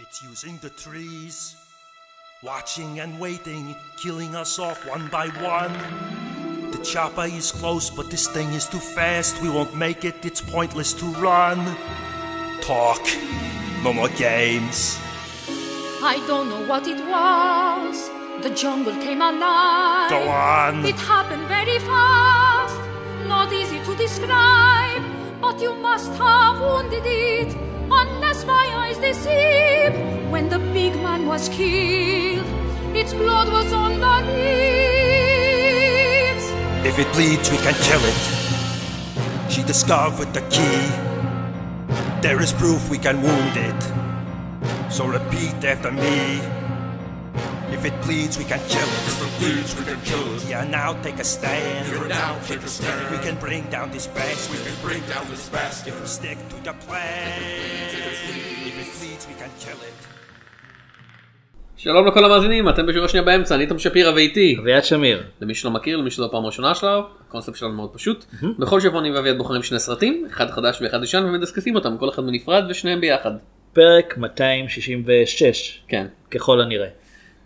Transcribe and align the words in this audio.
It's 0.00 0.22
using 0.22 0.58
the 0.62 0.70
trees, 0.70 1.56
watching 2.44 3.00
and 3.00 3.18
waiting, 3.18 3.74
killing 3.96 4.36
us 4.36 4.60
off 4.60 4.86
one 4.86 5.08
by 5.08 5.26
one. 5.42 5.72
The 6.70 6.78
chopper 6.84 7.24
is 7.24 7.50
close, 7.50 7.90
but 7.90 8.08
this 8.08 8.28
thing 8.28 8.46
is 8.52 8.68
too 8.68 8.78
fast. 8.78 9.42
We 9.42 9.50
won't 9.50 9.74
make 9.74 10.04
it, 10.04 10.24
it's 10.24 10.40
pointless 10.40 10.92
to 10.94 11.06
run. 11.16 11.58
Talk, 12.60 13.02
no 13.82 13.92
more 13.92 14.08
games. 14.10 14.96
I 16.00 16.22
don't 16.28 16.48
know 16.48 16.64
what 16.68 16.86
it 16.86 17.00
was. 17.04 18.08
The 18.44 18.54
jungle 18.54 18.94
came 19.02 19.20
alive. 19.20 20.10
Go 20.10 20.28
on. 20.28 20.86
It 20.86 20.94
happened 20.94 21.48
very 21.48 21.80
fast. 21.80 22.78
Not 23.26 23.52
easy 23.52 23.80
to 23.82 23.96
describe, 23.96 25.02
but 25.40 25.60
you 25.60 25.74
must 25.74 26.12
have 26.12 26.60
wounded 26.60 27.02
it. 27.04 27.67
Unless 28.02 28.44
my 28.44 28.66
eyes 28.82 28.98
deceive. 28.98 29.94
When 30.30 30.48
the 30.48 30.58
big 30.72 30.94
man 31.02 31.26
was 31.26 31.48
killed, 31.48 32.46
its 32.94 33.12
blood 33.14 33.48
was 33.50 33.72
on 33.72 33.98
the 34.00 34.16
leaves. 34.32 34.58
If 36.86 36.98
it 36.98 37.12
bleeds, 37.12 37.50
we 37.50 37.58
can 37.58 37.74
kill 37.88 38.04
it. 38.12 38.20
She 39.50 39.62
discovered 39.62 40.32
the 40.32 40.42
key. 40.48 40.88
There 42.22 42.40
is 42.40 42.52
proof 42.52 42.88
we 42.90 42.98
can 42.98 43.22
wound 43.22 43.56
it. 43.56 43.82
So 44.92 45.06
repeat 45.06 45.64
after 45.64 45.90
me. 45.90 46.40
If 47.72 47.84
it 47.84 48.00
bleeds, 48.02 48.38
we 48.38 48.44
can 48.44 48.60
kill 48.68 48.88
it. 48.88 49.06
If 49.06 49.22
it 49.22 49.38
bleeds, 49.38 49.74
we 49.78 49.84
can 49.84 50.00
kill 50.02 50.34
it. 50.34 50.44
Yeah, 50.48 50.64
now 50.64 50.94
take 51.02 51.18
a 51.18 51.24
stand. 51.24 51.86
Here 51.86 52.04
now, 52.08 52.38
take 52.46 52.62
a 52.62 52.68
stand. 52.68 53.10
We 53.14 53.18
can 53.22 53.36
bring 53.36 53.64
down 53.70 53.90
this 53.90 54.06
beast. 54.06 54.50
We 54.50 54.58
can 54.58 54.74
bring 54.82 55.02
down 55.06 55.28
this 55.28 55.48
bastard. 55.48 55.94
If 55.94 56.00
we 56.00 56.06
stick 56.06 56.38
to 56.48 56.56
the 56.64 56.72
plan. 56.72 57.87
שלום 61.76 62.06
לכל 62.06 62.24
המאזינים, 62.24 62.68
אתם 62.68 62.86
בשורה 62.86 63.08
שנייה 63.08 63.24
באמצע, 63.24 63.54
אני 63.54 63.66
תום 63.66 63.78
שפירא 63.78 64.12
ואיתי. 64.14 64.56
אביעד 64.60 64.84
שמיר. 64.84 65.22
למי 65.40 65.54
שלא 65.54 65.70
מכיר, 65.70 65.96
למי 65.96 66.10
שזו 66.10 66.24
הפעם 66.24 66.42
הראשונה 66.42 66.74
שלו, 66.74 67.06
הקונספט 67.28 67.56
שלנו 67.56 67.72
מאוד 67.72 67.90
פשוט. 67.92 68.24
בכל 68.58 68.80
שבוע 68.80 69.00
אני 69.00 69.10
ואביעד 69.10 69.38
בוחרים 69.38 69.62
שני 69.62 69.78
סרטים, 69.78 70.26
אחד 70.30 70.50
חדש 70.50 70.82
ואחד 70.82 71.02
ישן, 71.02 71.24
ומדסקסים 71.24 71.74
אותם, 71.74 71.96
כל 71.98 72.08
אחד 72.08 72.26
בנפרד 72.26 72.64
ושניהם 72.68 73.00
ביחד. 73.00 73.30
פרק 73.72 74.18
266, 74.18 75.80
כן, 75.88 76.06
ככל 76.30 76.60
הנראה. 76.60 76.88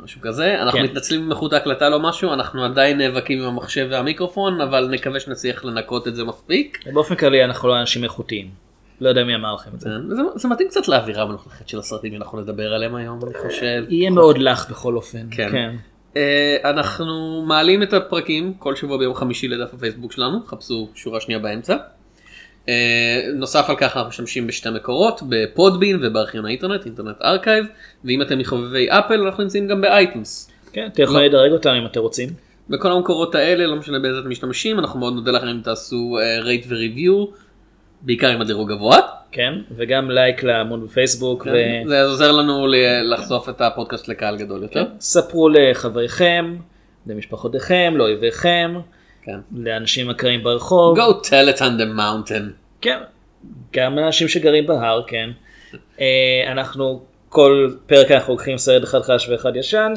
משהו 0.00 0.20
כזה. 0.20 0.62
אנחנו 0.62 0.78
כן. 0.78 0.84
מתנצלים 0.84 1.22
עם 1.22 1.30
איכות 1.30 1.52
ההקלטה 1.52 1.88
לא 1.88 2.00
משהו, 2.00 2.32
אנחנו 2.32 2.64
עדיין 2.64 2.98
נאבקים 2.98 3.42
עם 3.42 3.48
המחשב 3.48 3.88
והמיקרופון, 3.90 4.60
אבל 4.60 4.88
נקווה 4.90 5.20
שנצליח 5.20 5.64
לנקות 5.64 6.08
את 6.08 6.14
זה 6.16 6.24
מספיק. 6.24 6.78
באופן 6.92 7.14
כללי 7.14 7.44
אנחנו 7.44 7.68
לא 7.68 7.80
אנשים 7.80 8.04
איכותיים. 8.04 8.71
לא 9.02 9.08
יודע 9.08 9.24
מי 9.24 9.34
אמר 9.34 9.54
לכם 9.54 9.70
את 9.74 9.80
זה. 9.80 9.90
זה, 10.08 10.22
זה 10.34 10.48
מתאים 10.48 10.68
קצת 10.68 10.88
לאווירה 10.88 11.22
המלוכלכת 11.22 11.68
של 11.68 11.78
הסרטים 11.78 12.12
שאנחנו 12.12 12.40
נדבר 12.40 12.74
עליהם 12.74 12.94
היום, 12.94 13.20
אני 13.24 13.34
חושב. 13.48 13.84
יהיה 13.88 14.10
מאוד 14.10 14.38
לך 14.38 14.70
בכל 14.70 14.96
אופן. 14.96 15.26
כן. 15.30 15.76
אה, 16.16 16.56
אנחנו 16.64 17.44
מעלים 17.46 17.82
את 17.82 17.92
הפרקים 17.92 18.54
כל 18.54 18.76
שבוע 18.76 18.98
ביום 18.98 19.14
חמישי 19.14 19.48
לדף 19.48 19.74
הפייסבוק 19.74 20.12
שלנו, 20.12 20.44
חפשו 20.46 20.88
שורה 20.94 21.20
שנייה 21.20 21.40
באמצע. 21.40 21.76
אה, 22.68 23.20
נוסף 23.34 23.70
על 23.70 23.76
כך 23.76 23.96
אנחנו 23.96 24.08
משתמשים 24.08 24.46
בשתי 24.46 24.70
מקורות, 24.70 25.20
ב 25.28 25.37
Podbean 25.37 25.98
ובארכיון 26.02 26.46
האינטרנט, 26.46 26.86
Internet 26.86 27.16
Archive, 27.22 27.66
ואם 28.04 28.22
אתם 28.22 28.38
מחובבי 28.38 28.86
Apple 28.90 29.20
אנחנו 29.20 29.42
נמצאים 29.42 29.68
גם 29.68 29.80
ב 29.80 29.89
iTunes. 29.89 30.50
כן, 30.72 30.88
אתם 30.92 31.02
יכולים 31.02 31.24
לדרג 31.24 31.52
אותם 31.52 31.70
אם 31.70 31.86
אתם 31.86 32.00
רוצים. 32.00 32.28
בכל 32.68 32.92
המקורות 32.92 33.34
האלה, 33.34 33.66
לא 33.66 33.76
משנה 33.76 33.98
באיזה 33.98 34.18
אתם 34.18 34.30
משתמשים, 34.30 34.78
אנחנו 34.78 35.00
מאוד 35.00 35.14
נודה 35.14 35.30
לכם 35.30 35.46
אם 35.46 35.60
תעשו 35.64 36.18
rate 36.42 36.66
ו 36.68 36.75
review, 36.75 37.26
בעיקר 38.02 38.28
עם 38.28 38.40
הדירוג 38.40 38.72
גבוה. 38.72 38.96
כן, 39.32 39.54
וגם 39.76 40.10
לייק 40.10 40.42
לעמוד 40.42 40.84
בפייסבוק. 40.84 41.46
ו- 41.52 41.88
זה 41.88 42.02
עוזר 42.04 42.32
לנו 42.32 42.66
ל- 42.66 43.12
לחשוף 43.14 43.48
את 43.48 43.60
הפודקאסט 43.60 44.08
לקהל 44.08 44.36
גדול 44.36 44.62
יותר. 44.62 44.84
ספרו 45.00 45.48
לחבריכם, 45.48 46.56
למשפחותיכם, 47.06 47.94
לאויביכם, 47.96 48.74
כן. 49.22 49.38
לאנשים 49.56 50.10
הקרים 50.10 50.42
ברחוב. 50.42 50.98
Go 50.98 51.26
tell 51.26 51.56
it 51.56 51.58
on 51.58 51.80
the 51.80 51.98
mountain. 51.98 52.42
כן, 52.80 52.98
גם 53.76 53.98
אנשים 53.98 54.28
שגרים 54.28 54.66
בהר, 54.66 55.02
כן. 55.06 55.30
אה, 56.00 56.06
אנחנו, 56.52 57.02
כל 57.28 57.70
פרק 57.86 58.10
אנחנו 58.10 58.32
לוקחים 58.34 58.58
סרט 58.58 58.84
אחד 58.84 59.02
חדש 59.02 59.28
ואחד 59.28 59.56
ישן. 59.56 59.92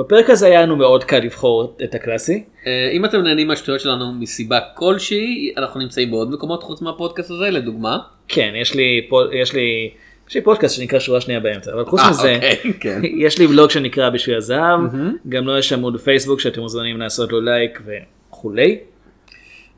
בפרק 0.00 0.30
הזה 0.30 0.46
היה 0.46 0.62
לנו 0.62 0.76
מאוד 0.76 1.04
קל 1.04 1.18
לבחור 1.18 1.76
את 1.84 1.94
הקלאסי. 1.94 2.44
אה, 2.66 2.90
אם 2.92 3.04
אתם 3.04 3.20
נהנים 3.22 3.48
מהשטויות 3.48 3.80
שלנו 3.80 4.12
מסיבה 4.12 4.58
כלשהי, 4.74 5.52
אנחנו 5.56 5.80
נמצאים 5.80 6.10
בעוד 6.10 6.30
מקומות 6.30 6.62
חוץ 6.62 6.82
מהפודקאסט 6.82 7.30
הזה, 7.30 7.50
לדוגמה. 7.50 7.98
כן, 8.28 8.52
יש 8.56 8.74
לי, 8.74 9.08
יש 9.32 9.52
לי, 9.52 9.90
יש 10.28 10.34
לי 10.34 10.40
פודקאסט 10.40 10.76
שנקרא 10.76 10.98
שורה 10.98 11.20
שנייה 11.20 11.40
באמצע, 11.40 11.72
אבל 11.72 11.84
חוץ 11.84 12.00
אה, 12.00 12.10
מזה, 12.10 12.34
אוקיי, 12.34 12.72
כן. 12.80 13.00
יש 13.26 13.38
לי 13.38 13.46
בלוג 13.46 13.70
שנקרא 13.70 14.10
בשביל 14.10 14.36
הזהב, 14.36 14.80
גם 15.28 15.44
לו 15.44 15.58
יש 15.58 15.72
עמוד 15.72 15.94
בפייסבוק 15.94 16.40
שאתם 16.40 16.60
מוזמנים 16.60 17.00
לעשות 17.00 17.32
לו 17.32 17.40
לייק 17.40 17.82
וכולי. 17.86 18.78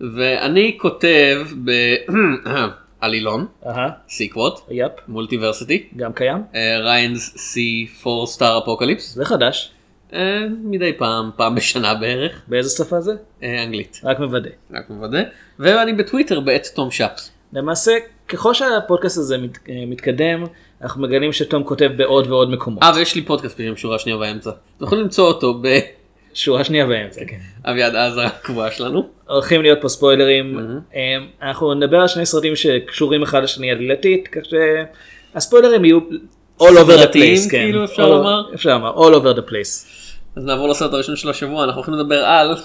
ואני 0.00 0.77
כותב 0.81 1.47
בעלילון, 3.00 3.47
אהה, 3.66 3.88
סיקוות, 4.09 4.66
יפ, 4.71 4.93
מולטיברסיטי, 5.09 5.87
גם 5.97 6.12
קיים, 6.12 6.43
ריינס 6.81 7.34
סי 7.37 7.88
4 8.06 8.27
סטאר 8.27 8.59
אפוקליפס, 8.59 9.15
זה 9.15 9.25
חדש. 9.25 9.72
מדי 10.65 10.93
פעם, 10.93 11.31
פעם 11.37 11.55
בשנה 11.55 11.95
בערך, 11.95 12.43
באיזה 12.49 12.71
שפה 12.71 13.00
זה? 13.00 13.12
אה, 13.43 13.62
אנגלית, 13.62 14.00
רק 14.05 14.19
מוודא. 14.19 14.50
רק 14.75 14.91
מוודא, 14.91 15.23
ואני 15.59 15.93
בטוויטר 15.93 16.41
בעת 16.41 16.69
תום 16.75 16.91
שפס. 16.91 17.31
למעשה, 17.53 17.93
ככל 18.28 18.55
שהפודקאסט 18.55 19.19
הזה 19.19 19.39
מת, 19.39 19.59
אה, 19.69 19.75
מתקדם, 19.87 20.45
אנחנו 20.83 21.03
מגלים 21.03 21.33
שתום 21.33 21.65
כותב 21.65 21.91
בעוד 21.97 22.27
ועוד 22.27 22.50
מקומות. 22.50 22.83
אה, 22.83 22.93
ויש 22.97 23.15
לי 23.15 23.23
פודקאסט 23.23 23.61
בשם 23.61 23.77
שורה 23.77 23.99
שנייה 23.99 24.19
באמצע. 24.19 24.50
אתם 24.77 24.84
יכולים 24.84 25.05
למצוא 25.05 25.27
אותו 25.27 25.62
שורה 26.34 26.65
שנייה 26.65 26.87
באמצע, 26.87 27.21
כן. 27.27 27.37
באביעד 27.65 27.97
עזה 27.97 28.25
הקבועה 28.25 28.71
שלנו. 28.71 29.09
הולכים 29.29 29.62
להיות 29.62 29.79
פה 29.81 29.89
ספוילרים. 29.89 30.59
אה, 30.94 31.17
אנחנו 31.43 31.75
נדבר 31.75 31.97
על 31.97 32.09
שני 32.09 32.27
סרטים 32.27 32.56
שקשורים 32.56 33.23
אחד 33.23 33.43
לשני 33.43 33.71
עלילתית, 33.71 34.29
כך 34.29 34.41
שהספוילרים 35.34 35.84
יהיו 35.84 35.99
all 36.61 36.65
over 36.65 36.99
the 37.03 37.15
place. 37.15 37.50
כן. 37.50 37.59
כאילו, 37.59 37.84
אפשר 37.84 38.09
לומר? 38.09 38.55
אפשר 38.55 38.79
לומר, 38.79 38.94
all 38.94 39.15
over 39.15 39.39
the 39.39 39.50
place. 39.50 40.01
אז 40.35 40.44
נעבור 40.44 40.69
לסרט 40.69 40.94
הראשון 40.94 41.16
של 41.16 41.29
השבוע, 41.29 41.63
אנחנו 41.63 41.81
הולכים 41.81 41.94
לדבר 41.94 42.25
על 42.25 42.56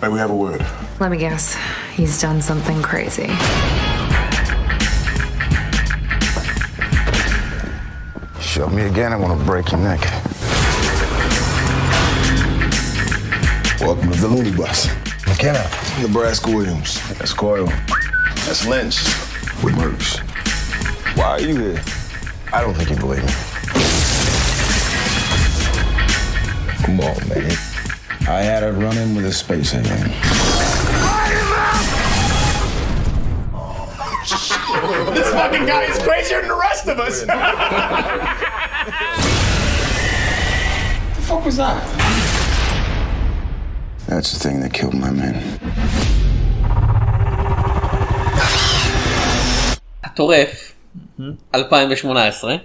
May 0.00 0.08
we 0.08 0.18
have 0.18 0.30
a 0.30 0.34
word? 0.34 0.64
Let 1.00 1.10
me 1.10 1.18
guess. 1.18 1.56
He's 1.96 2.20
done 2.20 2.40
something 2.40 2.80
crazy. 2.82 3.28
Shove 8.40 8.72
me 8.72 8.82
again, 8.82 9.12
I 9.12 9.16
want 9.16 9.32
to 9.38 9.44
break 9.44 9.72
your 9.72 9.80
neck. 9.80 10.02
Welcome 13.80 14.12
to 14.12 14.20
the 14.20 14.28
Looney 14.28 14.54
Bus. 14.56 14.88
McKenna. 15.26 15.64
Nebraska 16.00 16.48
Williams. 16.50 16.90
That's 17.18 17.32
Coyle. 17.32 17.66
That's 18.46 18.66
Lynch. 18.66 18.96
With 19.62 19.76
Merce. 19.76 20.18
Why 21.16 21.30
are 21.30 21.40
you 21.40 21.56
here? 21.56 21.82
I 22.52 22.62
don't 22.62 22.74
think 22.74 22.90
you 22.90 22.96
believe 22.96 23.24
me. 23.24 23.32
Come 26.84 27.00
on, 27.00 27.28
man. 27.28 27.52
I 28.28 28.40
had 28.42 28.62
a 28.62 28.72
run-in 28.72 29.14
with 29.14 29.26
a 29.26 29.32
space 29.32 29.74
alien. 29.74 30.10
This 35.14 35.30
fucking 35.32 35.66
guy 35.66 35.84
is 35.84 35.98
crazier 36.02 36.40
than 36.40 36.48
the 36.48 36.56
rest 36.56 36.86
of 36.88 36.98
us. 36.98 37.20
the 37.20 37.26
fuck 41.22 41.44
was 41.44 41.56
that? 41.56 41.82
That's 44.06 44.32
the 44.32 44.38
thing 44.38 44.60
that 44.60 44.72
killed 44.72 44.94
my 44.94 45.10
men. 45.10 45.58
הטורף 50.04 50.71
2018 51.55 52.55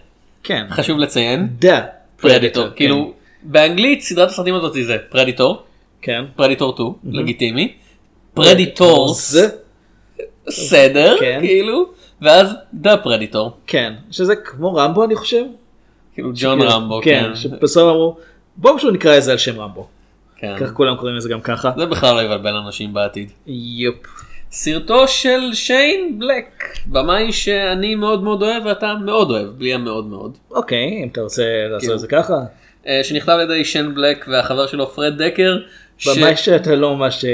כן. 0.42 0.66
חשוב 0.70 0.98
לציין 0.98 1.48
The. 1.58 1.80
Predator 2.16 2.68
כן. 2.68 2.76
כאילו 2.76 3.12
באנגלית 3.42 4.02
סדרת 4.02 4.28
הסרטים 4.28 4.54
הזאת 4.54 4.72
זה 4.72 4.96
Predator 5.08 5.62
כן. 6.02 6.24
Predator 6.36 6.72
2 6.72 6.92
לגיטימי 7.04 7.72
Predators. 8.34 9.36
בסדר 10.46 11.16
כן. 11.20 11.38
כאילו 11.42 11.86
ואז 12.22 12.54
The 12.74 12.96
Predator 12.96 13.56
כן. 13.66 13.94
שזה 14.10 14.36
כמו 14.36 14.74
רמבו 14.74 15.04
אני 15.04 15.16
חושב. 15.16 15.44
כאילו 16.14 16.30
ג'ון 16.34 16.62
רמבו 16.62 17.00
כן. 17.04 17.24
כן 17.28 17.36
שבסוף 17.36 17.82
אמרו 17.82 18.16
בואו 18.56 18.78
פשוט 18.78 18.94
נקרא 18.94 19.16
לזה 19.16 19.32
על 19.32 19.38
שם 19.38 19.60
רמבו. 19.60 19.86
כן. 20.36 20.54
כך 20.60 20.72
כולם 20.72 20.96
קוראים 20.96 21.16
לזה 21.16 21.28
גם 21.28 21.40
ככה. 21.40 21.70
זה 21.76 21.86
בכלל 21.86 22.14
לא 22.14 22.22
יבלבל 22.22 22.56
אנשים 22.56 22.94
בעתיד. 22.94 23.32
Yup. 23.46 24.27
סרטו 24.50 25.08
של 25.08 25.54
שיין 25.54 26.18
בלק 26.18 26.64
במאי 26.86 27.32
שאני 27.32 27.94
מאוד 27.94 28.22
מאוד 28.22 28.42
אוהב 28.42 28.66
ואתה 28.66 28.94
מאוד 29.04 29.30
אוהב 29.30 29.46
בלי 29.46 29.74
המאוד 29.74 30.06
מאוד. 30.06 30.38
אוקיי 30.50 31.00
אם 31.04 31.08
אתה 31.12 31.20
רוצה 31.20 31.42
לעשות 31.66 31.80
כאילו. 31.80 31.94
את 31.94 32.00
זה 32.00 32.06
ככה. 32.06 32.34
אה, 32.86 33.00
שנכתב 33.04 33.32
על 33.32 33.40
ידי 33.40 33.64
שיין 33.64 33.94
בלק 33.94 34.24
והחבר 34.28 34.66
שלו 34.66 34.86
פרד 34.86 35.22
דקר 35.22 35.58
ש- 35.98 36.08
במאי 36.18 36.36
שאתה 36.36 36.74
לא 36.74 36.96
ממש 36.96 37.24
אה, 37.24 37.30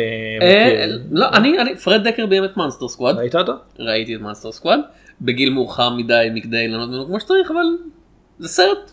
מכיר. 0.77 0.99
לא, 1.11 1.27
אני, 1.33 1.59
אני, 1.59 1.77
פרד 1.77 2.09
דקר 2.09 2.27
ביים 2.27 2.45
את 2.45 2.57
Monster 2.57 2.89
Squad, 2.89 3.17
ראית 3.19 3.35
אותו? 3.37 3.53
ראיתי 3.79 4.17
את 4.17 4.21
Monster 4.21 4.53
Squad, 4.53 4.81
בגיל 5.21 5.51
מאוחר 5.51 5.91
מדי 5.91 6.29
מכדי 6.35 6.69
ליהנות 6.69 6.89
ממנו 6.89 7.07
כמו 7.07 7.21
שצריך, 7.21 7.51
אבל 7.51 7.65
זה 8.39 8.49
סרט 8.49 8.91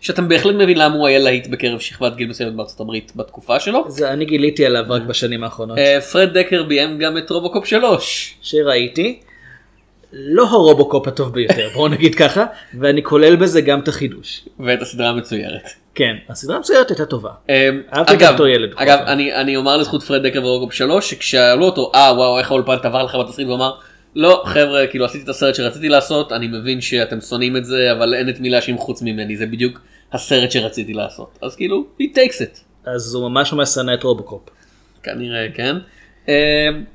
שאתה 0.00 0.22
בהחלט 0.22 0.54
מבין 0.54 0.78
למה 0.78 0.94
הוא 0.94 1.06
היה 1.06 1.18
להיט 1.18 1.46
בקרב 1.46 1.80
שכבת 1.80 2.16
גיל 2.16 2.28
מסוימת 2.28 2.54
בארצות 2.54 2.80
הברית 2.80 3.12
בתקופה 3.16 3.60
שלו. 3.60 3.84
זה 3.88 4.12
אני 4.12 4.24
גיליתי 4.24 4.66
עליו 4.66 4.84
רק 4.88 5.02
בשנים 5.02 5.44
האחרונות. 5.44 5.78
אה, 5.78 6.00
פרד 6.00 6.38
דקר 6.38 6.62
ביים 6.62 6.98
גם 6.98 7.18
את 7.18 7.30
רובוקופ 7.30 7.66
3. 7.66 8.34
שראיתי. 8.42 9.20
לא 10.12 10.44
הרובוקופ 10.44 11.08
הטוב 11.08 11.32
ביותר 11.32 11.68
בואו 11.74 11.88
נגיד 11.94 12.14
ככה 12.14 12.46
ואני 12.80 13.02
כולל 13.02 13.36
בזה 13.36 13.60
גם 13.60 13.80
את 13.80 13.88
החידוש. 13.88 14.44
ואת 14.60 14.82
הסדרה 14.82 15.08
המצוירת. 15.08 15.70
כן 15.94 16.16
הסדרה 16.28 16.56
המצוירת 16.56 16.88
הייתה 16.90 17.06
טובה. 17.06 17.30
אה, 17.50 17.70
אהבתי 17.94 18.16
גם 18.16 18.32
אותו 18.32 18.46
ילד. 18.46 18.70
אגב, 18.76 18.98
אני, 18.98 19.34
אני 19.34 19.56
אומר 19.56 19.76
לזכות 19.76 20.02
פרד 20.02 20.26
דקר 20.26 20.44
ורובוקופ 20.44 20.74
3, 20.74 21.10
שכששאלו 21.10 21.64
אותו, 21.64 21.92
אה 21.94 22.12
וואו 22.16 22.38
איך 22.38 22.50
האולפן 22.50 22.76
עבר 22.82 23.02
לך 23.02 23.14
בתסריט, 23.14 23.48
הוא 23.48 23.56
אמר, 23.56 23.72
לא 24.16 24.42
חבר'ה, 24.46 24.86
כאילו 24.86 25.04
עשיתי 25.04 25.24
את 25.24 25.28
הסרט 25.28 25.54
שרציתי 25.54 25.88
לעשות, 25.88 26.32
אני 26.32 26.46
מבין 26.46 26.80
שאתם 26.80 27.20
שונאים 27.20 27.56
את 27.56 27.64
זה, 27.64 27.92
אבל 27.92 28.14
אין 28.14 28.28
את 28.28 28.40
מי 28.40 28.50
להאשים 28.50 28.78
חוץ 28.78 29.02
ממני, 29.02 29.36
זה 29.36 29.46
בדיוק 29.46 29.80
הסרט 30.12 30.50
שרציתי 30.50 30.92
לעשות. 30.92 31.38
אז 31.42 31.56
כאילו, 31.56 31.84
he 32.00 32.04
takes 32.14 32.40
it. 32.40 32.60
אז 32.84 33.14
הוא 33.14 33.28
ממש 33.28 33.52
ממש 33.52 33.68
שנא 33.68 33.94
את 33.94 34.02
רובוקופ. 34.02 34.42
כנראה 35.02 35.46
כן. 35.54 35.76
Uh, 36.26 36.30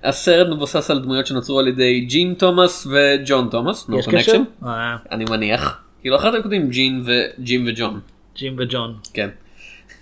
הסרט 0.04 0.48
מבוסס 0.48 0.92
על 0.92 1.00
דמויות 1.00 1.28
שנוצרו 1.28 1.60
על 1.60 1.68
ידי 1.68 2.02
ג'ין 2.02 2.34
תומאס 2.34 2.88
וג'ון 2.88 3.48
תומאס, 3.52 3.90
no 3.90 4.00
יש 4.00 4.08
קשר? 4.08 4.38
אה, 4.66 4.96
אני 5.12 5.26
מניח. 5.26 5.82
כאילו 6.02 6.16
אחרת 6.16 6.34
הם 6.34 6.42
כותבים 6.42 6.70
ג'ין 6.70 7.04
וג'ים 7.06 7.66
וג'ון. 7.68 8.00
ג'ים 8.36 8.56
וג'ון. 8.60 8.96
כן. 9.14 9.30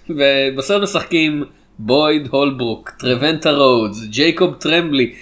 ובסרט 0.10 0.82
משחקים 0.84 1.44
בויד 1.80 2.28
הולברוק, 2.32 2.90
טרוונטה 2.90 3.52
רודס, 3.52 4.04
ג'ייקוב 4.10 4.54
טרמבלי. 4.54 5.16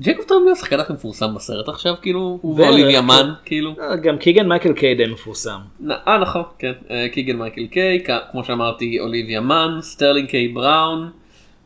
ג'ייקוב 0.00 0.24
טרמבלי 0.24 0.48
הוא 0.48 0.56
השחקן 0.56 0.80
הכי 0.80 0.92
מפורסם 0.92 1.34
בסרט 1.34 1.68
עכשיו 1.68 1.94
כאילו, 2.02 2.38
הוא 2.42 2.56
בערך, 2.56 2.68
ואוליביה 2.68 3.00
כן. 3.00 3.06
מאן 3.06 3.32
כאילו. 3.44 3.74
אה, 3.80 3.96
גם 3.96 4.18
קיגן 4.18 4.48
מייקל 4.48 4.72
קיי 4.72 4.94
די 4.94 5.06
מפורסם. 5.06 5.58
אה 5.90 6.18
נכון, 6.18 6.42
כן. 6.58 6.72
אה, 6.90 7.06
קיגן 7.12 7.36
מייקל 7.36 7.66
קיי, 7.66 8.04
כמו 8.32 8.44
שאמרתי 8.44 9.00
אוליביה 9.00 9.40
מאן, 9.40 9.78
סטרלינג 9.80 10.28
קיי 10.28 10.48
בראון, 10.48 11.10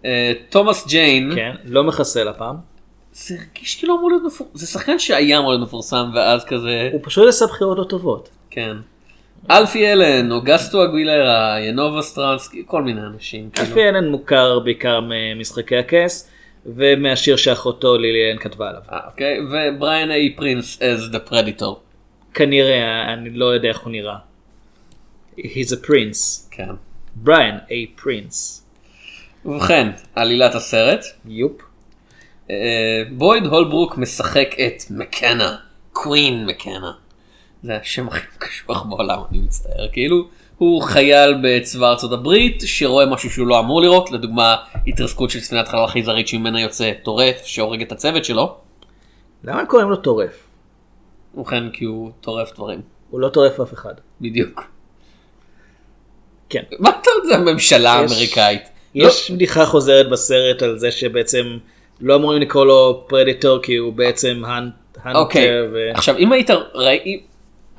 אה, 0.05 0.33
תומאס 0.49 0.89
ג'יין. 0.89 1.35
כן 1.35 1.53
לא 1.65 1.85
מחסל 1.85 2.29
הפעם. 2.29 2.57
זה 3.13 3.35
הרגיש 3.35 3.77
כאילו 3.77 3.97
אמור 3.97 4.11
להיות 4.11 4.23
מפורסם, 4.23 4.59
זה 4.59 4.67
שחקן 4.67 4.99
שהיה 4.99 5.39
אמור 5.39 5.51
להיות 5.51 5.63
מפורסם 5.63 6.11
ואז 6.15 6.45
כזה, 6.45 6.89
הוא 6.93 7.01
פשוט 7.05 7.29
עשה 7.29 7.47
בחירות 7.47 7.79
לא 7.79 7.85
טובות. 7.85 8.29
כן. 8.51 8.77
אלפי 9.51 9.93
אלן, 9.93 10.33
אוגסטו 10.33 10.85
אגווילרה, 10.85 11.61
ינובה 11.61 12.03
סטרנסקי, 12.03 12.63
כל 12.67 12.83
מיני 12.83 13.01
אנשים. 13.01 13.51
כאילו. 13.51 13.69
אלפי 13.69 13.89
אלן 13.89 14.09
מוכר 14.09 14.59
בעיקר 14.59 15.01
ממשחקי 15.03 15.77
הכס 15.77 16.32
ומהשיר 16.67 17.37
שאחותו 17.37 17.99
ליליאן 17.99 18.39
כתבה 18.39 18.69
עליו. 18.69 18.83
אה, 18.93 18.99
אוקיי, 19.07 19.39
ובריאן 19.41 20.11
איי 20.11 20.37
פרינס 20.37 20.79
as 20.83 21.15
the 21.15 21.31
predator. 21.31 21.75
כנראה 22.35 23.13
אני 23.13 23.31
לא 23.31 23.45
יודע 23.45 23.69
איך 23.69 23.81
הוא 23.81 23.93
נראה. 23.93 24.17
He's 25.39 25.71
a 25.71 25.87
prince. 25.87 26.51
כן. 26.51 26.69
בריאן 27.15 27.59
איי 27.71 27.87
פרינס. 27.87 28.67
ובכן, 29.45 29.89
עלילת 30.15 30.55
הסרט, 30.55 31.05
יופ. 31.25 31.63
אה, 32.51 33.03
בויד 33.11 33.47
הולברוק 33.47 33.99
משחק 33.99 34.49
את 34.67 34.83
מקנה, 34.91 35.57
קווין 35.93 36.47
מקנה. 36.47 36.93
זה 37.63 37.77
השם 37.77 38.09
הכי 38.09 38.27
קשוח 38.39 38.83
בעולם, 38.83 39.19
אני 39.31 39.39
מצטער. 39.39 39.89
כאילו, 39.93 40.29
הוא 40.63 40.83
חייל 40.83 41.35
בצבא 41.43 41.91
ארצות 41.91 42.13
הברית 42.13 42.63
שרואה 42.67 43.07
משהו 43.07 43.31
שהוא 43.31 43.47
לא 43.47 43.59
אמור 43.61 43.83
לראות, 43.83 44.11
לדוגמה 44.11 44.57
התרסקות 44.87 45.31
של 45.31 45.41
ספינת 45.41 45.69
חלל 45.69 45.87
חייזרית 45.87 46.29
שממנה 46.29 46.61
יוצא 46.61 46.93
טורף 47.03 47.45
שהורג 47.45 47.83
את 47.83 47.93
הצוות 47.93 48.25
שלו. 48.25 48.55
למה 49.45 49.67
קוראים 49.67 49.91
לו 49.91 49.97
טורף? 49.97 50.33
ובכן, 51.35 51.71
כי 51.73 51.85
הוא 51.85 52.11
טורף 52.21 52.55
דברים. 52.55 52.81
הוא 53.11 53.21
לא 53.21 53.29
טורף 53.29 53.61
אף 53.61 53.73
אחד. 53.73 53.95
בדיוק. 54.21 54.65
כן. 56.49 56.63
מה 56.79 56.91
אתה 56.91 57.11
רוצה 57.23 57.35
הממשלה 57.37 58.03
יש- 58.05 58.13
האמריקאית? 58.13 58.63
יש 58.95 59.31
בדיחה 59.31 59.67
חוזרת 59.67 60.11
בסרט 60.11 60.63
על 60.63 60.79
זה 60.79 60.91
שבעצם 60.91 61.45
לא 62.01 62.15
אמורים 62.17 62.43
לקרוא 62.43 62.67
לו 62.67 63.05
פרדיטור 63.09 63.63
כי 63.63 63.77
הוא 63.77 63.93
בעצם 63.93 64.43
האנטר. 64.47 64.75
אוקיי, 65.15 65.49
ו... 65.73 65.77
עכשיו 65.95 66.17
אם 66.19 66.33
היית, 66.33 66.51
ראי, 66.75 67.21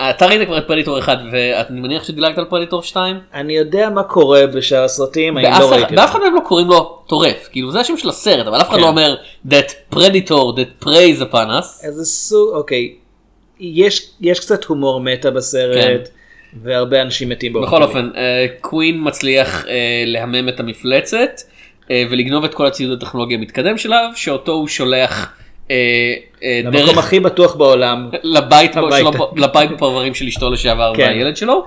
אתה 0.02 0.26
ראית 0.26 0.48
כבר 0.48 0.58
את 0.58 0.68
פרדיטור 0.68 1.00
1 1.00 1.18
ואני 1.32 1.82
מניח 1.82 2.04
שדילגת 2.04 2.38
על 2.38 2.46
פרדיטור 2.46 2.84
2? 2.84 3.20
אני 3.34 3.54
יודע 3.54 3.90
מה 3.90 4.04
קורה 4.04 4.48
בשאר 4.48 4.84
הסרטים, 4.84 5.38
אני 5.38 5.48
לא 5.60 5.72
ראיתי 5.72 5.96
באף 5.96 6.12
אחד. 6.12 6.20
מהם 6.20 6.36
לא 6.36 6.40
קוראים 6.40 6.68
לו 6.68 7.00
טורף, 7.08 7.50
כאילו 7.52 7.72
זה 7.72 7.80
השם 7.80 7.98
של 7.98 8.10
הסרט, 8.10 8.48
אבל 8.48 8.62
אף 8.62 8.70
אחד 8.70 8.76
כן. 8.76 8.82
לא 8.82 8.88
אומר 8.88 9.16
that 9.48 9.96
predator 9.96 10.58
that 10.58 10.86
preys 10.86 11.22
upon 11.32 11.48
us. 11.60 11.86
איזה 11.86 12.06
סוג, 12.06 12.50
אוקיי. 12.54 12.94
יש, 13.60 14.40
קצת 14.40 14.64
הומור 14.64 15.00
מטה 15.00 15.32
בסרט, 15.32 16.10
והרבה 16.64 17.02
אנשים 17.02 17.30
מתים 17.30 17.54
באופן 17.54 17.70
כן. 17.70 17.76
בכל. 17.76 17.84
אופן, 17.84 18.10
אה, 18.16 18.46
קווין 18.62 19.00
מצליח 19.04 19.66
אה, 19.68 20.04
להמם 20.06 20.50
את 20.50 20.60
המפלצת 20.60 21.42
אה, 21.92 22.04
ולגנוב 22.12 22.44
את 22.44 22.54
כל 22.54 22.66
הציוד 22.66 23.02
הטכנולוגי 23.02 23.36
המתקדם 23.36 23.78
שלה, 23.78 24.10
שאותו 24.16 24.52
הוא 24.52 24.68
שולח 24.68 25.34
למקום 26.64 26.72
דרך 26.72 26.98
הכי 26.98 27.20
בטוח 27.20 27.56
בעולם. 27.56 28.10
לבית 28.24 28.78
הביתה. 28.78 29.12
שלו- 29.14 29.34
לבית 29.36 29.72
בפרברים 29.72 30.14
של 30.14 30.28
אשתו 30.28 30.50
לשעבר 30.52 30.94
כן. 30.96 31.04
והילד 31.04 31.38
שלו. 31.38 31.66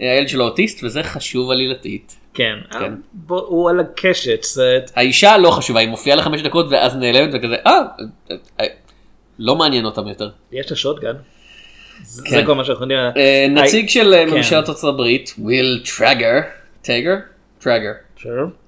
אה, 0.00 0.12
הילד 0.12 0.28
שלו 0.28 0.44
אוטיסט 0.44 0.84
וזה 0.84 1.02
חשוב 1.02 1.50
עלילתית. 1.50 2.16
כן. 2.34 2.54
כן. 2.70 2.92
בוא, 3.12 3.40
הוא 3.40 3.70
על 3.70 3.80
הקשת, 3.80 4.42
זאת... 4.42 4.90
האישה 4.96 5.38
לא 5.38 5.50
חשובה, 5.50 5.80
היא 5.80 5.88
מופיעה 5.88 6.16
לחמש 6.16 6.42
דקות 6.42 6.66
ואז 6.70 6.96
נעלמת 6.96 7.30
וכזה, 7.34 7.54
אה, 7.66 7.72
אה, 8.30 8.36
אה, 8.60 8.66
לא 9.38 9.56
מעניין 9.56 9.84
אותם 9.84 10.08
יותר. 10.08 10.30
יש 10.52 10.70
לה 10.70 10.76
שוטגן. 10.76 11.12
זה 12.02 12.22
כן. 12.24 12.30
זה 12.30 12.42
כל 12.46 12.54
מה 12.54 12.64
שאנחנו 12.64 12.84
יודעים. 12.84 13.00
אה, 13.16 13.46
נציג 13.50 13.88
של 13.88 14.14
אה, 14.14 14.24
כן. 14.26 14.36
ממשלת 14.36 14.68
ארצות 14.68 14.94
הברית, 14.94 15.34
וויל 15.38 15.82
טראגר, 15.96 16.40
טאגר? 16.82 17.14
טראגר, 17.58 17.92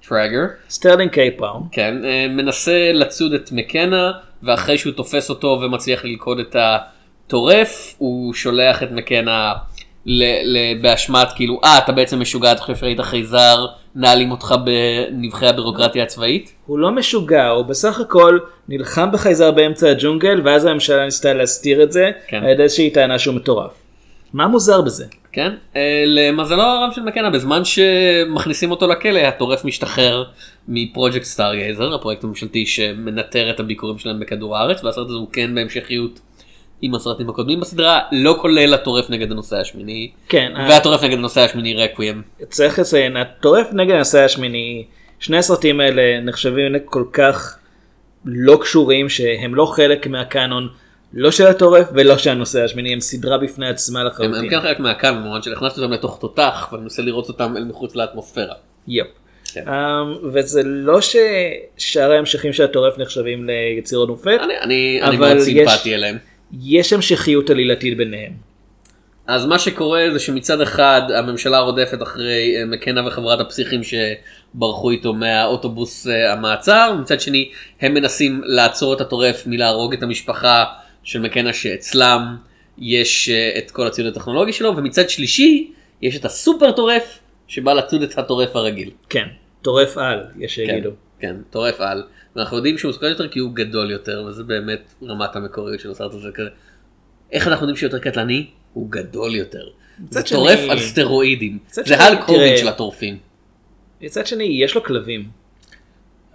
טראגר, 0.07 0.43
סטרלינג 0.69 1.11
קיי 1.11 1.31
בראון. 1.31 1.67
כן, 1.71 2.05
אה, 2.05 2.27
מנסה 2.29 2.91
לצוד 2.93 3.33
את 3.33 3.51
מקנה, 3.51 4.11
ואחרי 4.43 4.77
שהוא 4.77 4.93
תופס 4.93 5.29
אותו 5.29 5.59
ומצליח 5.61 6.05
ללכוד 6.05 6.39
את 6.39 6.55
הטורף, 6.59 7.95
הוא 7.97 8.33
שולח 8.33 8.83
את 8.83 8.91
מקנה 8.91 9.53
באשמת 10.81 11.27
כאילו, 11.35 11.59
אה, 11.63 11.77
אתה 11.77 11.91
בעצם 11.91 12.19
משוגע, 12.19 12.51
אתה 12.51 12.61
חושב 12.61 12.75
שראית 12.75 13.01
חייזר, 13.01 13.65
נעלים 13.95 14.31
אותך 14.31 14.55
בנבכי 14.63 15.47
הבירוקרטיה 15.47 16.03
הצבאית? 16.03 16.53
הוא 16.65 16.79
לא 16.79 16.91
משוגע, 16.91 17.47
הוא 17.47 17.65
בסך 17.65 17.99
הכל 17.99 18.39
נלחם 18.69 19.11
בחייזר 19.11 19.51
באמצע 19.51 19.89
הג'ונגל, 19.89 20.41
ואז 20.43 20.65
הממשלה 20.65 21.05
ניסתה 21.05 21.33
להסתיר 21.33 21.83
את 21.83 21.91
זה, 21.91 22.11
כן. 22.27 22.43
על 22.43 22.49
ידי 22.49 22.63
איזושהי 22.63 22.89
טענה 22.89 23.19
שהוא 23.19 23.35
מטורף. 23.35 23.86
מה 24.33 24.47
מוזר 24.47 24.81
בזה? 24.81 25.05
כן, 25.31 25.51
אה, 25.75 26.03
למזלו 26.07 26.61
הרב 26.61 26.91
של 26.95 27.01
מקנה, 27.01 27.29
בזמן 27.29 27.61
שמכניסים 27.65 28.71
אותו 28.71 28.87
לכלא, 28.87 29.19
הטורף 29.19 29.65
משתחרר 29.65 30.23
מפרויקט 30.67 31.25
סטארגייזר, 31.25 31.93
הפרויקט 31.95 32.23
הממשלתי 32.23 32.65
שמנטר 32.65 33.49
את 33.49 33.59
הביקורים 33.59 33.97
שלהם 33.97 34.19
בכדור 34.19 34.57
הארץ, 34.57 34.83
והסרט 34.83 35.05
הזה 35.07 35.15
הוא 35.17 35.27
כן 35.33 35.55
בהמשכיות 35.55 36.19
עם 36.81 36.95
הסרטים 36.95 37.29
הקודמים 37.29 37.59
בסדרה, 37.59 37.99
לא 38.11 38.37
כולל 38.41 38.73
הטורף 38.73 39.09
נגד 39.09 39.31
הנושא 39.31 39.55
השמיני, 39.57 40.11
כן, 40.29 40.51
ה- 40.55 40.67
והטורף 40.69 41.03
נגד 41.03 41.17
הנושא 41.17 41.41
השמיני 41.41 41.73
רקוויאם. 41.75 42.21
צריך 42.49 42.79
לציין, 42.79 43.17
הטורף 43.17 43.67
נגד 43.73 43.95
הנושא 43.95 44.19
השמיני, 44.25 44.85
שני 45.19 45.37
הסרטים 45.37 45.79
האלה 45.79 46.21
נחשבים 46.21 46.71
כל 46.85 47.03
כך 47.13 47.57
לא 48.25 48.57
קשורים 48.61 49.09
שהם 49.09 49.55
לא 49.55 49.65
חלק 49.65 50.07
מהקאנון, 50.07 50.69
לא 51.13 51.31
של 51.31 51.47
הטורף 51.47 51.87
ולא 51.93 52.17
של 52.17 52.29
הנושא 52.29 52.63
השמיני, 52.63 52.93
הם 52.93 52.99
סדרה 52.99 53.37
בפני 53.37 53.69
עצמה 53.69 54.03
לחלוטין. 54.03 54.35
הם 54.35 54.49
כן 54.49 54.61
חלק 54.61 54.79
מהקאן, 54.79 55.15
במובן 55.15 55.41
של 55.41 55.53
הכנסתי 55.53 55.81
אותם 55.81 55.93
לתוך 55.93 56.17
תותח, 56.21 56.69
ואני 56.71 56.83
מנסה 56.83 57.01
לראות 57.01 57.27
אותם 57.27 57.57
אל 57.57 57.63
מחוץ 57.63 57.95
לאטמוספירה. 57.95 58.55
יפ. 58.87 59.07
כן. 59.53 59.63
Um, 59.67 60.25
וזה 60.33 60.61
לא 60.63 60.99
ששאר 61.01 62.11
ההמשכים 62.11 62.53
של 62.53 62.63
הטורף 62.63 62.97
נחשבים 62.97 63.49
ליצירות 63.49 64.09
מופת, 64.09 64.39
אני, 64.63 64.99
אני, 65.01 65.17
מאוד 65.17 65.39
סימפטי 65.39 65.95
אליהם. 65.95 66.17
יש 66.63 66.93
המשכיות 66.93 67.49
עלילתית 67.49 67.97
ביניהם. 67.97 68.31
אז 69.27 69.45
מה 69.45 69.59
שקורה 69.59 70.05
זה 70.13 70.19
שמצד 70.19 70.61
אחד 70.61 71.01
הממשלה 71.15 71.59
רודפת 71.59 72.03
אחרי 72.03 72.55
אה, 72.57 72.65
מקנה 72.65 73.07
וחברת 73.07 73.39
הפסיכים 73.39 73.81
שברחו 73.83 74.91
איתו 74.91 75.13
מהאוטובוס 75.13 76.07
אה, 76.07 76.33
המעצר, 76.33 76.93
מצד 77.01 77.21
שני 77.21 77.49
הם 77.81 77.93
מנסים 77.93 78.41
לעצור 78.45 78.93
את 78.93 79.01
הטורף 79.01 79.43
מלהרוג 79.47 79.93
את 79.93 80.03
המשפחה 80.03 80.65
של 81.07 81.19
מקנה 81.19 81.53
שאצלם 81.53 82.35
יש 82.77 83.29
אה, 83.29 83.57
את 83.57 83.71
כל 83.71 83.87
הציוד 83.87 84.07
הטכנולוגי 84.07 84.53
שלו, 84.53 84.77
ומצד 84.77 85.09
שלישי 85.09 85.71
יש 86.01 86.15
את 86.15 86.25
הסופר 86.25 86.71
טורף 86.71 87.19
שבא 87.47 87.73
לצוד 87.73 88.01
את 88.01 88.17
הטורף 88.17 88.55
הרגיל. 88.55 88.91
כן, 89.09 89.27
טורף 89.61 89.97
על, 89.97 90.23
יש 90.37 90.55
כן, 90.55 90.65
שיגידו. 90.65 90.89
כן, 91.19 91.35
טורף 91.49 91.81
על. 91.81 92.03
ואנחנו 92.35 92.57
יודעים 92.57 92.77
שהוא 92.77 92.89
מסוכן 92.89 93.05
יותר 93.07 93.27
כי 93.27 93.39
הוא 93.39 93.51
גדול 93.53 93.91
יותר, 93.91 94.25
וזה 94.27 94.43
באמת 94.43 94.93
רמת 95.03 95.35
המקוריות 95.35 95.79
של 95.79 95.91
הסרט 95.91 96.13
הזה 96.13 96.29
כזה. 96.33 96.49
איך 97.31 97.47
אנחנו 97.47 97.63
יודעים 97.63 97.75
שהוא 97.77 97.87
יותר 97.87 97.99
קטלני? 97.99 98.47
הוא 98.73 98.91
גדול 98.91 99.35
יותר. 99.35 99.63
זה 100.09 100.23
טורף 100.23 100.59
שני- 100.59 100.71
על 100.71 100.79
סטרואידים. 100.79 101.59
זה 101.71 101.97
הלק 101.97 102.19
של 102.57 102.67
הטורפים. 102.67 103.17
מצד 104.01 104.27
שני, 104.27 104.43
יש 104.63 104.75
לו 104.75 104.83
כלבים. 104.83 105.29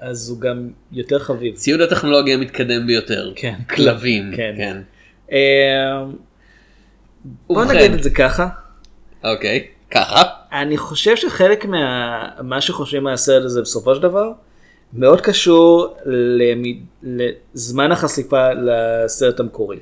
אז 0.02 0.28
הוא 0.28 0.40
גם 0.40 0.68
יותר 0.92 1.18
חביב. 1.18 1.54
ציוד 1.54 1.80
הטכנולוגיה 1.80 2.34
המתקדם 2.34 2.86
ביותר. 2.86 3.32
כן. 3.36 3.54
כלבים. 3.68 4.32
כן. 4.36 4.54
כן. 4.56 4.76
אה, 5.32 6.04
בוא. 7.46 7.64
נגיד 7.64 7.92
את 7.92 8.02
זה 8.02 8.10
ככה. 8.10 8.48
אוקיי. 9.24 9.66
ככה. 9.90 10.22
אני 10.52 10.76
חושב 10.76 11.16
שחלק 11.16 11.64
מה 11.64 12.28
מה 12.42 12.60
שחושבים 12.60 13.04
מהסרט 13.04 13.44
הזה 13.44 13.60
בסופו 13.60 13.94
של 13.94 14.02
דבר 14.02 14.32
מאוד 14.92 15.20
קשור 15.20 15.96
למ... 16.06 16.62
לזמן 17.02 17.92
החשיפה 17.92 18.48
לסרט 18.52 19.40
המקורי. 19.40 19.78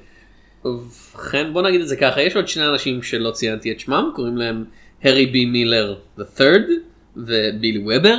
ובכן 0.65 1.53
בוא 1.53 1.63
נגיד 1.63 1.81
את 1.81 1.89
זה 1.89 1.97
ככה 1.97 2.23
יש 2.23 2.37
עוד 2.37 2.49
שני 2.49 2.69
אנשים 2.69 3.03
שלא 3.03 3.31
ציינתי 3.31 3.73
את 3.73 3.81
שמם 3.81 4.11
קוראים 4.15 4.37
להם 4.37 4.65
הרי 5.03 5.27
בי 5.27 5.45
מילר 5.45 5.97
the 6.19 6.39
third 6.39 6.71
ובילי 7.17 7.85
ובר 7.87 8.19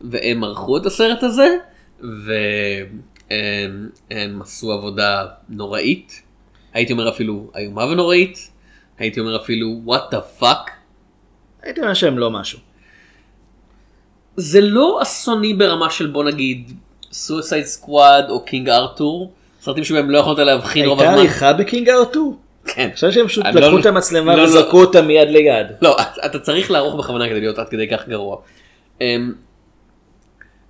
והם 0.00 0.44
ערכו 0.44 0.76
את 0.76 0.86
הסרט 0.86 1.22
הזה 1.22 1.56
והם 2.00 3.88
הם 4.10 4.42
עשו 4.42 4.72
עבודה 4.72 5.26
נוראית 5.48 6.22
הייתי 6.72 6.92
אומר 6.92 7.08
אפילו 7.08 7.50
איומה 7.56 7.84
ונוראית 7.84 8.50
הייתי 8.98 9.20
אומר 9.20 9.36
אפילו 9.36 9.80
what 9.86 10.14
the 10.14 10.42
fuck 10.42 10.70
הייתי 11.62 11.80
אומר 11.80 11.94
שהם 11.94 12.18
לא 12.18 12.30
משהו. 12.30 12.58
זה 14.36 14.60
לא 14.60 14.98
אסוני 15.02 15.54
ברמה 15.54 15.90
של 15.90 16.06
בוא 16.06 16.24
נגיד 16.24 16.72
סויסייד 17.12 17.64
סקוואד 17.64 18.30
או 18.30 18.44
קינג 18.44 18.68
ארתור 18.68 19.32
סרטים 19.60 19.84
שבהם 19.84 20.10
לא 20.10 20.18
יכולת 20.18 20.38
להבין 20.38 20.86
רוב 20.86 21.12
הזמן. 21.12 21.26
עריכה 21.26 21.52
בקינג 21.52 21.88
ארתור? 21.88 22.38
כן. 22.64 22.82
אני 22.82 22.94
חושב 22.94 23.10
שהם 23.10 23.26
פשוט 23.26 23.44
אני 23.44 23.56
לקחו 23.60 23.70
לא- 23.70 23.80
את 23.80 23.86
המצלמה 23.86 24.36
לא, 24.36 24.42
לא. 24.42 24.48
וזרקו 24.48 24.80
אותה 24.80 25.02
מיד 25.02 25.28
ליד. 25.28 25.66
לא, 25.82 25.96
אתה 26.26 26.38
צריך 26.38 26.70
לערוך 26.70 26.94
בכוונה 26.94 27.28
כדי 27.28 27.40
להיות 27.40 27.58
עד 27.58 27.68
כדי 27.68 27.88
כך 27.88 28.08
גרוע. 28.08 28.36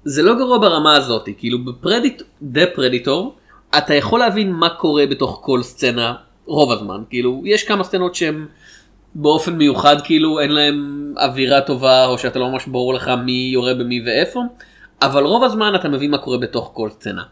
זה 0.05 0.23
לא 0.23 0.35
גרוע 0.35 0.59
ברמה 0.59 0.97
הזאת, 0.97 1.29
כאילו 1.39 1.65
ב 1.65 1.72
predat, 1.72 2.23
the 2.43 2.67
predator, 2.75 3.35
אתה 3.79 3.95
יכול 3.95 4.21
להבין 4.21 4.53
מה 4.53 4.69
קורה 4.69 5.07
בתוך 5.07 5.41
כל 5.43 5.63
סצנה 5.63 6.15
רוב 6.47 6.73
הזמן, 6.73 7.03
כאילו 7.11 7.43
יש 7.45 7.65
כמה 7.65 7.85
סצנות 7.85 8.15
שהן 8.15 8.47
באופן 9.15 9.57
מיוחד 9.57 10.01
כאילו 10.01 10.41
אין 10.41 10.53
להם 10.53 11.15
אווירה 11.19 11.61
טובה 11.61 12.07
או 12.07 12.19
שאתה 12.19 12.39
לא 12.39 12.49
ממש 12.51 12.67
ברור 12.67 12.95
לך 12.95 13.11
מי 13.25 13.51
יורה 13.53 13.75
במי 13.75 14.03
ואיפה, 14.07 14.41
אבל 15.03 15.25
רוב 15.25 15.45
הזמן 15.45 15.75
אתה 15.75 15.89
מבין 15.89 16.11
מה 16.11 16.19
קורה 16.19 16.39
בתוך 16.39 16.71
כל 16.75 16.91
סצנה. 16.91 17.23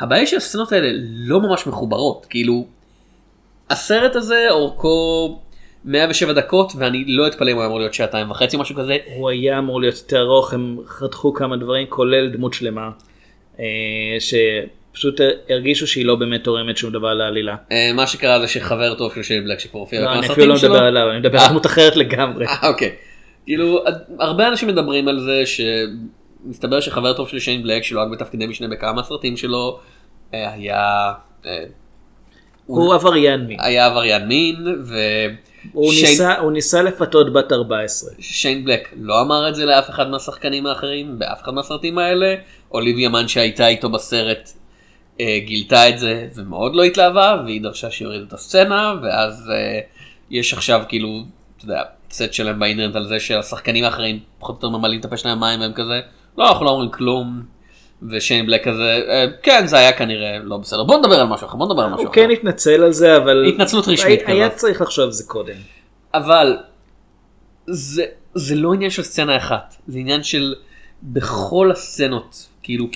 הבעיה 0.00 0.26
שהסצנות 0.26 0.72
האלה 0.72 0.88
לא 1.14 1.40
ממש 1.40 1.66
מחוברות, 1.66 2.26
כאילו 2.30 2.66
הסרט 3.70 4.16
הזה 4.16 4.46
אורכו 4.50 5.38
107 5.84 6.32
דקות 6.32 6.72
ואני 6.76 7.04
לא 7.06 7.26
אתפלא 7.26 7.50
אם 7.50 7.54
הוא 7.54 7.62
היה 7.62 7.66
אמור 7.68 7.78
להיות 7.78 7.94
שעתיים 7.94 8.30
וחצי 8.30 8.56
משהו 8.56 8.76
כזה. 8.76 8.96
הוא 9.14 9.30
היה 9.30 9.58
אמור 9.58 9.80
להיות 9.80 9.96
יותר 9.96 10.22
ארוך, 10.22 10.54
הם 10.54 10.78
חתכו 10.86 11.34
כמה 11.34 11.56
דברים 11.56 11.86
כולל 11.88 12.30
דמות 12.30 12.54
שלמה. 12.54 12.90
אה, 13.60 13.64
שפשוט 14.20 15.20
הרגישו 15.48 15.86
שהיא 15.86 16.06
לא 16.06 16.14
באמת 16.14 16.44
תורמת 16.44 16.76
שום 16.76 16.92
דבר 16.92 17.14
לעלילה. 17.14 17.56
אה, 17.72 17.92
מה 17.94 18.06
שקרה 18.06 18.40
זה 18.40 18.48
שחבר 18.48 18.94
טוב 18.94 19.14
של 19.14 19.22
שיין 19.22 19.44
בלק 19.44 19.60
שפה 19.60 19.78
הופיע 19.78 20.00
לא, 20.00 20.12
אני 20.12 20.26
אפילו 20.26 20.46
לא. 20.46 20.54
מדבר 20.54 20.84
עליו, 20.84 21.10
אני 21.10 21.18
מדבר 21.18 21.38
על 21.38 21.44
אה. 21.44 21.50
דמות 21.50 21.66
אחרת 21.66 21.96
לגמרי. 21.96 22.46
אוקיי. 22.62 22.92
כאילו 23.44 23.84
הרבה 24.18 24.48
אנשים 24.48 24.68
מדברים 24.68 25.08
על 25.08 25.20
זה 25.20 25.42
שמסתבר 25.46 26.80
שחבר 26.80 27.12
טוב 27.12 27.28
של 27.28 27.38
שיין 27.38 27.62
בלק 27.62 27.82
שלו 27.82 28.00
רק 28.00 28.08
בתפקידי 28.12 28.46
משנה 28.46 28.68
בכמה 28.68 29.02
סרטים 29.02 29.36
שלו 29.36 29.80
היה 30.32 31.12
הוא 32.66 32.94
עבריין 32.94 33.46
מין. 33.46 33.56
היה 33.60 33.86
עבריין 33.86 34.28
מין 34.28 34.56
הוא 35.72 35.88
ושיין 35.88 36.06
ניסה- 36.10 36.38
הוא 36.38 36.52
ניסה 36.52 36.82
לפתות 36.82 37.32
בת 37.32 37.52
14. 37.52 38.10
שיין 38.20 38.64
בלק 38.64 38.94
לא 39.00 39.20
אמר 39.20 39.48
את 39.48 39.54
זה 39.54 39.64
לאף 39.64 39.90
אחד 39.90 40.08
מהשחקנים 40.10 40.66
האחרים 40.66 41.18
באף 41.18 41.42
אחד 41.42 41.54
מהסרטים 41.54 41.98
האלה. 41.98 42.34
אוליביה 42.72 43.08
מן 43.08 43.28
שהייתה 43.28 43.68
איתו 43.68 43.90
בסרט 43.90 44.50
אה, 45.20 45.38
גילתה 45.46 45.88
את 45.88 45.98
זה 45.98 46.28
ומאוד 46.34 46.74
לא 46.74 46.84
התלהבה 46.84 47.42
והיא 47.44 47.62
דרשה 47.62 47.90
שיוריד 47.90 48.22
את 48.28 48.32
הסצנה 48.32 48.94
ואז 49.02 49.50
אה, 49.54 49.80
יש 50.30 50.52
עכשיו 50.54 50.82
כאילו 50.88 51.08
אתה 51.56 51.64
יודע 51.64 51.82
סט 52.10 52.32
שלם 52.32 52.58
באינטרנט 52.58 52.96
על 52.96 53.04
זה 53.08 53.20
שהשחקנים 53.20 53.84
האחרים 53.84 54.18
פחות 54.38 54.62
או 54.62 54.68
יותר 54.68 54.78
ממלאים 54.78 55.00
את 55.00 55.04
הפה 55.04 55.16
שלהם 55.16 55.40
מים 55.40 55.60
והם 55.60 55.72
כזה 55.72 56.00
לא 56.38 56.48
אנחנו 56.48 56.64
לא 56.64 56.70
אומרים 56.70 56.90
כלום. 56.90 57.42
ושיין 58.10 58.46
בלק 58.46 58.68
כזה 58.68 59.02
אה, 59.08 59.24
כן 59.42 59.66
זה 59.66 59.76
היה 59.78 59.92
כנראה 59.92 60.38
לא 60.42 60.56
בסדר 60.56 60.84
בוא 60.84 60.98
נדבר 60.98 61.20
על 61.20 61.26
משהו 61.26 61.46
אחר 61.46 61.56
בוא 61.56 61.66
נדבר 61.66 61.82
על 61.82 61.88
משהו 61.90 61.98
הוא 62.04 62.12
אחר. 62.12 62.14
כן 62.14 62.30
התנצל 62.30 62.82
על 62.82 62.92
זה 62.92 63.16
אבל 63.16 63.44
התנצלות 63.48 63.88
רשמית 63.88 64.20
היה- 64.26 64.36
היה 64.36 64.48
כזאת. 64.48 64.58
צריך 64.60 64.80
לחשוב 64.80 65.04
על 65.04 65.12
זה 65.12 65.24
קודם. 65.26 65.54
אבל 66.14 66.56
זה, 67.66 68.04
זה 68.34 68.54
לא 68.54 68.72
עניין 68.72 68.90
של 68.90 69.02
סצנה 69.02 69.36
אחת, 69.36 69.76
זה 69.88 69.98
עניין 69.98 70.22
של 70.22 70.54
בכל 71.02 71.70
הסצנות, 71.72 72.46
כאילו, 72.62 72.86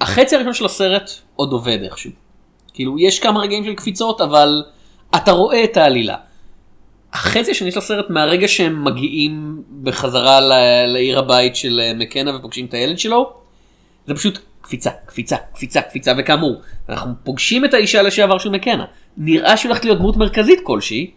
החצי 0.00 0.36
הראשון 0.36 0.52
של 0.54 0.64
הסרט 0.64 1.10
עוד 1.36 1.52
עובד 1.52 1.78
איכשהו. 1.82 2.10
כאילו, 2.74 2.98
יש 2.98 3.20
כמה 3.20 3.40
רגעים 3.40 3.64
של 3.64 3.74
קפיצות, 3.74 4.20
אבל 4.20 4.62
אתה 5.16 5.32
רואה 5.32 5.64
את 5.64 5.76
העלילה. 5.76 6.16
החצי 7.12 7.50
השני 7.50 7.72
של 7.72 7.78
הסרט, 7.78 8.10
מהרגע 8.10 8.48
שהם 8.48 8.84
מגיעים 8.84 9.62
בחזרה 9.82 10.40
לעיר 10.86 11.18
הבית 11.18 11.56
של 11.56 11.80
אה, 11.80 11.94
מקנה 11.94 12.36
ופוגשים 12.36 12.66
את 12.66 12.74
הילד 12.74 12.98
שלו, 12.98 13.32
זה 14.06 14.14
פשוט 14.14 14.38
קפיצה, 14.60 14.90
קפיצה, 15.06 15.36
קפיצה, 15.54 15.82
קפיצה, 15.82 16.12
וכאמור, 16.18 16.62
אנחנו 16.88 17.12
פוגשים 17.24 17.64
את 17.64 17.74
האישה 17.74 18.02
לשעבר 18.02 18.38
של 18.38 18.50
מקנה. 18.50 18.84
נראה 19.16 19.56
שהיא 19.56 19.70
הולכת 19.70 19.84
להיות 19.84 19.98
דמות 19.98 20.16
מרכזית 20.16 20.60
כלשהי, 20.62 21.10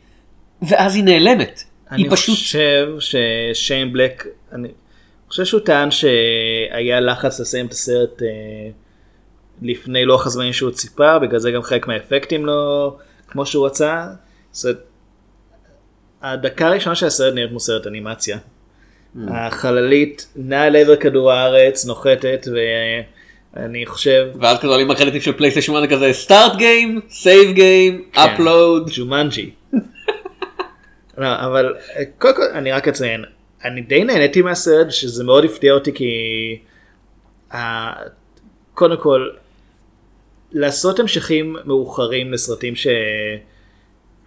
ואז 0.61 0.95
היא 0.95 1.03
נעלמת. 1.03 1.63
אני 1.91 2.03
היא 2.03 2.11
פשוט... 2.11 2.35
חושב 2.35 2.87
ששיין 2.99 3.93
בלק, 3.93 4.25
אני 4.51 4.67
חושב 5.29 5.45
שהוא 5.45 5.61
טען 5.61 5.91
שהיה 5.91 6.99
לחץ 6.99 7.39
לסיים 7.39 7.65
את 7.65 7.71
הסרט 7.71 8.21
אה, 8.21 8.27
לפני 9.61 10.05
לוח 10.05 10.25
הזמנים 10.25 10.53
שהוא 10.53 10.71
ציפה, 10.71 11.19
בגלל 11.19 11.39
זה 11.39 11.51
גם 11.51 11.61
חלק 11.61 11.87
מהאפקטים 11.87 12.45
לא 12.45 12.95
כמו 13.27 13.45
שהוא 13.45 13.65
רצה. 13.65 14.07
זאת, 14.51 14.77
הדקה 16.21 16.67
הראשונה 16.67 16.95
של 16.95 17.05
הסרט 17.05 17.33
נראית 17.33 17.49
כמו 17.49 17.59
סרט 17.59 17.87
אנימציה. 17.87 18.37
החללית 19.27 20.27
נעה 20.35 20.69
לעבר 20.69 20.95
כדור 20.95 21.31
הארץ, 21.31 21.85
נוחתת, 21.85 22.47
ואני 23.55 23.85
חושב... 23.85 24.27
ואז 24.41 24.57
כזה 24.57 24.67
עולים 24.67 24.91
הקרדיטים 24.91 25.21
של 25.21 25.33
פלייסטיישן 25.33 25.75
1 25.75 25.89
כזה 25.89 26.13
start 26.13 26.55
game, 26.55 27.01
save 27.09 27.51
game. 27.51 28.03
upload. 28.13 28.89
ג'ומנג'י. 28.95 29.49
לא, 31.17 31.27
אבל 31.45 31.75
קודם 32.17 32.35
כל 32.35 32.43
אני 32.53 32.71
רק 32.71 32.87
אציין, 32.87 33.23
אני 33.65 33.81
די 33.81 34.03
נהניתי 34.03 34.41
מהסרט 34.41 34.91
שזה 34.91 35.23
מאוד 35.23 35.45
הפתיע 35.45 35.73
אותי 35.73 35.93
כי 35.93 36.05
אה, 37.53 37.93
קודם 38.73 38.97
כל 38.97 39.29
לעשות 40.51 40.99
המשכים 40.99 41.55
מאוחרים 41.65 42.33
לסרטים 42.33 42.73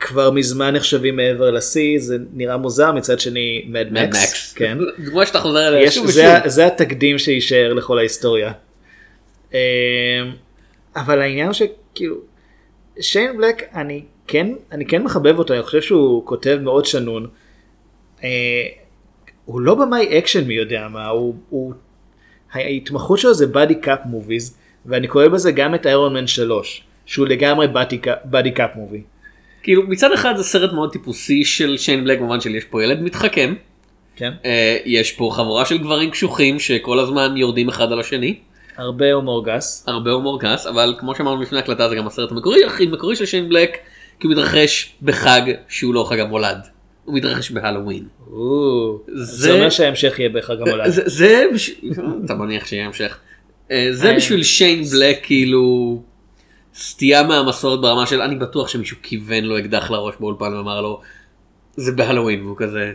שכבר 0.01 0.31
מזמן 0.31 0.77
נחשבים 0.77 1.17
מעבר 1.17 1.51
לשיא 1.51 1.99
זה 1.99 2.17
נראה 2.33 2.57
מוזר 2.57 2.93
מצד 2.93 3.21
שני 3.21 3.65
מד 3.69 3.87
Mad 3.87 3.91
מקס, 3.91 4.53
Max. 4.55 4.59
כן. 4.59 4.79
דוגמה 5.05 5.27
שאתה 5.27 5.41
חוזר 5.41 5.69
אליה 5.69 5.91
שוב 5.91 6.05
ושוב. 6.05 6.15
זה, 6.15 6.35
זה 6.47 6.67
התקדים 6.67 7.19
שיישאר 7.19 7.73
לכל 7.73 7.99
ההיסטוריה. 7.99 8.53
אמ, 9.53 9.59
אבל 10.97 11.21
העניין 11.21 11.53
שכאילו 11.53 12.17
שיין 13.01 13.37
בלק 13.37 13.63
אני 13.75 14.03
כן 14.27 14.47
אני 14.73 14.87
כן 14.87 15.03
מחבב 15.03 15.39
אותו 15.39 15.55
אני 15.55 15.63
חושב 15.63 15.83
שהוא 15.83 16.27
כותב 16.27 16.59
מאוד 16.63 16.87
שנון. 16.87 17.27
אה, 18.25 18.29
הוא 19.45 19.61
לא 19.61 19.75
במאי 19.75 20.19
אקשן 20.19 20.45
מי 20.45 20.55
יודע 20.55 20.89
מה 20.91 21.07
הוא, 21.07 21.35
הוא 21.49 21.73
ההתמחות 22.53 23.19
שלו 23.19 23.35
זה 23.35 23.47
buddy 23.47 23.75
cop 23.75 24.01
movies 24.05 24.57
ואני 24.87 25.09
קורא 25.09 25.29
בזה 25.29 25.53
גם 25.53 25.75
את 25.75 25.87
איירון 25.87 26.15
מן 26.15 26.27
3 26.27 26.85
שהוא 27.07 27.27
לגמרי 27.27 27.67
buddy 28.25 28.51
cop 28.51 28.71
movie. 28.77 29.03
כאילו 29.63 29.83
מצד 29.89 30.13
אחד 30.13 30.37
זה 30.37 30.45
סרט 30.45 30.73
מאוד 30.73 30.93
טיפוסי 30.93 31.45
של 31.45 31.77
שיין 31.77 32.05
בלק 32.05 32.19
במובן 32.19 32.41
של 32.41 32.55
יש 32.55 32.65
פה 32.65 32.85
ילד 32.85 33.03
מתחכם. 33.03 33.55
כן. 34.17 34.33
אה, 34.45 34.77
יש 34.85 35.13
פה 35.13 35.31
חבורה 35.33 35.67
של 35.67 35.79
גברים 35.79 36.11
קשוחים 36.11 36.59
שכל 36.59 36.99
הזמן 36.99 37.37
יורדים 37.37 37.69
אחד 37.69 37.93
על 37.93 38.01
השני. 38.01 38.35
הרבה 38.77 39.13
הומור 39.13 39.45
גס. 39.45 39.85
הרבה 39.87 40.11
הומור 40.11 40.41
גס 40.41 40.67
אבל 40.67 40.95
כמו 40.99 41.15
שאמרנו 41.15 41.43
לפני 41.43 41.59
הקלטה 41.59 41.89
זה 41.89 41.95
גם 41.97 42.07
הסרט 42.07 42.31
המקורי 42.33 42.65
הכי 42.65 42.87
מקורי 42.87 43.17
של 43.17 43.27
שיין 43.27 43.49
בלק 43.49 43.77
כי 44.21 44.27
הוא 44.27 44.33
מתרחש 44.33 44.93
בחג 45.03 45.41
שהוא 45.69 45.95
לא 45.95 46.07
חג 46.09 46.19
המולד. 46.21 46.59
הוא 47.05 47.15
מתרחש 47.15 47.51
בהלואוין. 47.51 48.05
או, 48.33 48.99
זה- 49.07 49.25
זה 49.25 49.53
אומר 49.55 49.71
שההמשך 49.71 50.19
יהיה 50.19 50.29
בחג 50.29 50.57
המולד. 50.61 50.85
זה, 50.89 51.45
אתה 52.25 52.35
מניח 52.35 52.67
שיהיה 52.67 52.87
המשך. 52.87 53.19
אה, 53.71 53.89
זה 53.93 54.11
אה. 54.11 54.17
בשביל 54.17 54.43
שיין 54.43 54.83
בלק 54.85 55.19
כאילו 55.23 56.03
סטייה 56.75 57.23
מהמסורת 57.23 57.81
ברמה 57.81 58.07
של 58.07 58.23
אני 58.23 58.37
בטוח 58.37 58.69
שמישהו 58.69 58.97
כיוון 59.03 59.45
לו 59.45 59.59
אקדח 59.59 59.91
לראש 59.91 60.15
באולפן 60.21 60.55
ואמר 60.55 60.81
לו 60.81 61.01
זה 61.77 61.93
בהלואוין 61.93 62.43
והוא 62.43 62.57
כזה 62.57 62.93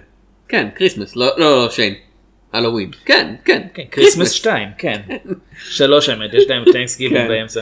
כן 0.48 0.68
Christmas 0.76 1.16
לא 1.16 1.26
לא 1.38 1.64
לא 1.64 1.70
שיין 1.70 1.94
הלואוין 2.54 2.92
כן 3.06 3.36
כן 3.46 3.62
כן, 3.74 3.84
Christmas 3.92 4.32
2, 4.32 4.70
כן. 4.78 5.02
שלוש 5.78 6.10
האמת, 6.10 6.34
יש 6.34 6.50
להם 6.50 6.64
Thanksgiving 6.74 7.22
כן. 7.22 7.28
באמצע. 7.28 7.62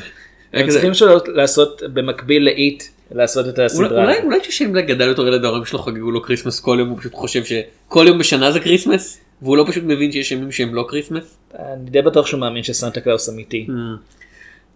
הם 0.53 0.70
צריכים 0.70 0.91
לעשות 1.27 1.82
במקביל 1.93 2.46
לאיט, 2.46 2.84
לעשות 3.12 3.48
את 3.48 3.60
הסדרה. 3.60 4.03
אולי 4.03 4.17
אולי 4.24 4.39
כששיין 4.41 4.74
בלק 4.74 4.86
גדל 4.86 5.08
יותר 5.08 5.27
ילד 5.27 5.46
ההורים 5.46 5.65
שלו 5.65 5.79
חגגו 5.79 6.12
לו 6.12 6.22
Christmas 6.22 6.60
כל 6.60 6.75
יום 6.79 6.89
הוא 6.89 7.00
פשוט 7.00 7.13
חושב 7.13 7.43
שכל 7.43 8.05
יום 8.08 8.17
בשנה 8.17 8.51
זה 8.51 8.60
Christmas 8.60 9.22
והוא 9.41 9.58
לא 9.58 9.65
פשוט 9.67 9.84
מבין 9.84 10.12
שיש 10.12 10.32
ימים 10.32 10.51
שהם 10.51 10.75
לא 10.75 10.86
Christmas? 10.89 11.38
אני 11.60 11.89
די 11.89 12.01
בטוח 12.01 12.27
שהוא 12.27 12.39
מאמין 12.39 12.63
שסנטה 12.63 13.01
קלאוס 13.01 13.29
אמיתי. 13.29 13.67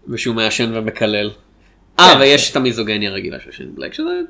ושהוא 0.08 0.34
מעשן 0.34 0.70
ומקלל. 0.74 1.30
אה, 2.00 2.14
כן. 2.14 2.20
ויש 2.20 2.50
את 2.50 2.56
המיזוגיניה 2.56 3.10
הרגילה 3.10 3.36
של 3.44 3.52
שיין 3.52 3.74
בלק, 3.74 3.94
שזה 3.94 4.20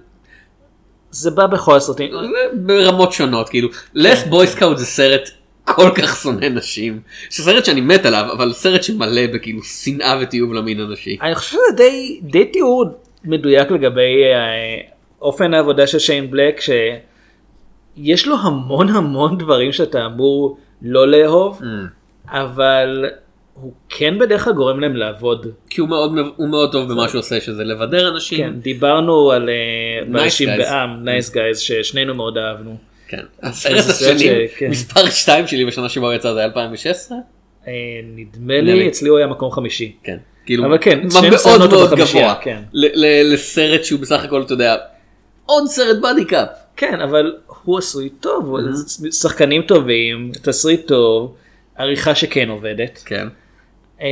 זה 1.10 1.30
בא 1.30 1.46
בכל 1.46 1.76
הסרטים. 1.76 2.10
זה 2.10 2.18
ברמות 2.52 3.12
שונות, 3.12 3.48
כאילו, 3.48 3.68
לס 3.94 4.26
בויסקאוט 4.26 4.78
זה 4.78 4.86
סרט 4.86 5.30
כל 5.64 5.90
כך 5.94 6.16
שונא 6.22 6.48
נשים, 6.48 7.00
שסרט 7.30 7.64
שאני 7.64 7.80
מת 7.80 8.06
עליו, 8.06 8.28
אבל 8.32 8.52
סרט 8.52 8.82
שמלא 8.82 9.26
בכאילו 9.34 9.62
שנאה 9.62 10.18
ותיעוב 10.20 10.54
למין 10.54 10.80
הנשי. 10.80 11.16
אני 11.22 11.34
חושב 11.34 11.50
שזה 11.50 11.76
די, 11.76 12.20
די 12.22 12.44
תיאור 12.44 12.84
מדויק 13.24 13.70
לגבי 13.70 14.24
אה, 14.24 14.88
אופן 15.22 15.54
העבודה 15.54 15.86
של 15.86 15.98
שיין 15.98 16.30
בלק, 16.30 16.60
שיש 16.60 18.26
לו 18.26 18.36
המון 18.42 18.88
המון 18.88 19.38
דברים 19.38 19.72
שאתה 19.72 20.06
אמור 20.06 20.58
לא 20.82 21.08
לאהוב, 21.08 21.60
אבל 22.28 23.04
הוא 23.60 23.72
כן 23.88 24.18
בדרך 24.18 24.44
כלל 24.44 24.52
גורם 24.52 24.80
להם 24.80 24.96
לעבוד. 24.96 25.46
כי 25.70 25.80
הוא 25.80 25.88
מאוד, 25.88 26.12
הוא 26.36 26.48
מאוד 26.48 26.72
טוב 26.72 26.92
במה 26.92 27.08
שהוא 27.08 27.18
עושה, 27.18 27.40
שזה 27.40 27.64
לבדר 27.64 28.08
אנשים. 28.08 28.38
כן, 28.38 28.52
דיברנו 28.60 29.30
על 29.32 29.48
אה, 29.48 29.54
באנשים 30.12 30.48
guys. 30.48 30.56
בעם, 30.58 31.04
נייס 31.04 31.32
גייז, 31.32 31.58
ששנינו 31.58 32.14
מאוד 32.14 32.38
אהבנו. 32.38 32.76
כן. 33.08 33.22
הסרט 33.42 33.84
השני, 33.88 34.28
כן. 34.58 34.70
מספר 34.70 35.06
2 35.10 35.46
שלי 35.46 35.64
בשנה 35.64 35.88
שבה 35.88 36.06
הוא 36.06 36.14
יצא 36.14 36.32
זה 36.32 36.38
היה 36.38 36.46
2016? 36.48 37.18
אה, 37.68 37.72
נדמה 38.16 38.60
לי. 38.60 38.74
לי, 38.74 38.88
אצלי 38.88 39.08
הוא 39.08 39.18
היה 39.18 39.26
מקום 39.26 39.50
חמישי. 39.50 39.96
כן. 40.02 40.16
כאילו, 40.46 40.66
אבל 40.66 40.78
כן, 40.80 41.00
מאוד 41.12 41.70
מאוד 41.70 41.90
גבוה. 41.98 42.34
כן. 42.40 42.60
לסרט 43.24 43.84
שהוא 43.84 44.00
בסך 44.00 44.24
הכל, 44.24 44.42
אתה 44.42 44.52
יודע, 44.52 44.76
עוד 45.46 45.66
סרט 45.66 45.96
buddy 46.02 46.24
cop. 46.24 46.48
כן, 46.76 47.00
אבל 47.00 47.36
הוא 47.64 47.78
עשוי 47.78 48.08
טוב, 48.08 48.46
הוא- 48.48 48.60
שחקנים 49.12 49.62
טובים, 49.62 50.30
תסריט 50.42 50.86
טוב, 50.86 51.34
עריכה 51.76 52.14
שכן 52.14 52.48
עובדת. 52.48 53.02
כן. 53.06 53.28
אמ, 54.00 54.06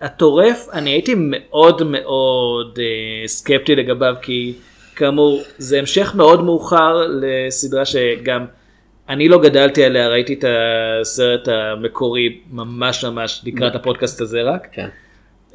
הטורף, 0.00 0.68
אני 0.72 0.90
הייתי 0.90 1.14
מאוד 1.16 1.82
מאוד 1.82 2.78
אה, 2.78 3.28
סקפטי 3.28 3.76
לגביו, 3.76 4.14
כי 4.22 4.52
כאמור, 4.96 5.42
זה 5.58 5.78
המשך 5.78 6.14
מאוד 6.14 6.44
מאוחר 6.44 7.06
לסדרה 7.08 7.84
שגם 7.84 8.44
אני 9.08 9.28
לא 9.28 9.38
גדלתי 9.38 9.84
עליה, 9.84 10.08
ראיתי 10.08 10.34
את 10.34 10.44
הסרט 11.00 11.48
המקורי 11.48 12.40
ממש 12.50 13.04
ממש 13.04 13.42
לקראת 13.44 13.74
הפודקאסט 13.74 14.20
הזה 14.20 14.42
רק. 14.42 14.68
כן. 14.72 14.88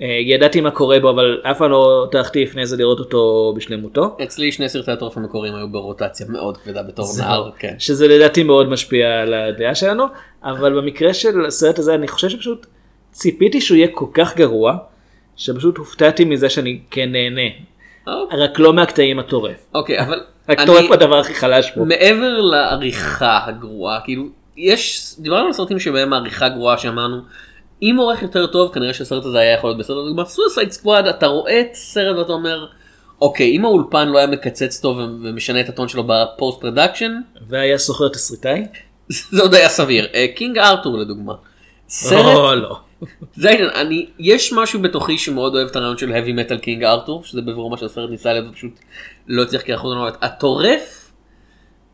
אה, 0.01 0.07
ידעתי 0.07 0.61
מה 0.61 0.71
קורה 0.71 0.99
בו, 0.99 1.09
אבל 1.09 1.41
אף 1.43 1.57
פעם 1.57 1.71
לא 1.71 2.07
טרחתי 2.11 2.43
לפני 2.43 2.65
זה 2.65 2.77
לראות 2.77 2.99
אותו 2.99 3.53
בשלמותו. 3.55 4.17
אצלי 4.23 4.51
שני 4.51 4.69
סרטי 4.69 4.91
הטורף 4.91 5.17
המקוריים 5.17 5.55
היו 5.55 5.71
ברוטציה 5.71 6.25
מאוד 6.29 6.57
כבדה 6.57 6.83
בתור 6.83 7.05
נער. 7.19 7.51
כן. 7.59 7.75
שזה 7.79 8.07
לדעתי 8.07 8.43
מאוד 8.43 8.69
משפיע 8.69 9.21
על 9.21 9.33
הדעה 9.33 9.75
שלנו, 9.75 10.03
אבל 10.43 10.81
במקרה 10.81 11.13
של 11.13 11.45
הסרט 11.45 11.79
הזה 11.79 11.95
אני 11.95 12.07
חושב 12.07 12.29
שפשוט 12.29 12.65
ציפיתי 13.13 13.61
שהוא 13.61 13.77
יהיה 13.77 13.87
כל 13.93 14.05
כך 14.13 14.37
גרוע, 14.37 14.77
שפשוט 15.35 15.77
הופתעתי 15.77 16.25
מזה 16.25 16.49
שאני 16.49 16.79
כן 16.91 17.11
נהנה. 17.11 17.41
אוקיי. 18.07 18.39
רק 18.39 18.59
לא 18.59 18.73
מהקטעים 18.73 19.19
הטורף. 19.19 19.65
אוקיי, 19.75 19.99
אבל 19.99 20.19
הטורף 20.49 20.77
אני- 20.79 20.87
הוא 20.87 20.93
הדבר 20.93 21.19
הכי 21.19 21.33
חלש 21.33 21.71
פה. 21.71 21.83
מעבר 21.85 22.39
לעריכה 22.41 23.39
הגרועה, 23.45 23.99
כאילו, 24.03 24.23
יש, 24.57 25.13
דיברנו 25.19 25.47
על 25.47 25.53
סרטים 25.53 25.79
שבהם 25.79 26.13
העריכה 26.13 26.49
גרועה 26.49 26.77
שאמרנו, 26.77 27.17
אם 27.81 27.95
עורך 27.97 28.21
יותר 28.21 28.47
טוב, 28.47 28.73
כנראה 28.73 28.93
שהסרט 28.93 29.25
הזה 29.25 29.39
היה 29.39 29.53
יכול 29.53 29.69
להיות 29.69 29.79
בסדר. 29.79 29.95
דוגמא, 30.07 30.25
סויסייד 30.25 30.71
סקוואד, 30.71 31.07
אתה 31.07 31.27
רואה 31.27 31.61
את 31.61 31.67
הסרט 31.73 32.17
ואתה 32.17 32.33
אומר, 32.33 32.65
אוקיי, 33.21 33.51
אם 33.51 33.65
האולפן 33.65 34.07
לא 34.09 34.17
היה 34.17 34.27
מקצץ 34.27 34.79
טוב 34.79 34.97
ומשנה 34.97 35.59
את 35.61 35.69
הטון 35.69 35.87
שלו 35.87 36.03
ב 36.07 36.18
post 36.18 36.61
production, 36.61 37.11
והיה 37.49 37.77
שוכר 37.77 38.07
תסריטאי? 38.09 38.65
זה 39.09 39.41
עוד 39.41 39.53
היה 39.53 39.69
סביר. 39.69 40.07
אה, 40.13 40.25
קינג 40.35 40.57
ארתור 40.57 40.97
לדוגמה. 40.97 41.33
סרט, 41.89 42.25
או 42.35 42.55
לא. 42.55 42.79
זה 43.35 43.49
העניין, 43.49 43.69
אני, 43.69 44.09
יש 44.19 44.53
משהו 44.53 44.81
בתוכי 44.81 45.17
שמאוד 45.17 45.55
אוהב 45.55 45.67
את 45.67 45.75
הרעיון 45.75 45.97
של 45.97 46.11
heavy 46.11 46.49
metal 46.49 46.57
קינג 46.57 46.83
ארתור, 46.83 47.23
שזה 47.23 47.41
בבירור 47.41 47.69
מה 47.69 47.77
שהסרט 47.77 48.09
ניסה 48.09 48.33
להיות 48.33 48.45
ופשוט 48.49 48.79
לא 49.27 49.43
הצליח 49.43 49.61
כי 49.61 49.73
אנחנו 49.73 49.95
לא 49.95 50.07
הטורף, 50.21 51.11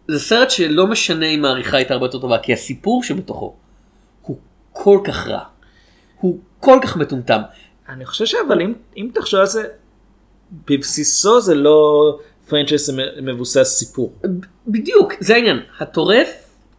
זה 0.08 0.20
סרט 0.20 0.50
שלא 0.50 0.88
משנה 0.88 1.26
אם 1.26 1.46
העריכה 1.46 1.78
הייתה 1.78 1.94
הרבה 1.94 2.06
יותר 2.06 2.20
טובה, 2.20 2.38
כי 2.38 2.54
הסיפור 2.54 3.04
שבתוכו 3.04 3.56
הוא 4.22 4.38
כל 4.72 5.00
כך 5.04 5.28
רע. 5.28 5.44
הוא 6.20 6.40
כל 6.60 6.80
כך 6.84 6.98
מטומטם. 6.98 7.42
אני 7.90 8.06
חושב 8.06 8.26
שאבל 8.26 8.62
אם, 8.62 8.74
אם 8.98 9.10
תחשוב 9.14 9.40
על 9.40 9.46
זה, 9.46 9.64
בבסיסו 10.68 11.42
זה 11.42 11.56
לא 11.56 12.20
franchise 12.48 12.90
מבוסס 13.22 13.64
סיפור. 13.64 14.14
בדיוק, 14.68 15.14
זה 15.20 15.36
העניין. 15.36 15.60
הטורף 15.80 16.30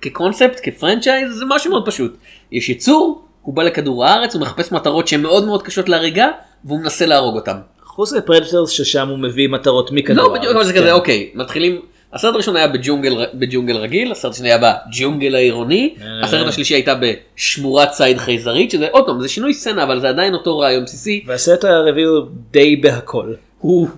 כקונספט, 0.01 0.61
כפרנצ'ייז, 0.63 1.35
זה 1.39 1.45
משהו 1.49 1.71
מאוד 1.71 1.87
פשוט. 1.87 2.17
יש 2.53 2.69
יצור, 2.69 3.25
הוא 3.43 3.55
בא 3.55 3.63
לכדור 3.63 4.05
הארץ, 4.05 4.35
הוא 4.35 4.43
מחפש 4.43 4.73
מטרות 4.73 5.09
שהן 5.09 5.23
מאוד 5.23 5.47
מאוד 5.47 5.63
קשות 5.63 5.89
להריגה, 5.89 6.29
והוא 6.65 6.81
מנסה 6.81 7.07
להרוג 7.07 7.35
אותם. 7.35 7.57
חוץ 7.85 8.13
מפרדטורס 8.13 8.71
ששם 8.71 9.09
הוא 9.09 9.19
מביא 9.19 9.49
מטרות 9.49 9.93
מכדור 9.93 10.25
לא, 10.25 10.31
הארץ. 10.31 10.39
בדיוק, 10.39 10.55
אבל 10.55 10.65
זה 10.65 10.73
כן. 10.73 10.81
כזה, 10.81 10.93
אוקיי, 10.93 11.31
מתחילים, 11.35 11.81
הסרט 12.13 12.35
הראשון 12.35 12.57
היה 12.57 12.69
בג'ונגל, 12.69 13.27
בג'ונגל 13.35 13.77
רגיל, 13.77 14.13
הסרט 14.13 14.33
השני 14.33 14.49
היה 14.49 14.59
בג'ונגל 14.59 15.35
העירוני, 15.35 15.95
אה. 16.03 16.25
הסרט 16.25 16.47
השלישי 16.47 16.75
הייתה 16.75 16.95
בשמורת 16.95 17.91
ציד 17.91 18.19
חייזרית, 18.19 18.71
שזה 18.71 18.89
עוד 18.91 19.07
פעם, 19.07 19.21
זה 19.21 19.29
שינוי 19.29 19.55
סצנה, 19.55 19.83
אבל 19.83 20.01
זה 20.01 20.09
עדיין 20.09 20.35
אותו 20.35 20.59
רעיון 20.59 20.85
בסיסי, 20.85 21.25
והסרט 21.27 21.65
הרביעי 21.65 22.07
הוא 22.07 22.27
די 22.51 22.77
בהכל. 22.77 23.35
הוא 23.59 23.89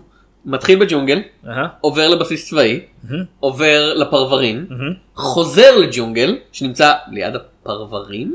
מתחיל 0.44 0.78
בג'ונגל. 0.78 1.20
עובר 1.80 2.08
לבסיס 2.08 2.48
צבאי, 2.48 2.80
עובר 3.40 3.94
לפרברים, 3.94 4.66
חוזר 5.14 5.76
לג'ונגל, 5.76 6.36
שנמצא 6.52 6.92
ליד 7.12 7.34
הפרברים, 7.36 8.34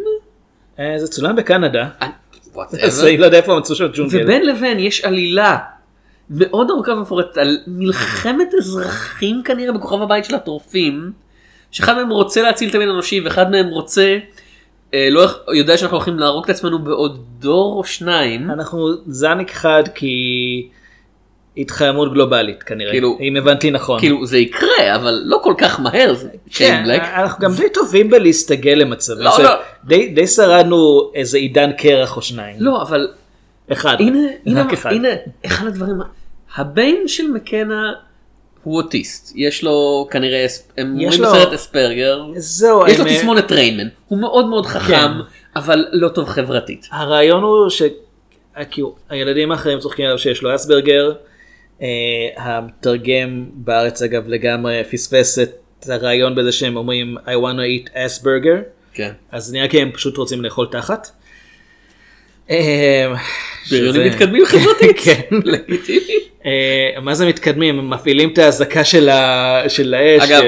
זה 0.97 1.07
צולם 1.07 1.35
בקנדה. 1.35 1.87
אה, 2.01 2.07
אז. 2.81 3.03
אני 3.03 3.17
לא 3.21 3.25
יודע 3.25 3.37
איפה 3.37 3.57
מצאו 3.59 3.75
שם 3.75 3.87
ג'ונגל. 3.93 4.23
ובין 4.23 4.45
לבין 4.45 4.79
יש 4.79 5.01
עלילה 5.01 5.57
מאוד 6.29 6.69
ארוכה 6.69 6.91
ומפורטת 6.91 7.37
על 7.37 7.57
מלחמת 7.67 8.47
אזרחים 8.57 9.41
כנראה 9.45 9.73
בכוכב 9.73 10.01
הבית 10.01 10.25
של 10.25 10.35
הטורפים, 10.35 11.11
שאחד 11.71 11.95
מהם 11.95 12.09
רוצה 12.09 12.41
להציל 12.41 12.69
את 12.69 12.75
המין 12.75 12.89
האנושי 12.89 13.19
ואחד 13.19 13.51
מהם 13.51 13.67
רוצה, 13.67 14.17
אה, 14.93 15.07
לא 15.11 15.27
יודע 15.53 15.77
שאנחנו 15.77 15.97
הולכים 15.97 16.19
להרוג 16.19 16.43
את 16.43 16.49
עצמנו 16.49 16.79
בעוד 16.79 17.25
דור 17.39 17.77
או 17.77 17.83
שניים. 17.83 18.51
אנחנו 18.51 18.89
זן 19.07 19.39
אחד 19.39 19.83
כי 19.95 20.67
התחממות 21.57 22.13
גלובלית 22.13 22.63
כנראה. 22.63 22.91
כאילו- 22.91 23.17
אם 23.21 23.35
הבנתי 23.35 23.71
נכון. 23.71 23.99
כאילו 23.99 24.25
זה 24.25 24.37
יקרה 24.37 24.95
אבל 24.95 25.21
לא 25.25 25.39
כל 25.43 25.53
כך 25.57 25.79
מהר 25.79 26.13
זה 26.13 26.29
כן, 26.53 26.83
בלק. 26.87 27.01
אנחנו 27.01 27.39
גם 27.45 27.51
די 27.53 27.69
טובים 27.73 28.09
בלהסתגל 28.09 28.71
למצבים. 28.71 29.23
לא, 29.23 29.43
לא. 29.43 29.49
די 29.85 30.07
די 30.07 30.27
שרדנו 30.27 31.11
איזה 31.15 31.37
עידן 31.37 31.71
קרח 31.71 32.17
או 32.17 32.21
שניים. 32.21 32.55
לא 32.59 32.81
אבל 32.81 33.07
אחד. 33.71 33.95
הנה 33.99 34.19
הנה 34.45 34.61
רק 34.61 34.73
אחד. 34.73 34.91
הנה 34.93 35.07
אחד 35.45 35.67
הדברים 35.67 35.95
הבן 36.55 37.07
של 37.07 37.27
מקנה 37.27 37.91
הוא 38.63 38.77
אוטיסט 38.77 39.33
יש 39.35 39.63
לו 39.63 40.07
כנראה 40.11 40.45
הם 40.77 40.91
אומרים 40.91 41.21
לו- 41.21 41.27
בסרט 41.29 41.53
אספרגר 41.53 42.21
זהו. 42.35 42.87
יש 42.87 42.99
לו 42.99 43.05
הם- 43.05 43.13
תסמונת 43.13 43.51
ריינמן, 43.51 43.87
הוא 44.07 44.19
מאוד 44.19 44.45
מאוד 44.47 44.65
חכם, 44.65 44.93
כן. 44.93 45.11
אבל 45.55 45.85
לא 45.91 46.09
טוב 46.09 46.29
חברתית. 46.29 46.87
הרעיון 46.91 47.43
הוא 47.43 47.69
שכאילו 47.69 48.95
הילדים 49.09 49.51
האחרים 49.51 49.79
צוחקים 49.79 50.05
עליו 50.05 50.17
שיש 50.19 50.41
לו 50.41 50.55
אסברגר. 50.55 51.11
אה, 51.81 51.87
המתרגם 52.37 53.45
בארץ 53.53 54.01
אגב 54.01 54.27
לגמרי 54.27 54.83
פספס 54.91 55.39
את 55.39 55.89
הרעיון 55.89 56.35
בזה 56.35 56.51
שהם 56.51 56.77
אומרים 56.77 57.17
I 57.17 57.29
want 57.29 57.57
to 57.57 57.89
eat 57.89 57.91
אסברגר. 57.93 58.57
כן. 58.93 59.11
אז 59.31 59.53
נראה 59.53 59.67
כי 59.67 59.81
הם 59.81 59.91
פשוט 59.91 60.17
רוצים 60.17 60.43
לאכול 60.43 60.67
תחת. 60.71 61.07
אה, 62.49 63.13
בריונים 63.71 64.07
מתקדמים 64.07 64.45
חברתית. 64.45 64.99
כן. 65.05 65.21
לגיטימי. 65.43 66.13
אה, 66.45 67.01
מה 67.01 67.13
זה 67.13 67.27
מתקדמים? 67.27 67.79
הם 67.79 67.89
מפעילים 67.89 68.29
את 68.33 68.37
האזעקה 68.37 68.83
של 68.83 69.09
האש. 69.09 69.79
אגב. 69.79 70.43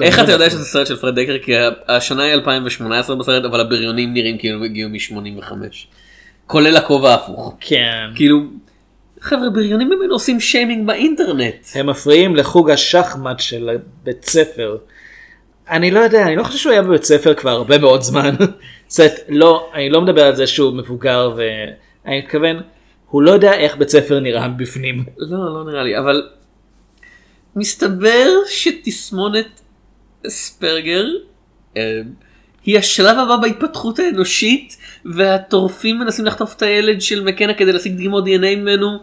איך 0.00 0.18
אתה 0.18 0.32
יודע 0.32 0.50
שזה 0.50 0.64
סרט 0.64 0.86
של 0.86 0.96
פרד 0.96 1.20
דקר? 1.20 1.38
כי 1.42 1.52
השנה 1.88 2.22
היא 2.22 2.34
2018 2.34 3.16
בסרט, 3.16 3.44
אבל 3.44 3.60
הבריונים 3.60 4.14
נראים 4.14 4.38
כאילו 4.38 4.56
הם 4.56 4.62
הגיעו 4.62 4.90
מ-85. 4.90 5.52
כולל 6.46 6.76
הכובע 6.76 7.10
ההפוך. 7.10 7.56
כן. 7.60 8.10
כאילו, 8.14 8.40
חבר'ה 9.20 9.50
בריונים 9.50 9.88
ממנו 9.88 10.14
עושים 10.14 10.40
שיימינג 10.40 10.86
באינטרנט. 10.86 11.66
הם 11.74 11.86
מפריעים 11.86 12.36
לחוג 12.36 12.70
השחמט 12.70 13.40
של 13.40 13.68
הבית 13.68 14.24
ספר. 14.24 14.76
אני 15.70 15.90
לא 15.90 16.00
יודע, 16.00 16.22
אני 16.22 16.36
לא 16.36 16.44
חושב 16.44 16.58
שהוא 16.58 16.72
היה 16.72 16.82
בבית 16.82 17.04
ספר 17.04 17.34
כבר 17.34 17.50
הרבה 17.50 17.78
מאוד 17.78 18.02
זמן. 18.02 18.34
זאת 18.88 19.12
לא, 19.28 19.70
אני 19.74 19.90
לא 19.90 20.00
מדבר 20.00 20.24
על 20.24 20.36
זה 20.36 20.46
שהוא 20.46 20.74
מבוגר 20.74 21.34
ואני 21.36 22.18
מתכוון, 22.18 22.60
הוא 23.10 23.22
לא 23.22 23.30
יודע 23.30 23.52
איך 23.52 23.76
בית 23.76 23.88
ספר 23.88 24.20
נראה 24.20 24.48
מבפנים. 24.48 25.04
לא, 25.30 25.54
לא 25.54 25.64
נראה 25.70 25.82
לי, 25.82 25.98
אבל 25.98 26.28
מסתבר 27.56 28.26
שתסמונת 28.48 29.60
אספרגר 30.26 31.06
אה, 31.76 32.00
היא 32.64 32.78
השלב 32.78 33.18
הבא 33.18 33.36
בהתפתחות 33.36 33.98
האנושית 33.98 34.76
והטורפים 35.04 35.98
מנסים 35.98 36.24
לחטוף 36.24 36.56
את 36.56 36.62
הילד 36.62 37.00
של 37.00 37.24
מקנה 37.24 37.54
כדי 37.54 37.72
להשיג 37.72 37.94
דגימות 37.94 38.24
דנ"א 38.24 38.54
ממנו 38.56 38.98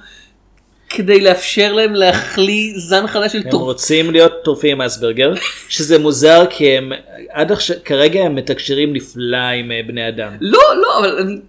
כדי 0.90 1.22
לאפשר 1.22 1.74
להם 1.74 1.96
להחליא 1.96 2.74
זן 2.78 3.08
חדש 3.08 3.32
של 3.32 3.42
הם 3.46 3.52
טורף. 3.52 3.64
רוצים 3.64 4.12
להיות 4.12 4.34
טורפים 4.44 4.72
עם 4.72 4.82
אסברגר, 4.82 5.34
שזה 5.70 6.00
מוזר 6.00 6.46
כי 6.50 6.78
הם 6.78 6.92
עד 7.30 7.52
עכשיו, 7.52 7.76
כרגע 7.86 8.20
הם 8.20 8.36
מתקשרים 8.36 8.94
נפלא 8.94 9.38
עם 9.38 9.72
אה, 9.72 9.82
בני 9.88 10.10
אדם. 10.10 10.32
לא, 10.42 10.60
לא, 10.82 11.00
אבל 11.00 11.18
אני... 11.20 11.40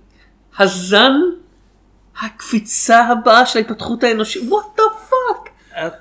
הזן, 0.58 1.12
הקפיצה 2.22 3.00
הבאה 3.00 3.46
של 3.46 3.58
ההתפתחות 3.58 4.04
האנושית, 4.04 4.42
what 4.48 4.64
the 4.76 4.82
fuck. 5.10 5.47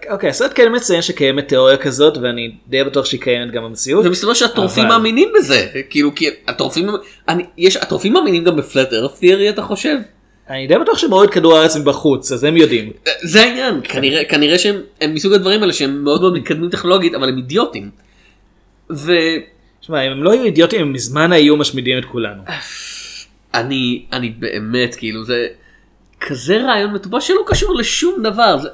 אוקיי, 0.10 0.30
הסרט 0.30 0.52
כן 0.56 0.76
מציין 0.76 1.02
שקיימת 1.02 1.48
תיאוריה 1.48 1.78
כזאת 1.78 2.18
ואני 2.18 2.52
די 2.68 2.84
בטוח 2.84 3.06
שהיא 3.06 3.22
קיימת 3.22 3.52
גם 3.52 3.64
במציאות. 3.64 4.06
ומסתבר 4.06 4.34
שהטורפים 4.34 4.86
אבל- 4.86 4.96
מאמינים 4.96 5.30
בזה, 5.38 5.68
כאילו, 5.90 6.16
כי 6.16 6.30
הטורפים, 6.48 6.90
אני, 7.30 7.44
יש, 7.58 7.76
הטורפים 7.78 8.14
מאמינים 8.14 8.44
גם 8.44 8.56
ב 8.56 8.63
flat 8.63 8.94
earth 8.94 9.20
theory, 9.20 9.50
אתה 9.50 9.62
חושב? 9.62 9.98
אני 10.50 10.68
די 10.68 10.78
בטוח 10.78 10.98
שהם 10.98 11.14
ראו 11.14 11.24
את 11.24 11.30
כדור 11.30 11.58
הארץ 11.58 11.76
מבחוץ, 11.78 12.32
אז 12.32 12.44
הם 12.44 12.58
יודעים. 12.58 12.92
זה 13.22 13.42
העניין, 13.44 13.80
כנראה, 13.84 14.26
כנראה 14.26 14.58
שהם 14.60 14.76
הם 15.02 15.14
מסוג 15.14 15.34
הדברים 15.34 15.62
האלה 15.62 15.74
שהם 15.74 16.04
מאוד 16.04 16.22
מאוד 16.22 16.34
מתקדמים 16.34 16.70
טכנולוגית, 16.70 17.16
אבל 17.16 17.30
הם 17.30 17.38
אידיוטים. 17.38 17.90
ואני, 18.90 19.14
שמע, 19.82 20.02
אם 20.08 20.12
הם 20.12 20.24
לא 20.24 20.32
היו 20.32 20.44
אידיוטים, 20.44 20.82
הם 20.82 20.94
מזמן 20.94 21.32
היו 21.32 21.58
משמידים 21.58 21.98
את 21.98 22.06
כולנו. 22.06 22.42
אני 23.54 24.30
באמת, 24.40 24.96
כאילו, 24.96 25.24
זה 25.26 25.48
כזה 26.22 26.58
רעיון 26.58 26.94
מטופש 26.94 27.28
שלא 27.28 27.42
קשור 27.48 27.76
לשום 27.76 28.24
דבר. 28.24 28.58
זה, 28.62 28.68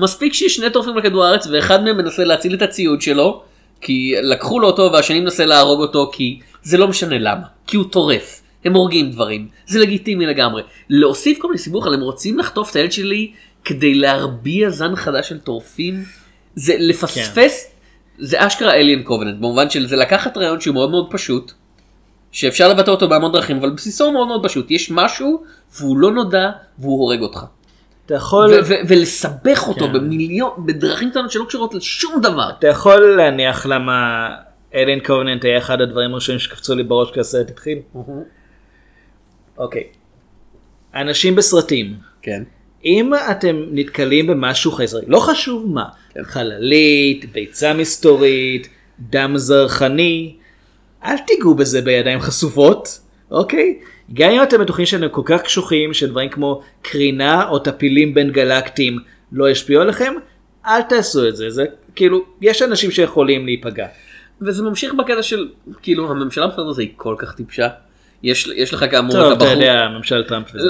מספיק 0.00 0.34
שיש 0.34 0.56
שני 0.56 0.70
טורפים 0.70 0.96
על 0.96 1.02
כדור 1.02 1.24
הארץ 1.24 1.46
ואחד 1.46 1.84
מהם 1.84 1.96
מנסה 1.96 2.24
להציל 2.24 2.54
את 2.54 2.62
הציוד 2.62 3.02
שלו, 3.02 3.42
כי 3.80 4.14
לקחו 4.22 4.60
לו 4.60 4.66
אותו 4.66 4.90
והשני 4.92 5.20
מנסה 5.20 5.44
להרוג 5.44 5.80
אותו 5.80 6.10
כי 6.12 6.40
זה 6.62 6.78
לא 6.78 6.88
משנה 6.88 7.18
למה, 7.18 7.46
כי 7.66 7.76
הוא 7.76 7.84
טורף. 7.90 8.42
הם 8.64 8.74
הורגים 8.74 9.10
דברים, 9.10 9.48
זה 9.66 9.78
לגיטימי 9.78 10.26
לגמרי. 10.26 10.62
להוסיף 10.90 11.38
כל 11.38 11.48
מיני 11.48 11.58
סיבוך 11.58 11.86
על 11.86 11.94
הם 11.94 12.00
רוצים 12.00 12.38
לחטוף 12.38 12.70
את 12.70 12.76
הילד 12.76 12.92
שלי 12.92 13.32
כדי 13.64 13.94
להרביע 13.94 14.70
זן 14.70 14.96
חדש 14.96 15.28
של 15.28 15.38
טורפים, 15.38 16.04
זה 16.54 16.74
לפספס, 16.78 17.70
זה 18.18 18.46
אשכרה 18.46 18.74
אליאן 18.74 19.02
קובננט, 19.02 19.36
במובן 19.38 19.70
של 19.70 19.86
זה 19.86 19.96
לקחת 19.96 20.36
רעיון 20.36 20.60
שהוא 20.60 20.74
מאוד 20.74 20.90
מאוד 20.90 21.06
פשוט, 21.10 21.52
שאפשר 22.32 22.68
לבטא 22.68 22.90
אותו 22.90 23.08
בהמון 23.08 23.32
דרכים, 23.32 23.56
אבל 23.56 23.70
בסיסו 23.70 24.04
הוא 24.04 24.12
מאוד 24.12 24.28
מאוד 24.28 24.44
פשוט, 24.44 24.70
יש 24.70 24.90
משהו 24.90 25.42
והוא 25.78 25.98
לא 25.98 26.12
נודע 26.12 26.50
והוא 26.78 27.00
הורג 27.00 27.20
אותך. 27.20 27.44
אתה 28.10 28.18
יכול, 28.18 28.50
ולסבך 28.88 29.68
אותו 29.68 29.86
כן. 29.86 29.92
במיליון, 29.92 30.50
בדרכים 30.66 31.10
קטנות 31.10 31.30
שלא 31.30 31.44
קשורות 31.48 31.74
לשום 31.74 32.20
דבר. 32.22 32.50
אתה 32.58 32.68
יכול 32.68 33.16
להניח 33.16 33.66
למה 33.66 34.28
אלן 34.74 35.00
קובננט 35.00 35.44
היה 35.44 35.58
אחד 35.58 35.80
הדברים 35.80 36.12
הראשונים 36.12 36.38
שקפצו 36.38 36.74
לי 36.74 36.82
בראש 36.82 37.10
כשהסרט 37.10 37.50
התחיל. 37.50 37.78
אוקיי. 39.58 39.84
אנשים 40.94 41.34
בסרטים. 41.34 41.94
כן. 42.22 42.42
אם 42.84 43.12
אתם 43.30 43.56
נתקלים 43.72 44.26
במשהו 44.26 44.72
חייזרי, 44.72 45.02
לא 45.06 45.18
חשוב 45.20 45.72
מה, 45.72 45.84
חללית, 46.22 47.32
ביצה 47.32 47.74
מסתורית, 47.74 48.68
דם 49.00 49.32
זרחני, 49.36 50.36
אל 51.04 51.18
תיגעו 51.18 51.54
בזה 51.54 51.82
בידיים 51.82 52.20
חשופות, 52.20 53.00
אוקיי? 53.30 53.78
גם 54.12 54.30
אם 54.30 54.42
אתם 54.42 54.60
בטוחים 54.60 54.86
שאתם 54.86 55.08
כל 55.08 55.22
כך 55.24 55.42
קשוחים 55.42 55.94
שדברים 55.94 56.28
כמו 56.28 56.60
קרינה 56.82 57.48
או 57.48 57.58
טפילים 57.58 58.14
בין 58.14 58.30
גלקטיים 58.30 58.98
לא 59.32 59.50
ישפיעו 59.50 59.82
עליכם, 59.82 60.14
אל 60.66 60.82
תעשו 60.82 61.28
את 61.28 61.36
זה, 61.36 61.50
זה 61.50 61.64
כאילו, 61.94 62.24
יש 62.40 62.62
אנשים 62.62 62.90
שיכולים 62.90 63.46
להיפגע. 63.46 63.86
וזה 64.42 64.62
ממשיך 64.62 64.94
בקטע 64.94 65.22
של, 65.22 65.48
כאילו, 65.82 66.10
הממשלה 66.10 66.46
בסדר 66.46 66.68
הזה 66.68 66.82
היא 66.82 66.90
כל 66.96 67.14
כך 67.18 67.32
טיפשה. 67.34 67.68
יש, 68.22 68.46
יש 68.56 68.74
לך 68.74 68.84
כאמור 68.90 69.12
טוב, 69.16 69.32
את 69.32 69.36
אתה 69.36 69.44
הבחור, 69.44 69.62
יודע, 69.62 69.88
ממשל 69.96 70.24
טראמפ 70.28 70.46
וזה. 70.54 70.68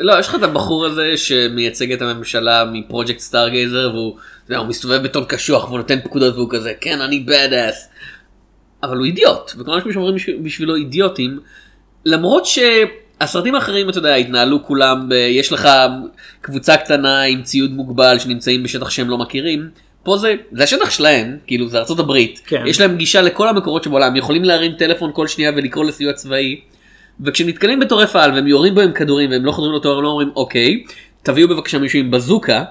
לא, 0.00 0.18
יש 0.18 0.28
לך 0.28 0.34
את 0.34 0.42
הבחור 0.42 0.86
הזה 0.86 1.16
שמייצג 1.16 1.92
את 1.92 2.02
הממשלה 2.02 2.64
מפרויקט 2.72 3.18
סטארגייזר 3.20 3.90
והוא 3.94 4.16
אתה 4.44 4.52
יודע, 4.52 4.58
הוא 4.60 4.68
מסתובב 4.68 5.02
בטון 5.02 5.24
קשוח 5.24 5.64
והוא 5.68 5.78
נותן 5.78 6.00
פקודות 6.04 6.34
והוא 6.34 6.48
כזה, 6.50 6.72
כן, 6.80 7.00
אני 7.00 7.20
בד 7.20 7.48
אס. 7.68 7.88
אבל 8.82 8.96
הוא 8.96 9.04
אידיוט, 9.06 9.52
וכל 9.58 9.72
האנשים 9.72 9.92
שאומרים 9.92 10.14
בשביל- 10.14 10.38
בשבילו 10.42 10.74
אידיוטים, 10.74 11.40
למרות 12.06 12.46
שהסרטים 12.46 13.54
האחרים, 13.54 13.90
אתה 13.90 13.98
יודע, 13.98 14.14
התנהלו 14.14 14.64
כולם, 14.64 15.08
ב... 15.08 15.12
יש 15.12 15.52
לך 15.52 15.68
קבוצה 16.40 16.76
קטנה 16.76 17.22
עם 17.22 17.42
ציוד 17.42 17.72
מוגבל 17.72 18.18
שנמצאים 18.18 18.62
בשטח 18.62 18.90
שהם 18.90 19.10
לא 19.10 19.18
מכירים. 19.18 19.68
פה 20.02 20.16
זה, 20.16 20.34
זה 20.52 20.64
השטח 20.64 20.90
שלהם, 20.90 21.36
כאילו 21.46 21.68
זה 21.68 21.78
ארצות 21.78 21.98
הברית, 21.98 22.40
כן. 22.46 22.62
יש 22.66 22.80
להם 22.80 22.96
גישה 22.96 23.22
לכל 23.22 23.48
המקורות 23.48 23.82
שבעולם, 23.84 24.16
יכולים 24.16 24.44
להרים 24.44 24.72
טלפון 24.72 25.10
כל 25.14 25.28
שנייה 25.28 25.52
ולקרוא 25.56 25.84
לסיוע 25.84 26.12
צבאי, 26.12 26.60
וכשהם 27.20 27.48
נתקלים 27.48 27.80
בטורף 27.80 28.16
על 28.16 28.32
והם 28.32 28.46
יורים 28.46 28.74
בו 28.74 28.80
עם 28.80 28.92
כדורים 28.92 29.30
והם 29.30 29.44
לא 29.44 29.52
חודרים 29.52 29.72
לו 29.72 29.96
הם 29.96 30.02
לא 30.02 30.08
אומרים 30.08 30.30
אוקיי, 30.36 30.84
תביאו 31.22 31.48
בבקשה 31.48 31.78
מישהו 31.78 31.98
עם 31.98 32.10
בזוקה, 32.10 32.64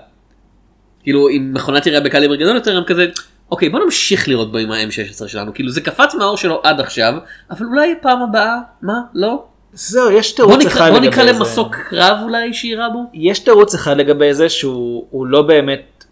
כאילו 1.04 1.30
עם 1.30 1.54
מכונת 1.54 1.86
ירייה 1.86 2.02
בקליבר 2.02 2.36
גדול 2.36 2.56
יותר, 2.56 2.78
הם 2.78 2.84
כזה, 2.84 3.08
אוקיי 3.52 3.70
בוא 3.70 3.80
נמשיך 3.80 4.28
לראות 4.28 4.52
בו 4.52 4.58
עם 4.58 4.72
ה-M16 4.72 5.28
שלנו, 5.28 5.54
כאילו 5.54 5.70
זה 5.70 5.82
קפץ 5.82 6.16
מהאור 6.16 6.38
שלו 6.38 6.62
עד 6.64 6.80
עכשיו, 6.80 7.14
אבל 7.52 7.66
אולי 7.66 7.96
פעם 8.02 8.22
הבאה, 8.22 8.58
מה, 8.82 9.02
לא? 9.14 9.44
זהו, 9.74 10.12
יש 10.12 10.36
בוא 10.38 10.46
תירוץ 10.46 10.66
נקרא, 10.66 10.72
אחד 10.72 10.90
בוא 10.90 10.98
לגבי 10.98 11.08
נקרא 11.08 11.24
זה. 11.24 11.40
למסוק 11.40 11.76
קרב 11.76 12.18
אולי 12.24 12.54
שיירה 12.54 12.90
בו? 12.90 13.00
יש 13.14 13.40
תירוץ 13.40 13.76
אחד 13.76 13.98
לגבי 13.98 14.34
זה 14.34 14.50
שהוא 14.50 15.08
הוא 15.10 15.28
לא 15.28 15.42
באמת, 15.42 16.06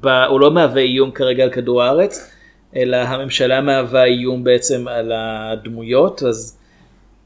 ב, 0.00 0.08
הוא 0.08 0.40
לא 0.40 0.50
מהווה 0.50 0.82
איום 0.82 1.10
כרגע 1.10 1.42
על 1.44 1.50
כדור 1.50 1.82
הארץ, 1.82 2.30
אלא 2.76 2.96
הממשלה 2.96 3.60
מהווה 3.60 4.04
איום 4.04 4.44
בעצם 4.44 4.88
על 4.88 5.12
הדמויות, 5.14 6.22
אז 6.22 6.58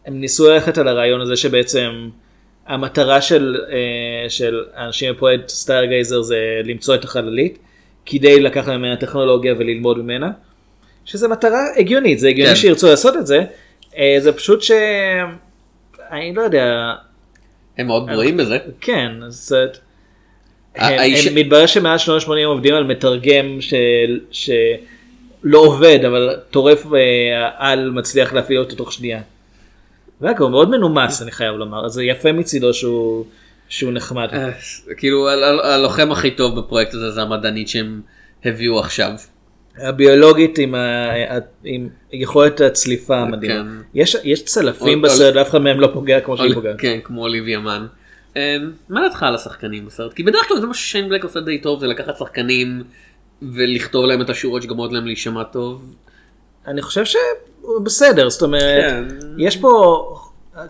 הם 0.07 0.21
ניסו 0.21 0.49
ללכת 0.49 0.79
על 0.79 0.89
הרעיון 0.89 1.21
הזה 1.21 1.37
שבעצם 1.37 2.09
המטרה 2.67 3.21
של, 3.21 3.57
אה, 3.71 4.31
של 4.31 4.65
האנשים 4.75 5.15
בפרויקט 5.15 5.49
סטארגייזר 5.49 6.23
זה 6.23 6.37
למצוא 6.65 6.95
את 6.95 7.05
החללית, 7.05 7.59
כדי 8.07 8.41
לקחת 8.41 8.69
ממנה 8.73 8.97
טכנולוגיה 8.97 9.55
וללמוד 9.59 9.99
ממנה, 9.99 10.31
שזה 11.05 11.29
מטרה 11.29 11.61
הגיונית, 11.77 12.19
זה 12.19 12.29
הגיוני 12.29 12.51
כן. 12.51 12.57
שירצו 12.57 12.87
לעשות 12.87 13.17
את 13.17 13.27
זה, 13.27 13.45
אה, 13.97 14.17
זה 14.19 14.33
פשוט 14.33 14.63
ש... 14.63 14.71
אני 16.11 16.35
לא 16.35 16.43
יודע, 16.43 16.93
הם 17.79 17.87
מאוד 17.87 18.07
גרועים 18.07 18.37
בזה. 18.37 18.59
כן, 18.81 19.11
אז 19.27 19.57
האיש- 20.77 21.27
הם, 21.27 21.35
מתברר 21.35 21.67
שמעל 21.67 21.99
שנות 21.99 22.23
ה-80 22.23 22.47
עובדים 22.47 22.75
על 22.75 22.85
מתרגם 22.85 23.61
של, 23.61 24.21
שלא 24.31 25.59
עובד, 25.59 25.99
אבל 26.07 26.37
טורף 26.51 26.87
אה, 26.87 27.01
על 27.57 27.91
מצליח 27.91 28.33
להפעיל 28.33 28.59
אותו 28.59 28.77
תוך 28.77 28.93
שנייה. 28.93 29.21
ואגב, 30.21 30.43
הוא 30.43 30.51
מאוד 30.51 30.71
מנומס, 30.71 31.23
אני 31.23 31.31
חייב 31.31 31.55
לומר, 31.57 31.89
זה 31.89 32.05
יפה 32.05 32.33
מצידו 32.33 32.75
שהוא, 32.75 33.25
שהוא 33.69 33.93
נחמד. 33.93 34.29
אה, 34.33 34.51
כאילו 34.97 35.29
הלוחם 35.63 36.13
הכי 36.13 36.31
טוב 36.31 36.59
בפרויקט 36.61 36.95
הזה 36.95 37.11
זה 37.11 37.23
המדענית 37.23 37.69
שהם 37.69 38.01
הביאו 38.45 38.79
עכשיו. 38.79 39.11
הביולוגית 39.79 40.59
עם, 40.59 40.75
ה, 40.75 41.39
עם 41.65 41.89
יכולת 42.13 42.61
הצליפה 42.61 43.17
המדהימה. 43.17 43.55
כן. 43.55 43.69
יש, 43.95 44.17
יש 44.25 44.45
צלפים 44.45 45.03
בסרט, 45.03 45.37
ואף 45.37 45.51
אחד 45.51 45.59
מהם 45.59 45.81
לא 45.81 45.89
פוגע 45.93 46.21
כמו 46.21 46.37
שהיא 46.37 46.55
פוגעת. 46.55 46.77
כן, 46.79 46.99
כמו 47.05 47.23
אוליביה 47.23 47.59
מן. 47.59 47.87
אה, 48.37 48.57
מה 48.89 49.01
דעתך 49.01 49.23
על 49.23 49.35
השחקנים 49.35 49.87
בסרט? 49.87 50.13
כי 50.13 50.23
בדרך 50.23 50.49
כלל 50.49 50.61
זה 50.61 50.67
מה 50.67 50.75
ששיין 50.75 51.09
בלק 51.09 51.25
עושה 51.25 51.41
די 51.41 51.59
טוב, 51.59 51.81
זה 51.81 51.87
לקחת 51.87 52.17
שחקנים 52.19 52.83
ולכתוב 53.43 54.07
להם 54.07 54.23
את 54.23 54.31
השורות 54.31 54.63
שגורמות 54.63 54.93
להם 54.93 55.07
להישמע 55.07 55.45
טוב. 55.45 55.95
אני 56.67 56.83
חושב 56.83 57.05
שהוא 57.05 57.81
בסדר, 57.85 58.31
זאת 58.31 58.43
אומרת, 58.43 58.85
כן. 58.91 59.05
יש 59.39 59.57
פה, 59.57 60.05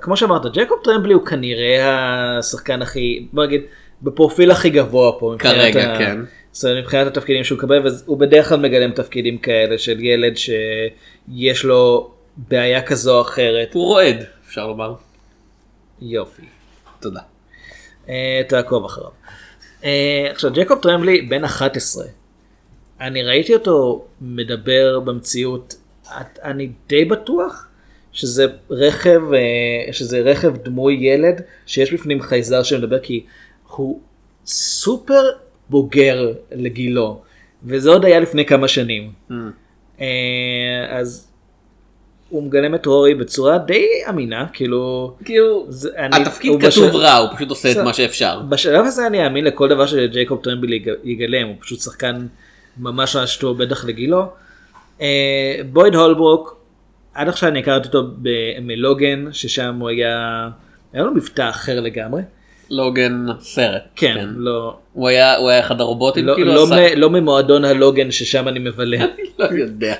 כמו 0.01 0.16
שאמרת, 0.16 0.47
ג'קוב 0.53 0.79
טרמבלי 0.85 1.14
הוא 1.14 1.27
כנראה 1.27 1.88
השחקן 2.38 2.83
הכי, 2.83 3.27
בוא 3.33 3.44
נגיד, 3.47 3.62
בפרופיל 4.03 4.51
הכי 4.51 4.70
גבוה 4.70 5.12
פה. 5.18 5.35
כרגע, 5.38 5.92
ה- 5.94 5.99
כן. 5.99 6.18
זאת 6.53 6.64
אומרת, 6.64 6.85
מבחינת 6.85 7.07
התפקידים 7.07 7.44
שהוא 7.44 7.59
מקבל, 7.59 7.83
והוא 8.05 8.18
בדרך 8.18 8.49
כלל 8.49 8.61
מגלם 8.61 8.92
תפקידים 8.92 9.38
כאלה 9.38 9.79
של 9.79 10.01
ילד 10.01 10.33
שיש 10.37 11.64
לו 11.64 12.11
בעיה 12.37 12.83
כזו 12.83 13.16
או 13.16 13.23
אחרת. 13.23 13.75
הוא 13.75 13.87
רועד, 13.87 14.25
אפשר 14.49 14.66
לומר. 14.66 14.94
יופי. 16.03 16.42
תודה. 17.01 17.20
אה, 18.09 18.42
תעקוב 18.49 18.85
אחריו. 18.85 19.11
אה, 19.85 20.29
עכשיו, 20.31 20.51
ג'קוב 20.53 20.79
טרמבלי 20.83 21.23
בן 21.23 21.44
11. 21.44 22.05
אני 23.01 23.23
ראיתי 23.23 23.55
אותו 23.55 24.05
מדבר 24.20 25.01
במציאות, 25.01 25.75
אני 26.42 26.70
די 26.88 27.05
בטוח 27.05 27.68
שזה 28.14 28.46
רכב, 28.70 29.20
אה, 29.35 29.92
שזה 29.92 30.20
רכב 30.20 30.57
דמוי 30.57 30.94
ילד 31.00 31.35
שיש 31.66 31.92
בפנים 31.92 32.20
חייזר 32.22 32.62
שמדבר 32.62 32.98
כי 32.98 33.24
הוא 33.77 34.00
סופר 34.46 35.22
בוגר 35.70 36.33
לגילו, 36.53 37.20
וזה 37.64 37.90
עוד 37.90 38.05
היה 38.05 38.20
לפני 38.20 38.44
כמה 38.44 38.68
שנים. 38.68 39.11
אה, 40.00 40.07
אז 40.90 41.31
הוא 42.29 42.42
מגלם 42.42 42.74
את 42.74 42.87
רורי 42.87 43.14
בצורה 43.14 43.59
די 43.59 43.87
אמינה, 44.09 44.46
כאילו... 44.53 45.12
כאילו, 45.24 45.66
זה- 45.68 45.88
אני- 45.98 46.16
התפקיד 46.22 46.53
כתוב 46.53 46.66
בשל- 46.66 46.96
רע, 46.96 47.16
הוא 47.16 47.29
פשוט 47.37 47.50
עושה 47.50 47.72
את. 47.72 47.77
מה 47.77 47.92
שאפשר. 47.92 48.40
בשלב 48.48 48.85
הזה 48.85 49.07
אני 49.07 49.24
אאמין 49.24 49.44
לכל 49.44 49.68
דבר 49.68 49.87
שג'ייקוב 49.87 50.40
טרמבל 50.42 50.72
יג- 50.72 50.90
יגלם, 51.05 51.46
הוא 51.48 51.57
פשוט 51.61 51.81
שחקן 51.81 52.27
ממש 52.79 53.16
ממש 53.16 53.37
טוב, 53.37 53.62
בטח 53.62 53.85
לגילו. 53.85 54.27
אה, 55.00 55.07
בויד 55.72 55.94
הולברוק, 55.94 56.63
עד 57.14 57.29
עכשיו 57.29 57.48
אני 57.48 57.59
הכרתי 57.59 57.88
אותו 57.88 58.11
במלוגן, 58.18 59.24
ששם 59.33 59.77
הוא 59.81 59.88
היה, 59.88 60.48
היה 60.92 61.03
לו 61.03 61.14
מבטא 61.14 61.48
אחר 61.50 61.81
לגמרי. 61.81 62.22
לוגן 62.70 63.27
סרט. 63.40 63.83
כן, 63.96 64.29
לא, 64.37 64.77
הוא 64.92 65.09
היה 65.09 65.37
הוא 65.37 65.50
היה 65.50 65.61
אחד 65.61 65.81
הרובוטים 65.81 66.27
לא, 66.27 66.35
כאילו 66.35 66.55
לא, 66.55 66.64
עשה- 66.64 66.94
מ- 66.96 66.98
לא 66.98 67.11
ממועדון 67.11 67.64
הלוגן 67.64 68.11
ששם 68.11 68.48
אני 68.48 68.59
מבלה. 68.59 69.05
לא 69.38 69.44
יודע. 69.44 69.94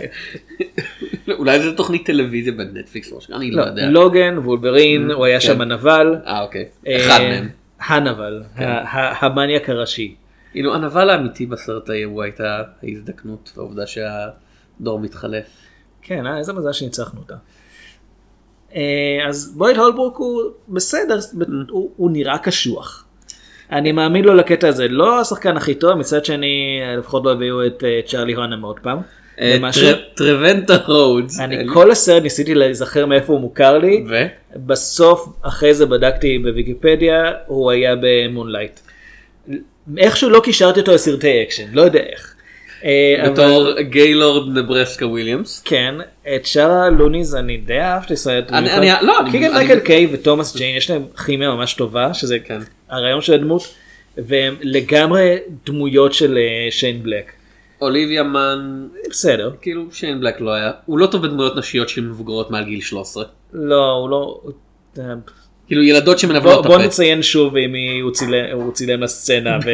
אולי 1.39 1.61
זה 1.61 1.77
תוכנית 1.77 2.07
טלוויזיה 2.07 2.53
בנטפליקס 2.53 3.13
או 3.13 3.19
משהו, 3.19 3.35
אני 3.37 3.51
לא 3.51 3.63
לא, 3.63 3.69
יודע. 3.69 3.87
לוגן, 3.91 4.39
וולברין, 4.39 5.11
הוא 5.11 5.25
היה 5.25 5.41
כן. 5.41 5.47
שם 5.47 5.61
הנבל. 5.61 6.15
אה 6.27 6.43
אוקיי. 6.43 6.65
אה, 6.87 7.07
אחד 7.07 7.19
מהם. 7.21 7.49
כן. 7.49 7.95
הנבל, 7.95 8.43
ה- 8.57 9.25
המניאק 9.27 9.71
הראשי. 9.71 10.15
כאילו 10.53 10.75
הנבל 10.75 11.11
האמיתי 11.11 11.47
בסרט 11.47 11.91
ההוא 11.91 12.13
הוא 12.15 12.23
הייתה 12.23 12.63
ההזדקנות 12.83 13.53
והעובדה 13.57 13.83
שהדור 13.87 15.01
מתחלף. 15.01 15.47
כן, 16.05 16.27
אה, 16.27 16.39
איזה 16.39 16.53
מזל 16.53 16.73
שניצחנו 16.73 17.21
אותה. 17.21 17.35
אה, 18.75 18.81
אז 19.29 19.55
בויד 19.57 19.77
הולברוק 19.77 20.17
הוא 20.17 20.43
בסדר, 20.69 21.19
הוא, 21.71 21.91
הוא 21.97 22.11
נראה 22.11 22.39
קשוח. 22.39 23.05
אני 23.73 23.93
מאמין 23.93 24.25
לו 24.25 24.35
לקטע 24.35 24.69
הזה, 24.69 24.89
לא 24.89 25.21
השחקן 25.21 25.57
הכי 25.57 25.75
טוב, 25.75 25.95
מצד 25.95 26.25
שני 26.25 26.81
לפחות 26.99 27.25
לא 27.25 27.33
הביאו 27.33 27.67
את 27.67 27.85
אה, 27.85 28.01
צ'ארלי 28.07 28.33
הונם 28.33 28.63
עוד 28.63 28.81
פעם. 28.83 28.99
טרוונטה 30.15 30.77
רודס. 30.87 31.41
אני 31.41 31.57
כל 31.73 31.91
הסרט 31.91 32.23
ניסיתי 32.23 32.55
להיזכר 32.55 33.07
מאיפה 33.07 33.33
הוא 33.33 33.41
מוכר 33.41 33.79
לי? 33.79 34.05
בסוף 34.57 35.29
אחרי 35.43 35.75
זה 35.75 35.87
בדקתי 35.87 36.39
בוויקיפדיה, 36.39 37.33
הוא 37.47 37.71
היה 37.71 37.95
במונלייט. 38.01 38.81
איכשהו 39.99 40.31
לא 40.31 40.41
קישרתי 40.41 40.81
אותו 40.81 40.95
לסרטי 40.95 41.43
אקשן, 41.43 41.65
לא 41.73 41.83
יודע 41.83 42.01
איך. 42.01 42.34
אה, 42.85 43.31
בתור 43.31 43.81
גיילורד 43.81 44.59
נברסקה 44.59 45.07
וויליאמס. 45.07 45.63
כן, 45.65 45.95
את 46.37 46.47
שאר 46.47 46.71
ה 46.71 46.79
loonies 46.79 47.35
אני 47.35 47.57
די 47.57 47.81
אהבתי, 47.81 48.15
אומרת, 48.27 48.53
אני- 48.53 48.91
לא, 49.03 49.15
קיגן 49.31 49.53
מייקל 49.53 49.81
קיי 49.81 50.09
ותומאס 50.13 50.57
ג'יין 50.57 50.77
יש 50.77 50.91
להם 50.91 51.03
כימיה 51.27 51.51
ממש 51.51 51.75
טובה, 51.75 52.15
שזה 52.15 52.39
כן. 52.39 52.59
הרעיון 52.91 53.21
של 53.21 53.35
הדמות, 53.35 53.75
והם 54.19 54.55
לגמרי 54.63 55.37
דמויות 55.67 56.15
של 56.15 56.39
אה, 56.39 56.71
שיין 56.71 57.03
בלק. 57.03 57.33
אוליביה 57.81 58.23
מן 58.23 58.87
בסדר, 59.11 59.51
כאילו 59.63 59.85
שיין 59.93 60.21
בלק 60.21 60.41
לא 60.41 60.51
היה 60.55 60.73
הוא 60.87 60.99
לא 60.99 61.07
טוב 61.07 61.23
בדמויות 61.27 61.57
נשיות 61.57 61.89
שמבוגרות 61.89 62.51
מעל 62.51 62.65
גיל 62.65 62.81
13 62.81 63.25
לא, 63.53 63.91
הוא 63.93 64.11
לא... 64.11 64.41
אה, 65.65 65.69
כאילו 65.69 65.83
ילדות 65.83 66.07
בוא, 66.07 66.17
שמנבלות 66.17 66.61
את 66.61 66.67
בוא 66.67 66.77
הפה. 66.77 66.85
נציין 66.87 67.23
שוב 67.23 67.57
אם 67.57 67.75
היא- 67.75 68.03
הוא 68.53 68.73
צילם- 68.73 69.03
לסצנה 69.03 69.59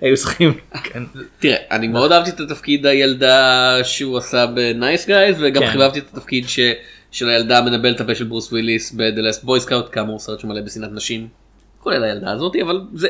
והיו 0.00 0.16
צריכים... 0.16 0.52
כן. 0.84 1.02
תראה 1.38 1.56
אני 1.70 1.88
מאוד 1.88 2.12
אהבתי 2.12 2.30
את 2.30 2.40
התפקיד 2.40 2.86
הילדה 2.86 3.78
שהוא 3.82 4.18
עשה 4.18 4.46
ב 4.46 4.58
Nice 4.58 5.06
Guys 5.06 5.36
וגם 5.40 5.62
כן. 5.62 5.70
חיבבתי 5.70 5.98
את 5.98 6.04
התפקיד. 6.12 6.44
של 7.10 7.28
הילדה 7.28 7.58
המנבלת 7.58 7.96
את 7.96 8.00
הפה 8.00 8.14
של 8.14 8.24
ברוס 8.24 8.52
וויליס 8.52 8.94
Boy 9.44 9.66
Scout 9.68 9.88
כאמור 9.92 10.18
סרט 10.18 10.40
שמלא 10.40 10.60
בשנאת 10.60 10.90
נשים. 10.92 11.28
כולל 11.80 12.04
הילדה 12.04 12.30
הזאתי 12.32 12.62
אבל 12.62 12.80
זה 12.94 13.08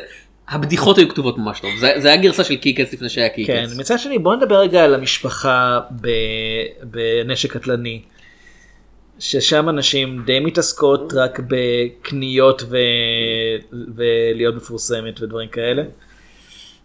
הבדיחות 0.49 0.99
היו 0.99 1.09
כתובות 1.09 1.39
ממש 1.39 1.61
טוב 1.61 1.71
זה, 1.81 1.93
זה 1.97 2.09
היה 2.09 2.17
גרסה 2.17 2.45
של 2.45 2.57
קיקס 2.57 2.93
לפני 2.93 3.09
שהיה 3.09 3.29
קיקס. 3.29 3.47
כן, 3.55 3.67
מצד 3.79 3.99
שני 3.99 4.19
בוא 4.19 4.37
נדבר 4.37 4.59
רגע 4.61 4.85
על 4.85 4.95
המשפחה 4.95 5.81
ב... 6.01 6.09
בנשק 6.83 7.53
קטלני. 7.53 8.01
ששם 9.19 9.69
הנשים 9.69 10.23
די 10.27 10.41
מתעסקות 10.41 11.13
רק 11.17 11.41
בקניות 11.49 12.63
ו... 12.69 12.77
ולהיות 13.97 14.55
מפורסמת 14.55 15.23
ודברים 15.23 15.49
כאלה. 15.49 15.83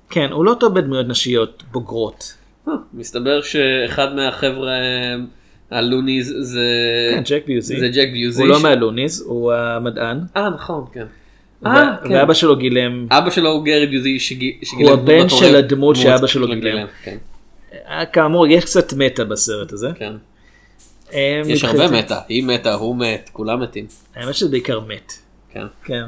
כן, 0.10 0.30
הוא 0.32 0.46
לא 0.46 0.56
טוב 0.60 0.76
בדמויות 0.76 1.08
נשיות 1.08 1.64
בוגרות. 1.72 2.34
אה, 2.68 2.74
מסתבר 2.94 3.42
שאחד 3.42 4.16
מהחבר'ה 4.16 4.72
אה, 4.72 5.16
הלוניז 5.72 6.34
זה 6.42 6.60
כן, 7.16 7.22
ג'ק 7.26 7.44
ביוזי. 7.48 7.80
זה 7.80 7.88
ג'ק 7.88 8.08
ביוזי. 8.14 8.42
הוא 8.42 8.50
לא 8.50 8.60
ש- 8.60 8.64
מהלוניז, 8.64 9.22
הוא 9.28 9.54
המדען. 9.54 10.20
אה 10.38 10.50
נכון 10.50 10.86
כן. 10.94 11.06
ו- 11.64 11.68
אה, 11.68 11.96
כן. 12.04 12.12
ואבא 12.14 12.34
שלו 12.34 12.56
גילם, 12.56 13.08
אבא 13.12 13.30
שלו 13.30 13.50
הוא 13.50 13.66
גרי 13.66 13.88
ביוזי 13.88 14.20
שגי- 14.20 14.60
שגילם 14.64 14.82
הוא 14.90 14.92
הבן 14.92 15.30
של 15.30 15.56
הדמות 15.56 15.96
שאבא 15.96 16.28
שלו 16.28 16.48
של 16.48 16.60
גילם. 16.60 16.88
כן, 17.04 17.18
כאמור 18.14 18.48
יש 18.48 18.64
קצת 18.66 18.94
מטה 18.94 19.24
בסרט 19.24 19.74
הזה. 19.74 19.90
כן. 19.96 20.14
יש 21.46 21.64
הרבה 21.64 21.88
מתה, 21.88 22.20
היא 22.28 22.44
מתה, 22.44 22.74
הוא 22.74 22.96
מת, 22.96 23.30
כולם 23.34 23.62
מתים. 23.62 23.86
האמת 24.16 24.36
שזה 24.36 24.50
בעיקר 24.50 24.80
מת. 24.80 25.14
כן. 25.52 25.66
כן. 25.84 26.04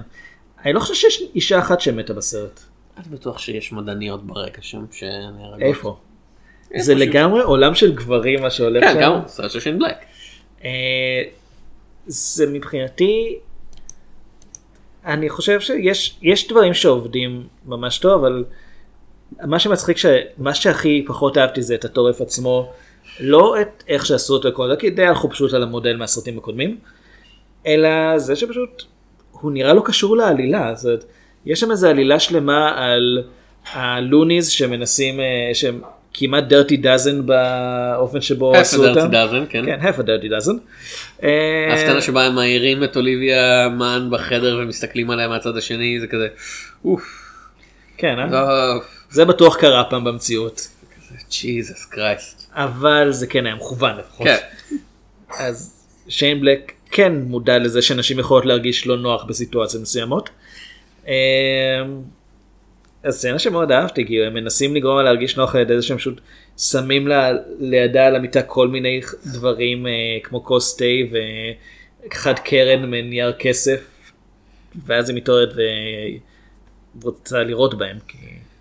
אני 0.65 0.73
לא 0.73 0.79
חושב 0.79 0.93
שיש 0.93 1.23
אישה 1.35 1.59
אחת 1.59 1.81
שמתה 1.81 2.13
בסרט. 2.13 2.59
אני 2.97 3.05
בטוח 3.09 3.39
שיש 3.39 3.71
מדעניות 3.71 4.27
ברקע 4.27 4.61
שם 4.61 4.85
שנהרגות. 4.91 5.61
איפה? 5.61 5.97
זה 6.77 6.95
לגמרי 6.95 7.41
עולם 7.43 7.75
של 7.75 7.95
גברים 7.95 8.41
מה 8.41 8.49
שהולך 8.49 8.83
כן. 8.83 9.01
גם 9.01 9.19
סרט 9.27 9.51
של 9.51 9.59
שיין 9.59 9.79
בלק. 9.79 9.97
אה, 10.63 11.23
זה 12.07 12.47
מבחינתי, 12.47 13.37
אני 15.05 15.29
חושב 15.29 15.59
שיש 15.59 16.17
יש 16.21 16.47
דברים 16.47 16.73
שעובדים 16.73 17.47
ממש 17.65 17.97
טוב, 17.97 18.25
אבל 18.25 18.43
מה 19.41 19.59
שמצחיק, 19.59 19.97
מה 20.37 20.53
שהכי 20.53 21.05
פחות 21.07 21.37
אהבתי 21.37 21.61
זה 21.61 21.75
את 21.75 21.85
הטורף 21.85 22.21
עצמו, 22.21 22.73
לא 23.19 23.61
את 23.61 23.83
איך 23.87 24.05
שעשו 24.05 24.33
אותו 24.33 24.49
כל 24.53 24.69
זה, 24.69 24.75
כי 24.75 24.89
די 24.89 25.05
הלכו 25.05 25.29
פשוט 25.29 25.53
על 25.53 25.63
המודל 25.63 25.95
מהסרטים 25.97 26.37
הקודמים, 26.37 26.77
אלא 27.67 28.17
זה 28.17 28.35
שפשוט 28.35 28.83
הוא 29.31 29.51
נראה 29.51 29.73
לא 29.73 29.81
קשור 29.85 30.17
לעלילה, 30.17 30.75
זאת 30.75 30.85
אומרת, 30.85 31.05
יש 31.45 31.59
שם 31.59 31.71
איזו 31.71 31.87
עלילה 31.87 32.19
שלמה 32.19 32.73
על 32.75 33.23
ה 33.73 33.83
loonies 33.83 34.49
שמנסים, 34.49 35.19
אה, 35.19 35.25
שהם 35.53 35.81
כמעט 36.13 36.43
dirty 36.43 36.77
dozen 36.77 37.25
באופן 37.25 38.21
שבו 38.21 38.55
עשו 38.55 38.83
Half 38.83 38.85
a 38.85 38.89
אותם. 38.89 39.09
dirty 39.09 39.13
dozen, 39.13 39.49
כן. 39.51 39.65
כן, 39.65 39.79
half 39.81 39.99
a 39.99 40.03
dirty 40.03 40.45
dozen. 40.45 40.53
אה, 41.23 41.73
הסצנה 41.73 42.01
שבה 42.01 42.23
הם 42.25 42.35
מעירים 42.35 42.83
את 42.83 42.95
אוליביה 42.95 43.69
מן 43.69 44.07
בחדר 44.11 44.59
ומסתכלים 44.61 45.11
עליה 45.11 45.27
מהצד 45.27 45.57
השני 45.57 45.99
זה 45.99 46.07
כזה 46.07 46.27
אוף. 46.85 47.03
כן, 47.97 48.19
אה? 48.19 48.25
לא, 48.25 48.39
זה 49.09 49.25
בטוח 49.25 49.57
קרה 49.57 49.83
פעם 49.89 50.03
במציאות. 50.03 50.67
Jesus 51.31 51.85
Christ. 51.85 52.44
אבל 52.55 53.11
זה 53.11 53.27
כן 53.27 53.45
היה 53.45 53.55
מכוון 53.55 53.97
לפחות. 53.97 54.27
כן. 54.27 54.37
אז 55.39 55.85
שיין 56.07 56.41
בלק 56.41 56.71
כן 56.91 57.13
מודע 57.21 57.57
לזה 57.57 57.81
שנשים 57.81 58.19
יכולות 58.19 58.45
להרגיש 58.45 58.87
לא 58.87 58.97
נוח 58.97 59.23
בסיטואציות 59.23 59.81
מסוימות. 59.81 60.29
אמ, 61.07 61.13
אז 63.03 63.17
סצנה 63.17 63.39
שמאוד 63.39 63.71
אהבתי 63.71 64.07
כי 64.07 64.23
הם 64.23 64.33
מנסים 64.33 64.75
לגרום 64.75 64.97
לה 64.97 65.03
להרגיש 65.03 65.37
נוח 65.37 65.55
על 65.55 65.61
ידי 65.61 65.75
זה 65.75 65.81
שהם 65.81 65.97
פשוט 65.97 66.21
שמים 66.57 67.07
לה 67.07 67.31
לידה 67.59 68.05
על 68.07 68.15
המיטה 68.15 68.41
כל 68.41 68.67
מיני 68.67 69.01
דברים 69.25 69.87
אה, 69.87 69.91
כמו 70.23 70.43
כוס 70.43 70.77
תה 70.77 70.85
ואחד 71.11 72.39
קרן 72.39 72.85
מנייר 72.85 73.33
כסף 73.39 73.79
ואז 74.85 75.09
היא 75.09 75.17
מתעוררת 75.17 75.49
ורוצה 77.01 77.43
לראות 77.43 77.77
בהם 77.77 77.97
כי, 78.07 78.17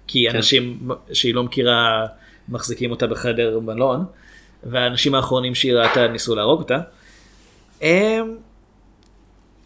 כי 0.07 0.27
כן. 0.31 0.37
אנשים 0.37 0.89
שהיא 1.13 1.35
לא 1.35 1.43
מכירה 1.43 2.07
מחזיקים 2.49 2.91
אותה 2.91 3.07
בחדר 3.07 3.61
מלון 3.61 4.05
והאנשים 4.63 5.15
האחרונים 5.15 5.55
שהיא 5.55 5.75
ראתה 5.75 6.09
ניסו 6.09 6.35
להרוג 6.35 6.61
אותה. 6.61 6.81
אמ, 7.83 8.37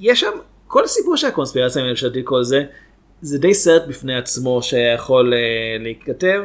יש 0.01 0.21
שם 0.21 0.31
כל 0.67 0.85
הסיפור 0.85 1.17
של 1.17 1.27
הקונספירציה 1.27 1.83
הממשלתית 1.83 2.27
כל 2.27 2.45
זה 2.45 2.65
זה 3.23 3.39
די 3.39 3.55
סרט 3.55 3.83
בפני 3.89 4.17
עצמו 4.17 4.63
שיכול 4.63 5.35
אה, 5.35 5.39
להיכתב. 5.81 6.43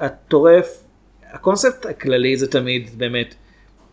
הטורף 0.00 0.84
הקונספט 1.32 1.86
הכללי 1.86 2.36
זה 2.36 2.50
תמיד 2.50 2.90
באמת 2.96 3.34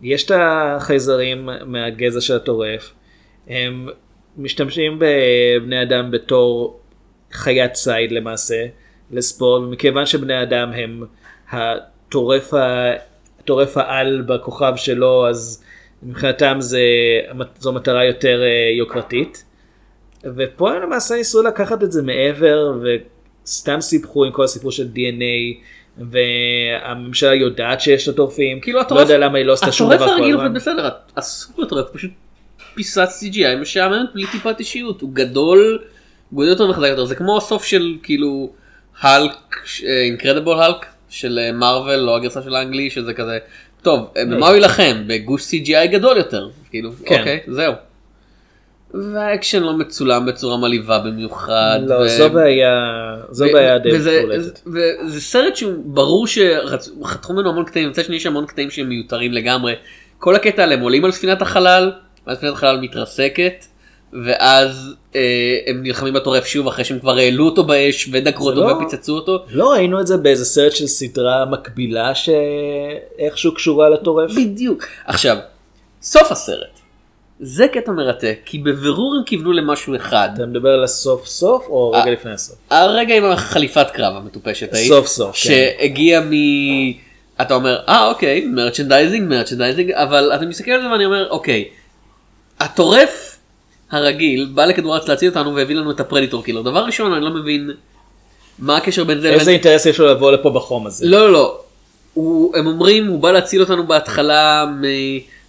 יש 0.01 0.25
את 0.25 0.31
החייזרים 0.35 1.49
מהגזע 1.65 2.21
של 2.21 2.35
הטורף 2.35 2.93
הם 3.47 3.89
משתמשים 4.37 4.99
בבני 4.99 5.81
אדם 5.81 6.11
בתור 6.11 6.79
חיית 7.31 7.73
ציד 7.73 8.11
למעשה 8.11 8.65
לספורט 9.11 9.63
ומכיוון 9.63 10.05
שבני 10.05 10.43
אדם 10.43 10.71
הם 10.73 11.03
הטורף, 11.51 12.53
ה... 12.53 12.93
הטורף 13.39 13.77
העל 13.77 14.21
בכוכב 14.21 14.73
שלו 14.75 15.27
אז 15.29 15.63
מבחינתם 16.03 16.57
זה, 16.59 16.81
זו 17.59 17.73
מטרה 17.73 18.05
יותר 18.05 18.41
אה, 18.41 18.77
יוקרתית. 18.77 19.43
ופה 20.23 20.71
הם 20.71 20.81
למעשה 20.81 21.15
ניסו 21.15 21.41
לקחת 21.41 21.83
את 21.83 21.91
זה 21.91 22.01
מעבר 22.01 22.73
וסתם 22.81 23.81
סיפחו 23.81 24.25
עם 24.25 24.31
כל 24.31 24.43
הסיפור 24.43 24.71
של 24.71 24.87
DNA 24.95 25.63
והממשלה 25.97 27.35
יודעת 27.35 27.81
שיש 27.81 28.09
את 28.09 28.13
הטורפים, 28.13 28.59
כאילו 28.59 28.79
לא 28.79 28.83
הטורף, 28.83 29.01
יודע 29.01 29.17
למה 29.17 29.37
היא 29.37 29.45
לא 29.45 29.53
עשתה 29.53 29.71
שום 29.71 29.87
דבר 29.87 29.95
הטורף 29.95 30.09
כל 30.09 30.21
הרגיל 30.21 30.35
הזמן. 30.35 30.45
עובד 30.45 30.55
בסדר, 30.55 30.89
הסופר 31.17 31.65
טורף 31.65 31.89
פשוט 31.93 32.11
פיסת 32.75 33.07
CGI 33.21 33.61
משעממת 33.61 34.09
בלי 34.13 34.27
טיפת 34.31 34.59
אישיות, 34.59 35.01
הוא 35.01 35.09
גדול, 35.13 35.79
הוא 36.29 36.43
גדול 36.43 36.47
יותר 36.47 36.69
וחזק 36.69 36.87
יותר, 36.87 37.05
זה 37.05 37.15
כמו 37.15 37.37
הסוף 37.37 37.63
של 37.63 37.95
כאילו 38.03 38.53
האלק, 38.99 39.31
אינקרדיבול 39.83 40.59
האלק 40.59 40.85
של 41.09 41.39
מארוול, 41.53 41.95
לא 41.95 42.15
הגרסה 42.15 42.41
של 42.41 42.55
האנגלי, 42.55 42.89
שזה 42.89 43.13
כזה, 43.13 43.37
טוב, 43.81 44.09
אה, 44.17 44.25
במה 44.25 44.47
הוא 44.47 44.55
יילחם? 44.55 45.03
בגוש 45.07 45.41
CGI 45.47 45.87
גדול 45.87 46.17
יותר, 46.17 46.49
כאילו, 46.69 46.91
כן. 47.05 47.19
אוקיי, 47.19 47.39
זהו. 47.47 47.73
והאקשן 48.93 49.63
לא 49.63 49.73
מצולם 49.73 50.25
בצורה 50.25 50.57
מלהיבה 50.57 50.99
במיוחד. 50.99 51.79
לא, 51.87 51.95
ו- 51.95 52.07
זו 52.09 52.29
בעיה, 52.29 52.73
זו 53.31 53.45
ו- 53.45 53.53
בעיה 53.53 53.77
די 53.77 53.95
וזה- 53.95 54.21
מוחלטת. 54.21 54.59
וזה 54.67 55.21
סרט 55.21 55.55
שהוא 55.55 55.73
ברור 55.85 56.27
שחתכו 56.27 57.33
ממנו 57.33 57.49
המון 57.49 57.65
קטעים, 57.65 57.89
מצד 57.89 58.03
שני 58.03 58.15
יש 58.15 58.25
המון 58.25 58.45
קטעים 58.45 58.69
שהם 58.71 58.89
מיותרים 58.89 59.33
לגמרי. 59.33 59.73
כל 60.17 60.35
הקטע 60.35 60.63
עליהם 60.63 60.79
עולים 60.81 61.05
על 61.05 61.11
ספינת 61.11 61.41
החלל, 61.41 61.91
ואז 62.27 62.37
ספינת 62.37 62.53
החלל 62.53 62.79
מתרסקת, 62.81 63.65
ואז 64.13 64.95
אה, 65.15 65.57
הם 65.67 65.83
נלחמים 65.83 66.13
בטורף 66.13 66.45
שוב 66.45 66.67
אחרי 66.67 66.85
שהם 66.85 66.99
כבר 66.99 67.17
העלו 67.17 67.45
אותו 67.45 67.63
באש 67.63 68.09
ודקרו 68.11 68.49
אותו 68.49 68.61
לא- 68.61 68.73
ופיצצו 68.73 69.15
אותו. 69.15 69.45
לא 69.51 69.71
ראינו 69.71 69.99
את 69.99 70.07
זה 70.07 70.17
באיזה 70.17 70.45
סרט 70.45 70.71
של 70.71 70.87
סדרה 70.87 71.45
מקבילה 71.45 72.11
שאיכשהו 72.15 73.53
קשורה 73.53 73.89
לטורף? 73.89 74.31
בדיוק. 74.31 74.85
עכשיו, 75.05 75.37
סוף 76.01 76.31
הסרט. 76.31 76.79
זה 77.39 77.67
קטע 77.67 77.91
מרתק, 77.91 78.39
כי 78.45 78.57
בבירור 78.57 79.15
הם 79.15 79.23
כיוונו 79.25 79.51
למשהו 79.51 79.95
אחד. 79.95 80.29
אתה 80.35 80.45
מדבר 80.45 80.69
על 80.69 80.83
הסוף 80.83 81.27
סוף 81.27 81.67
או 81.67 81.91
אה, 81.95 82.01
רגע 82.01 82.11
לפני 82.11 82.31
הסוף? 82.31 82.55
הרגע 82.69 83.15
עם 83.15 83.25
החליפת 83.25 83.87
קרב 83.93 84.15
המטופשת 84.15 84.73
ההיא. 84.73 84.87
סוף 84.87 85.07
סוף, 85.07 85.35
כן. 85.35 85.41
שהגיע 85.41 86.21
מ... 86.21 86.31
אתה 87.41 87.53
אומר, 87.53 87.79
אה 87.87 88.09
אוקיי, 88.09 88.45
merchandising, 88.45 89.29
merchandising, 89.29 89.91
אבל 89.91 90.31
אתה 90.35 90.45
מסתכל 90.45 90.71
על 90.71 90.81
זה 90.81 90.91
ואני 90.91 91.05
אומר, 91.05 91.29
אוקיי, 91.29 91.65
הטורף 92.59 93.38
הרגיל 93.91 94.49
בא 94.53 94.65
לכדור 94.65 94.93
הארץ 94.93 95.07
להציל 95.07 95.29
אותנו 95.29 95.55
והביא 95.55 95.75
לנו 95.75 95.91
את 95.91 95.99
הפרדיטור 95.99 96.43
קילר. 96.43 96.61
דבר 96.61 96.79
ראשון, 96.79 97.13
אני 97.13 97.25
לא 97.25 97.29
מבין 97.29 97.71
מה 98.59 98.77
הקשר 98.77 99.03
בין 99.03 99.19
זה 99.19 99.29
איזה 99.29 99.51
אינטרס 99.51 99.85
יש 99.85 99.99
לו 99.99 100.07
לבוא 100.07 100.31
לפה 100.31 100.49
בחום 100.49 100.87
הזה? 100.87 101.07
לא, 101.07 101.31
לא, 101.31 101.33
לא. 101.33 101.61
הם 102.55 102.67
אומרים, 102.67 103.07
הוא 103.07 103.19
בא 103.19 103.31
להציל 103.31 103.61
אותנו 103.61 103.87
בהתחלה 103.87 104.65
מ... 104.65 104.83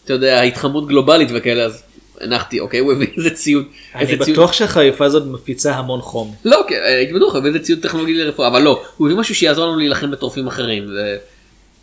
אתה 0.04 0.12
יודע, 0.12 0.40
התחממות 0.40 0.88
גלובלית 0.88 1.28
וכאלה, 1.34 1.64
אז 1.64 1.82
הנחתי, 2.20 2.60
אוקיי, 2.60 2.80
הוא 2.80 2.92
הביא 2.92 3.06
איזה 3.16 3.30
ציוד. 3.30 3.64
אני. 3.94 4.16
בטוח 4.16 4.52
שהחליפה 4.52 5.04
הזאת 5.04 5.26
מפיצה 5.26 5.74
המון 5.74 6.00
חום. 6.00 6.34
לא, 6.44 6.64
כן, 6.68 6.80
הייתי 6.84 7.12
בטוח, 7.12 7.34
הביא 7.34 7.48
איזה 7.48 7.58
ציוד 7.58 7.78
טכנולוגי 7.78 8.14
לרפואה, 8.14 8.48
אבל 8.48 8.62
לא, 8.62 8.82
הוא 8.96 9.08
הביא 9.08 9.18
משהו 9.18 9.34
שיעזור 9.34 9.66
לנו 9.66 9.76
להילחם 9.76 10.10
בטורפים 10.10 10.46
אחרים. 10.46 10.86
זה... 10.92 11.16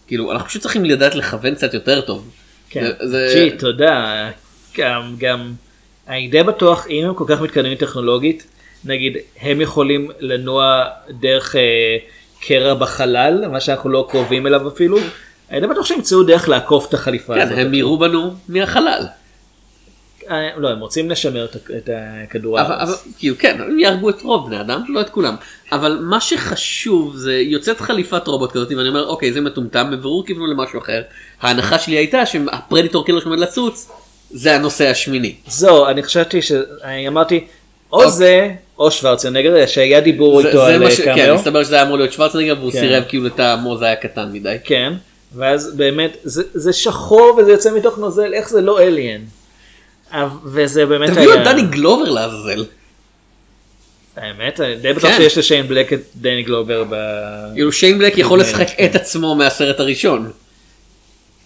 כאילו, 0.08 0.32
אנחנו 0.32 0.48
פשוט 0.48 0.62
צריכים 0.62 0.86
לדעת 0.86 1.15
לכוון 1.15 1.56
קצת 1.56 1.74
יותר 1.74 2.02
טוב. 2.02 2.30
כן. 2.70 2.91
ג'י, 3.34 3.52
תודה. 3.52 4.30
גם, 4.78 5.15
גם, 5.17 5.54
אני 6.10 6.28
די 6.28 6.43
בטוח, 6.43 6.88
אם 6.89 7.06
הם 7.06 7.13
כל 7.13 7.24
כך 7.28 7.41
מתקדמים 7.41 7.76
טכנולוגית, 7.76 8.48
נגיד, 8.86 9.17
הם 9.41 9.62
יכולים 9.62 10.12
לנוע 10.20 10.86
דרך 11.10 11.56
אה, 11.56 11.98
קרע 12.39 12.74
בחלל, 12.74 13.48
מה 13.48 13.60
שאנחנו 13.60 13.89
לא 13.89 14.08
קרובים 14.10 14.48
אליו 14.48 14.67
אפילו, 14.67 14.98
אני 15.52 15.62
די 15.62 15.67
בטוח 15.67 15.86
שהם 15.86 15.98
ימצאו 15.98 16.24
דרך 16.24 16.50
לעקוף 16.50 16.89
את 16.89 16.93
החליפה 16.93 17.36
כן, 17.36 17.41
הזאת. 17.41 17.58
הם 17.58 17.74
יירו 17.74 17.98
בנו 17.98 18.34
מהחלל. 18.50 19.06
אה, 20.30 20.50
לא, 20.58 20.70
הם 20.70 20.80
רוצים 20.80 21.10
לשמר 21.10 21.46
את, 21.46 21.56
את 21.56 21.89
הכדור 21.93 22.62
אבל, 22.62 22.76
אבל. 22.76 22.93
כאילו 23.17 23.36
כן, 23.39 23.62
הם 23.62 23.80
יהרגו 23.80 24.10
את 24.10 24.22
רוב 24.22 24.48
בני 24.48 24.62
אדם, 24.62 24.84
לא 24.89 25.02
את 25.02 25.10
כולם. 25.10 25.36
אבל 25.72 26.00
מה 26.02 26.22
שחשוב 26.22 27.15
זה 27.15 27.34
יוצאת 27.34 27.82
חליפת 27.82 28.28
רובוט 28.28 28.52
כזאת 28.52 28.72
ואני 28.72 28.89
אומר 28.89 29.08
אוקיי 29.08 29.34
זה 29.34 29.41
מטומטם, 29.41 29.89
בבירור 29.91 30.26
כיוונו 30.26 30.48
למשהו 30.48 30.80
אחר. 30.80 31.02
ההנחה 31.41 31.80
שלי 31.80 31.96
הייתה 31.96 32.26
שה 32.26 32.47
predator 32.47 33.06
killer 33.06 33.20
שעומד 33.20 33.39
לצוץ 33.39 33.91
זה 34.32 34.56
הנושא 34.56 34.88
השמיני. 34.88 35.36
זהו, 35.48 35.86
אני 35.86 36.04
חשבתי 36.04 36.42
ש... 36.42 36.52
אני 36.84 37.08
אמרתי, 37.08 37.48
או 37.92 37.98
אוקיי. 37.98 38.12
זה, 38.12 38.50
או 38.80 38.92
שוורצנגר, 38.92 39.66
שהיה 39.66 40.02
דיבור 40.02 40.42
זה, 40.42 40.48
איתו 40.48 40.58
זה 40.66 40.74
על 40.74 40.84
מה 40.84 40.92
ש... 40.92 41.02
כן, 41.02 41.16
קאמר. 41.16 41.36
מסתבר 41.36 41.63
שזה 41.63 41.76
היה 41.76 41.84
אמור 41.84 41.98
להיות 41.98 42.13
שוורצנגר 42.13 42.56
והוא 42.60 42.72
כן. 42.72 42.80
סירב 42.80 43.04
כאילו 43.08 43.28
את 43.28 43.40
המוז 43.40 43.82
היה 43.82 43.96
קטן 43.96 44.30
מדי. 44.32 44.56
כן, 44.63 44.94
ואז 45.36 45.76
באמת, 45.76 46.18
זה, 46.24 46.44
זה 46.54 46.74
שחור 46.74 47.38
וזה 47.38 47.52
יוצא 47.52 47.72
מתוך 47.78 47.98
נוזל, 47.98 48.34
איך 48.34 48.50
זה 48.50 48.62
לא 48.62 48.82
alien? 48.82 49.22
וזה 50.46 50.86
באמת 50.86 51.10
תביאו 51.10 51.34
את 51.34 51.38
היה... 51.38 51.54
דני 51.54 51.62
גלובר 51.62 52.10
לעזאזל. 52.10 52.66
האמת, 54.18 54.60
אני 54.60 54.76
די 54.76 54.94
בטוח 54.94 55.12
כן. 55.12 55.18
שיש 55.18 55.38
לשיין 55.38 55.68
בלק 55.68 55.94
את 55.94 56.00
דני 56.16 56.44
גלובר 56.44 56.84
ב... 56.90 56.96
כאילו 57.54 57.72
שיין 57.72 58.00
בלק 58.00 58.18
יכול 58.18 58.44
כן. 58.44 58.50
לשחק 58.50 58.68
את 58.86 58.96
עצמו 58.96 59.36
מהסרט 59.36 59.80
הראשון. 59.80 60.32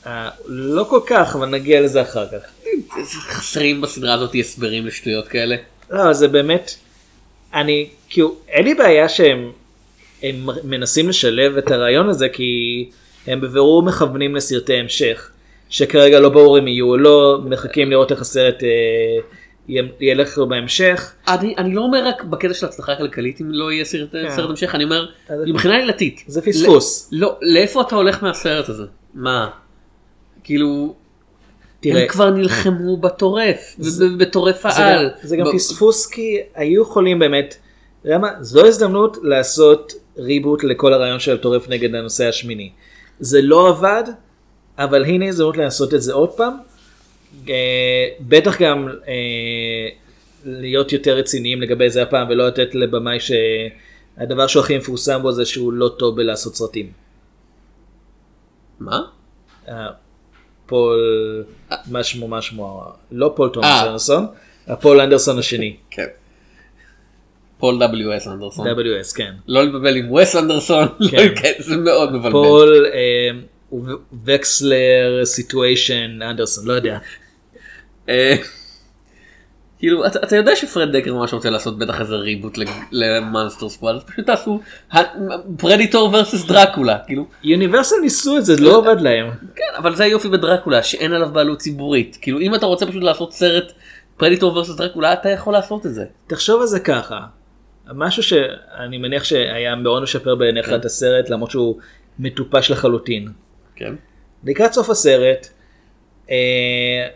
אה, 0.07 0.29
לא 0.47 0.83
כל 0.83 0.99
כך, 1.05 1.35
אבל 1.35 1.49
נגיע 1.49 1.81
לזה 1.81 2.01
אחר 2.01 2.25
כך. 2.27 2.71
חסרים 3.29 3.81
בסדרה 3.81 4.13
הזאת 4.13 4.35
הסברים 4.39 4.85
לשטויות 4.85 5.27
כאלה. 5.27 5.55
לא, 5.89 6.13
זה 6.13 6.27
באמת, 6.27 6.71
אני, 7.53 7.89
כאילו, 8.09 8.35
אין 8.47 8.65
לי 8.65 8.73
בעיה 8.73 9.09
שהם 9.09 9.51
הם 10.23 10.49
מנסים 10.63 11.09
לשלב 11.09 11.57
את 11.57 11.71
הרעיון 11.71 12.09
הזה, 12.09 12.29
כי 12.29 12.89
הם 13.27 13.41
בבירור 13.41 13.83
מכוונים 13.83 14.35
לסרטי 14.35 14.73
המשך, 14.73 15.29
שכרגע 15.69 16.19
לא 16.19 16.29
ברור 16.29 16.59
אם 16.59 16.67
יהיו 16.67 16.89
או 16.89 16.97
לא, 16.97 17.39
מחכים 17.45 17.89
לראות 17.89 18.11
איך 18.11 18.21
הסרט 18.21 18.63
אה, 18.63 18.69
ילך 19.99 20.37
לו 20.37 20.49
בהמשך. 20.49 21.13
אני, 21.27 21.55
אני 21.57 21.75
לא 21.75 21.81
אומר 21.81 22.07
רק 22.07 22.23
בקטע 22.23 22.53
של 22.53 22.65
הצלחה 22.65 22.95
כלכלית 22.95 23.41
אם 23.41 23.51
לא 23.51 23.71
יהיה 23.71 23.85
סרט, 23.85 24.11
כן. 24.11 24.29
סרט 24.35 24.49
המשך, 24.49 24.75
אני 24.75 24.83
אומר 24.83 25.05
מבחינה 25.47 25.77
עילתית. 25.77 26.23
זה 26.27 26.41
פספוס. 26.41 27.09
לא, 27.11 27.37
לאיפה 27.41 27.81
אתה 27.81 27.95
הולך 27.95 28.23
מהסרט 28.23 28.69
הזה? 28.69 28.83
מה? 29.13 29.49
כאילו, 30.43 30.95
תראה, 31.79 32.01
הם 32.01 32.07
כבר 32.07 32.29
נלחמו 32.29 32.97
בטורף, 32.97 33.75
זה- 33.79 34.09
ב- 34.09 34.17
בטורף 34.23 34.61
זה 34.61 34.69
גם, 34.81 34.87
העל. 34.87 35.09
זה 35.23 35.37
גם 35.37 35.45
ב- 35.45 35.51
פספוס 35.53 36.05
כי 36.05 36.37
היו 36.55 36.81
יכולים 36.81 37.19
באמת, 37.19 37.55
אתה 38.01 38.07
יודע 38.09 38.17
מה, 38.17 38.29
זו 38.41 38.65
הזדמנות 38.65 39.17
לעשות 39.23 39.93
ריבוט 40.17 40.63
לכל 40.63 40.93
הרעיון 40.93 41.19
של 41.19 41.35
הטורף 41.35 41.69
נגד 41.69 41.95
הנושא 41.95 42.27
השמיני. 42.27 42.71
זה 43.19 43.41
לא 43.41 43.69
עבד, 43.69 44.03
אבל 44.77 45.05
הנה 45.05 45.27
הזדמנות 45.27 45.57
לעשות 45.57 45.93
את 45.93 46.01
זה 46.01 46.13
עוד 46.13 46.29
פעם. 46.29 46.53
אה, 47.49 47.53
בטח 48.19 48.61
גם 48.61 48.87
אה, 49.07 49.13
להיות 50.45 50.93
יותר 50.93 51.15
רציניים 51.17 51.61
לגבי 51.61 51.89
זה 51.89 52.01
הפעם 52.03 52.29
ולא 52.29 52.47
לתת 52.47 52.75
לבמאי 52.75 53.17
שהדבר 53.19 54.47
שהוא 54.47 54.63
הכי 54.63 54.77
מפורסם 54.77 55.21
בו 55.21 55.31
זה 55.31 55.45
שהוא 55.45 55.73
לא 55.73 55.89
טוב 55.99 56.15
בלעשות 56.15 56.55
סרטים. 56.55 56.91
מה? 58.79 59.01
אה, 60.73 60.77
פול, 60.77 61.43
מה 61.91 62.03
שמו, 62.03 62.27
מה 62.27 62.41
שמו, 62.41 62.83
לא 63.11 63.33
פול 63.35 63.49
תומאס 63.49 63.69
אה. 63.69 63.83
אנדרסון, 63.83 64.25
הפול 64.67 65.01
אנדרסון 65.01 65.39
השני. 65.39 65.75
כן. 65.91 66.07
פול 67.57 67.83
W.S. 67.83 68.29
אנדרסון. 68.31 68.67
WS, 68.67 69.15
כן. 69.15 69.33
לא 69.47 69.63
לבלבל 69.63 69.95
עם 69.95 70.11
וס 70.11 70.35
אנדרסון. 70.35 70.87
לא, 70.99 71.35
כן, 71.35 71.51
זה 71.59 71.77
מאוד 71.77 72.13
מבלבל. 72.13 72.31
פול 72.31 72.85
אה, 72.93 73.79
וקסלר 74.25 75.21
situation 75.25 76.21
אנדרסון, 76.21 76.67
לא 76.67 76.73
יודע. 76.73 76.97
כאילו 79.81 80.05
אתה, 80.05 80.19
אתה 80.23 80.35
יודע 80.35 80.55
שפרד 80.55 80.97
דקר 80.97 81.13
ממש 81.13 81.33
רוצה 81.33 81.49
לעשות 81.49 81.77
בטח 81.77 82.01
איזה 82.01 82.15
reboot 82.15 82.57
ל 82.91 83.01
Monster 83.01 83.69
Squad 83.69 83.95
אז 83.95 84.03
פשוט 84.03 84.25
תעשו 84.25 84.59
פרדיטור 85.57 86.09
ורסס 86.13 86.45
דרקולה 86.45 86.97
כאילו 87.05 87.25
יוניברסל 87.43 87.95
ניסו 88.01 88.37
את 88.37 88.45
זה, 88.45 88.55
זה 88.55 88.61
לא 88.61 88.77
עבד 88.77 89.01
להם. 89.01 89.29
כן 89.55 89.63
אבל 89.77 89.95
זה 89.95 90.03
היופי 90.03 90.29
בדרקולה 90.29 90.83
שאין 90.83 91.13
עליו 91.13 91.29
בעלות 91.33 91.59
ציבורית 91.59 92.17
כאילו 92.21 92.39
אם 92.39 92.55
אתה 92.55 92.65
רוצה 92.65 92.85
פשוט 92.85 93.03
לעשות 93.03 93.33
סרט 93.33 93.71
פרדיטור 94.17 94.57
ורסס 94.57 94.75
דרקולה 94.75 95.13
אתה 95.13 95.29
יכול 95.29 95.53
לעשות 95.53 95.85
את 95.85 95.93
זה. 95.93 96.05
תחשוב 96.27 96.61
על 96.61 96.67
זה 96.67 96.79
ככה, 96.79 97.19
משהו 97.93 98.23
שאני 98.23 98.97
מניח 98.97 99.23
שהיה 99.23 99.75
מאוד 99.75 100.03
משפר 100.03 100.35
בעיניך 100.35 100.65
כן. 100.65 100.75
את 100.75 100.85
הסרט 100.85 101.29
למרות 101.29 101.51
שהוא 101.51 101.77
מטופש 102.19 102.71
לחלוטין. 102.71 103.27
כן. 103.75 103.93
לקראת 104.43 104.73
סוף 104.73 104.89
הסרט, 104.89 105.47
אה, 106.29 107.07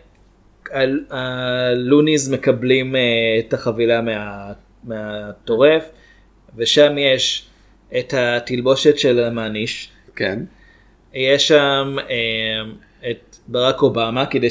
הלוניז 1.10 2.28
מקבלים 2.30 2.96
אה, 2.96 3.00
את 3.38 3.54
החבילה 3.54 4.00
מה- 4.00 4.52
מהטורף, 4.84 5.82
ושם 6.56 6.98
יש 6.98 7.46
את 7.98 8.14
התלבושת 8.16 8.98
של 8.98 9.24
המעניש, 9.24 9.88
כן. 10.16 10.38
יש 11.14 11.48
שם 11.48 11.96
אה, 12.10 12.14
את 13.10 13.36
ברק 13.48 13.82
אובמה 13.82 14.26
כדי 14.26 14.48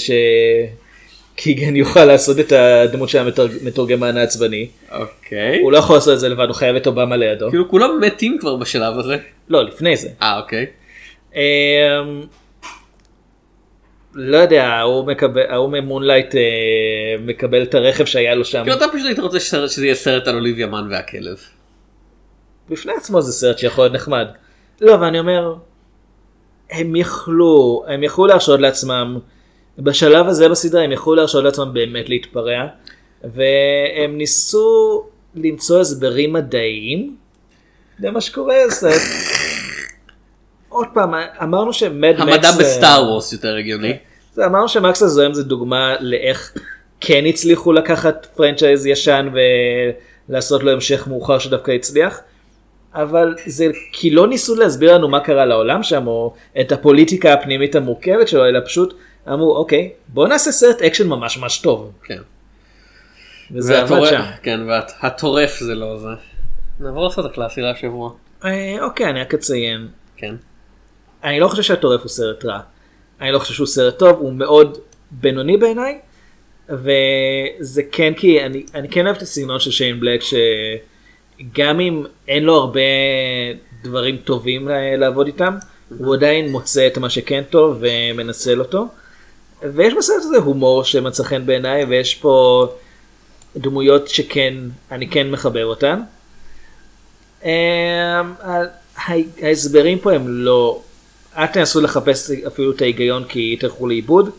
שקיגן 1.35 1.75
יוכל 1.75 2.05
לעשות 2.05 2.39
את 2.39 2.51
הדמות 2.51 3.09
של 3.09 3.17
המתורגמן 3.63 4.17
העצבני. 4.17 4.67
אוקיי. 4.91 5.59
הוא 5.61 5.71
לא 5.71 5.77
יכול 5.77 5.95
לעשות 5.95 6.13
את 6.13 6.19
זה 6.19 6.29
לבד, 6.29 6.45
הוא 6.47 6.55
חייב 6.55 6.75
את 6.75 6.87
אובמה 6.87 7.15
לידו. 7.17 7.49
כאילו 7.49 7.69
כולם 7.69 7.89
מתים 8.01 8.37
כבר 8.39 8.55
בשלב 8.55 8.97
הזה. 8.99 9.15
לא, 9.49 9.63
לפני 9.63 9.97
זה. 9.97 10.09
אה 10.21 10.37
אוקיי. 10.39 10.65
לא 14.15 14.37
יודע, 14.37 14.67
ההוא 14.67 15.05
מקבל, 15.07 15.41
ההוא 15.49 15.69
ממונלייט 15.69 16.35
אה, 16.35 16.41
מקבל 17.19 17.63
את 17.63 17.75
הרכב 17.75 18.05
שהיה 18.05 18.35
לו 18.35 18.45
שם. 18.45 18.63
כאילו 18.63 18.77
אתה 18.77 18.85
פשוט 18.93 19.05
היית 19.05 19.19
רוצה 19.19 19.39
שזה 19.39 19.85
יהיה 19.85 19.95
סרט 19.95 20.27
על 20.27 20.35
אוליביה 20.35 20.67
מן 20.67 20.87
והכלב. 20.91 21.37
בפני 22.69 22.93
עצמו 22.93 23.21
זה 23.21 23.31
סרט 23.31 23.57
שיכול 23.57 23.83
להיות 23.83 23.93
נחמד. 23.93 24.27
לא, 24.81 24.95
אבל 24.95 25.07
אני 25.07 25.19
אומר, 25.19 25.55
הם 26.71 26.95
יכלו, 26.95 27.83
הם 27.87 28.03
יכלו 28.03 28.25
להרשות 28.25 28.59
לעצמם, 28.59 29.19
בשלב 29.79 30.27
הזה 30.27 30.49
בסדרה 30.49 30.83
הם 30.83 30.91
יכלו 30.91 31.15
להרשות 31.15 31.43
לעצמם 31.43 31.73
באמת 31.73 32.09
להתפרע, 32.09 32.67
והם 33.23 34.17
ניסו 34.17 35.03
למצוא 35.35 35.81
הסברים 35.81 36.33
מדעיים 36.33 37.15
למה 37.99 38.21
שקורה, 38.21 38.55
זאת 38.69 38.83
אומרת, 38.83 39.01
עוד 40.75 40.87
פעם, 40.93 41.13
אמרנו 41.43 41.73
שמד 41.73 42.11
מקס... 42.19 42.21
המדע 42.21 42.47
אה, 42.49 42.57
בסטאר 42.59 43.03
וורס 43.03 43.33
יותר 43.33 43.55
הגיוני. 43.55 43.93
זה 44.33 44.45
אמרנו 44.45 44.69
שמקס 44.69 45.01
הזוהם 45.03 45.33
זה 45.33 45.43
דוגמה 45.43 45.95
לאיך 45.99 46.53
כן 47.01 47.23
הצליחו 47.29 47.73
לקחת 47.73 48.27
franchise 48.35 48.85
ישן 48.85 49.29
ולעשות 50.29 50.63
לו 50.63 50.71
המשך 50.71 51.07
מאוחר 51.07 51.39
שדווקא 51.39 51.71
הצליח. 51.71 52.19
אבל 52.93 53.35
זה 53.45 53.65
כי 53.91 54.09
לא 54.09 54.27
ניסו 54.27 54.55
להסביר 54.55 54.93
לנו 54.95 55.07
מה 55.07 55.19
קרה 55.19 55.45
לעולם 55.45 55.83
שם 55.83 56.07
או 56.07 56.33
את 56.61 56.71
הפוליטיקה 56.71 57.33
הפנימית 57.33 57.75
המורכבת 57.75 58.27
שלו 58.27 58.45
אלא 58.45 58.59
פשוט 58.65 58.93
אמרו 59.27 59.55
אוקיי 59.57 59.91
בוא 60.07 60.27
נעשה 60.27 60.51
סרט 60.51 60.81
אקשן 60.81 61.07
ממש 61.07 61.37
ממש 61.37 61.59
טוב. 61.59 61.91
כן. 62.03 62.17
וזה 63.51 63.81
עבד 63.81 63.91
והטורף- 63.91 64.09
שם. 64.09 64.21
כן, 64.43 64.59
והטורף 65.01 65.59
זה 65.59 65.75
לא 65.75 65.97
זה. 65.97 66.07
נעבור 66.79 67.07
לסרט 67.07 67.25
הקלאסי 67.25 67.61
להשבוע. 67.61 68.11
אה, 68.45 68.75
אוקיי, 68.81 69.09
אני 69.09 69.21
רק 69.21 69.33
אציין. 69.33 69.87
כן. 70.17 70.35
אני 71.25 71.39
לא 71.39 71.47
חושב 71.47 71.63
שהטורף 71.63 72.01
הוא 72.01 72.09
סרט 72.09 72.45
רע. 72.45 72.59
אני 73.21 73.31
לא 73.31 73.39
חושב 73.39 73.53
שהוא 73.53 73.67
סרט 73.67 73.99
טוב, 73.99 74.19
הוא 74.19 74.33
מאוד 74.33 74.77
בינוני 75.11 75.57
בעיניי. 75.57 75.99
וזה 76.69 77.81
כן 77.91 78.13
כי 78.13 78.45
אני, 78.45 78.65
אני 78.75 78.89
כן 78.89 79.05
אוהב 79.05 79.15
את 79.15 79.21
הסגנון 79.21 79.59
של 79.59 79.71
שיין 79.71 79.99
בלק 79.99 80.21
שגם 80.21 81.79
אם 81.79 82.03
אין 82.27 82.43
לו 82.43 82.55
הרבה 82.55 82.79
דברים 83.83 84.17
טובים 84.17 84.67
לעבוד 84.97 85.27
איתם, 85.27 85.55
הוא 85.97 86.15
עדיין 86.15 86.51
מוצא 86.51 86.87
את 86.87 86.97
מה 86.97 87.09
שכן 87.09 87.43
טוב 87.49 87.77
ומנצל 87.79 88.59
אותו. 88.59 88.87
ויש 89.61 89.93
בסרט 89.93 90.17
הזה 90.17 90.37
הומור 90.37 90.83
שמצא 90.83 91.23
חן 91.23 91.45
בעיניי 91.45 91.85
ויש 91.85 92.15
פה 92.15 92.67
דמויות 93.57 94.07
שכן, 94.07 94.53
אני 94.91 95.09
כן 95.09 95.31
מחבר 95.31 95.65
אותן. 95.65 95.99
אמ, 97.43 97.49
ההסברים 99.41 99.99
פה 99.99 100.13
הם 100.13 100.27
לא, 100.27 100.81
אל 101.37 101.47
תנסו 101.47 101.81
לחפש 101.81 102.31
אפילו 102.47 102.71
את 102.71 102.81
ההיגיון 102.81 103.23
כי 103.23 103.57
תלכו 103.59 103.87
לאיבוד. 103.87 104.29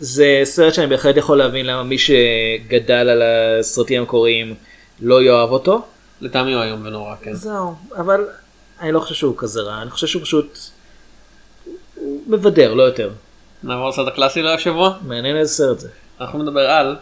זה 0.00 0.40
סרט 0.44 0.74
שאני 0.74 0.86
בהחלט 0.86 1.16
יכול 1.16 1.38
להבין 1.38 1.66
למה 1.66 1.82
מי 1.82 1.96
שגדל 1.98 3.08
על 3.08 3.22
הסרטים 3.22 4.00
המקוריים 4.00 4.54
לא 5.00 5.22
יאהב 5.22 5.50
אותו. 5.50 5.82
לטעמי 6.20 6.54
הוא 6.54 6.62
איום 6.62 6.86
ונורא, 6.86 7.14
כן. 7.22 7.34
זהו, 7.34 7.74
אבל 7.96 8.26
אני 8.80 8.92
לא 8.92 9.00
חושב 9.00 9.14
שהוא 9.14 9.34
כזה 9.36 9.60
רע, 9.60 9.82
אני 9.82 9.90
חושב 9.90 10.06
שהוא 10.06 10.22
פשוט 10.22 10.58
הוא 11.94 12.22
מבדר, 12.26 12.74
לא 12.74 12.82
יותר. 12.82 13.10
נעבור 13.62 13.88
לסרט 13.88 14.08
הקלאסי 14.08 14.42
להשבוע. 14.42 14.98
מעניין 15.06 15.36
איזה 15.36 15.54
סרט 15.54 15.78
זה. 15.78 15.88
אנחנו 16.20 16.42
נדבר 16.42 16.70
על 16.70 16.96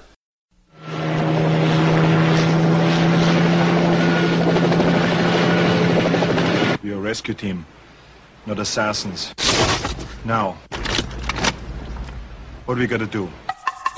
We 6.84 6.92
are 6.92 7.00
a 7.00 7.12
rescue 7.12 7.34
team, 7.34 7.56
not 8.48 8.58
assassins. 8.58 9.34
Now, 10.24 10.56
what 12.64 12.78
are 12.78 12.80
we 12.80 12.86
gonna 12.86 13.06
do? 13.06 13.28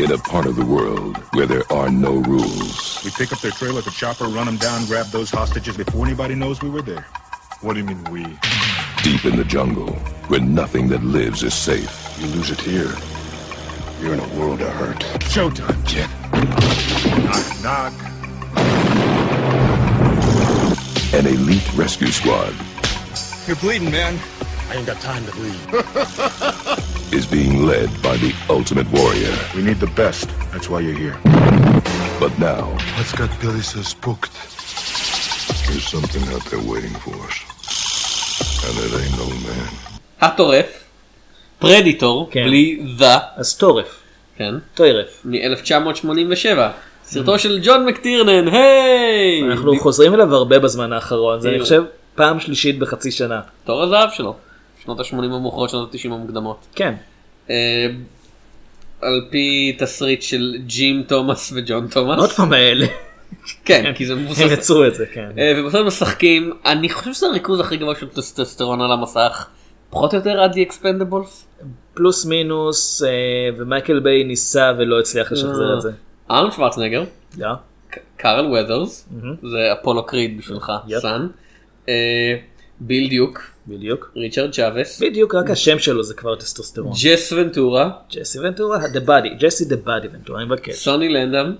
In 0.00 0.10
a 0.10 0.18
part 0.18 0.46
of 0.46 0.56
the 0.56 0.64
world 0.64 1.18
where 1.34 1.46
there 1.46 1.62
are 1.72 1.88
no 1.90 2.14
rules, 2.14 3.00
We 3.04 3.10
pick 3.12 3.32
up 3.32 3.40
their 3.40 3.52
trail 3.52 3.74
with 3.76 3.86
a 3.86 3.90
chopper, 3.90 4.24
run 4.24 4.46
them 4.46 4.56
down, 4.56 4.86
grab 4.86 5.06
those 5.06 5.30
hostages 5.30 5.76
before 5.76 6.04
anybody 6.04 6.34
knows 6.34 6.60
we 6.62 6.68
were 6.68 6.82
there. 6.82 7.06
What 7.60 7.74
do 7.74 7.80
you 7.80 7.86
mean 7.86 8.02
we? 8.04 8.24
deep 9.02 9.24
in 9.24 9.36
the 9.36 9.44
jungle, 9.44 9.92
where 10.28 10.40
nothing 10.40 10.88
that 10.88 11.02
lives 11.04 11.42
is 11.42 11.54
safe, 11.54 11.92
You 12.20 12.26
lose 12.26 12.50
it 12.50 12.60
here, 12.60 12.92
you're 14.02 14.12
in 14.14 14.20
a 14.20 14.28
world 14.38 14.60
of 14.60 14.68
hurt. 14.74 14.98
Showtime, 15.30 15.80
kid. 15.86 16.08
Knock, 17.24 17.62
knock. 17.62 17.92
an 21.12 21.26
elite 21.26 21.74
rescue 21.74 22.10
squad 22.12 22.54
You're 23.50 23.64
bleeding, 23.66 23.90
man. 23.90 24.14
I 24.70 24.76
ain't 24.76 24.86
got 24.86 25.00
time 25.00 25.26
to 25.26 25.32
bleed. 25.32 25.60
is 27.18 27.26
being 27.26 27.66
led 27.66 27.90
by 28.00 28.16
the 28.24 28.32
ultimate 28.48 28.88
warrior. 28.92 29.34
We 29.56 29.62
need 29.68 29.80
the 29.86 29.92
best. 30.02 30.28
That's 30.52 30.68
why 30.70 30.78
you're 30.86 31.00
here. 31.04 31.16
But 32.22 32.32
now, 32.38 32.62
What's 32.96 33.12
got 33.20 33.30
Billy 33.42 33.64
so 33.72 33.82
spooked? 33.82 34.30
There's 35.66 35.88
something 35.94 36.22
out 36.32 36.44
there 36.50 36.62
waiting 36.72 36.94
for 37.04 37.16
us. 37.26 37.36
And 38.66 38.74
it 38.84 38.92
ain't 39.02 39.16
no 39.18 39.28
man. 39.48 39.70
הטורף, 40.20 40.84
פרדיטור, 41.58 42.28
כן. 42.30 42.44
בלי 42.44 42.80
דה, 42.98 43.18
אז 43.36 43.56
טורף, 43.56 44.00
כן, 44.36 44.54
טוירף. 44.74 45.22
מ-1987. 45.24 46.58
סרטו 47.04 47.38
של 47.38 47.60
ג'ון 47.62 47.86
מקטירנן, 47.86 48.48
היי! 48.48 49.42
אנחנו 49.52 49.78
חוזרים 49.78 50.14
אליו 50.14 50.34
הרבה 50.34 50.58
בזמן 50.58 50.92
האחרון, 50.92 51.40
זה 51.40 51.48
אני. 51.48 51.60
חושב 51.60 51.82
פעם 52.14 52.40
שלישית 52.40 52.78
בחצי 52.78 53.10
שנה. 53.10 53.40
תור 53.64 53.82
הזהב 53.82 54.10
שלו. 54.10 54.36
שנות 54.84 55.00
ה-80 55.00 55.14
המאוחרות, 55.14 55.70
שנות 55.70 55.94
ה-90 55.94 56.06
המוקדמות. 56.06 56.66
כן, 56.74 56.94
אה, 57.50 57.86
על 59.00 59.26
פי 59.30 59.76
תסריט 59.78 60.22
של 60.22 60.56
ג'ים 60.66 61.02
תומאס 61.02 61.52
וג'ון 61.56 61.88
תומאס. 61.88 62.18
עוד 62.18 62.30
פעם 62.30 62.52
האלה. 62.52 62.86
כן, 63.64 63.92
כי 63.94 64.06
זה 64.06 64.14
מבוסס. 64.14 64.40
הם 64.40 64.48
יצרו 64.52 64.84
את 64.84 64.94
זה, 64.94 65.06
כן. 65.06 65.28
אה, 65.38 65.52
ובסוף 65.56 65.86
משחקים, 65.86 66.52
אני 66.66 66.88
חושב 66.88 67.12
שזה 67.12 67.26
הריכוז 67.26 67.60
הכי 67.60 67.76
גבוה 67.76 67.94
של 67.94 68.08
טסטסטרון 68.08 68.80
על 68.80 68.92
המסך. 68.92 69.46
פחות 69.90 70.12
או 70.12 70.18
יותר 70.18 70.40
עד 70.40 70.52
The 70.52 70.72
Expendables. 70.72 71.64
פלוס 71.94 72.26
מינוס, 72.26 73.02
אה, 73.02 73.08
ומייקל 73.58 74.00
ביי 74.00 74.24
ניסה 74.24 74.72
ולא 74.78 75.00
הצליח 75.00 75.32
לשחזר 75.32 75.74
את 75.76 75.80
זה. 75.80 75.90
ארנולד 76.30 76.52
שוורצנגר, 76.52 77.04
קארל 78.16 78.46
ות'רס, 78.46 79.08
זה 79.50 79.72
אפולו 79.72 80.06
קריד 80.06 80.38
בשבילך. 80.38 80.72
son. 80.98 81.26
אה, 81.88 82.36
ביל 82.80 83.08
דיוק, 83.08 83.40
בדיוק. 83.68 84.12
ריצ'רד 84.16 84.52
צ'אבס, 84.52 85.02
בדיוק 85.02 85.34
רק 85.34 85.50
השם 85.50 85.78
שלו 85.78 86.02
זה 86.02 86.14
כבר 86.14 86.36
טסטוסטרון. 86.36 86.92
ג'ס 87.04 87.32
ונטורה, 87.32 87.90
ג'סי 88.12 88.38
ונטורה, 88.38 88.78
the 88.78 89.06
body, 89.06 89.28
ג'סי 89.38 89.64
the 89.64 89.86
body 89.86 90.06
ונטורה, 90.12 90.40
אני 90.40 90.46
מבקש. 90.46 90.74
סוני 90.74 91.08
לנדאם, 91.08 91.52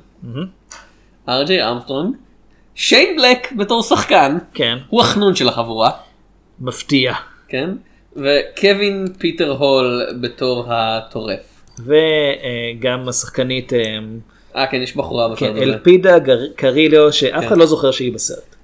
ארג'יי 1.28 1.70
אמסטרונג, 1.70 2.14
שיין 2.74 3.16
בלק 3.16 3.52
בתור 3.52 3.82
שחקן, 3.82 4.38
כן, 4.54 4.78
הוא 4.88 5.00
החנון 5.00 5.34
של 5.34 5.48
החבורה, 5.48 5.90
מפתיע. 6.60 7.14
כן? 7.48 7.70
וקווין 8.16 9.06
פיטר 9.18 9.50
הול 9.50 10.06
בתור 10.20 10.64
הטורף. 10.68 11.62
וגם 11.78 13.08
השחקנית, 13.08 13.72
אה, 13.72 13.98
אה 14.56 14.66
כן, 14.66 14.82
יש 14.82 14.96
בחורה 14.96 15.28
בסרט 15.28 15.38
כן, 15.38 15.56
הזה. 15.56 15.62
אלפידה 15.62 16.16
קריליו, 16.56 17.12
שאף 17.12 17.40
כן. 17.40 17.46
אחד 17.46 17.56
לא 17.56 17.66
זוכר 17.66 17.90
שהיא 17.90 18.12
בסרט. 18.12 18.56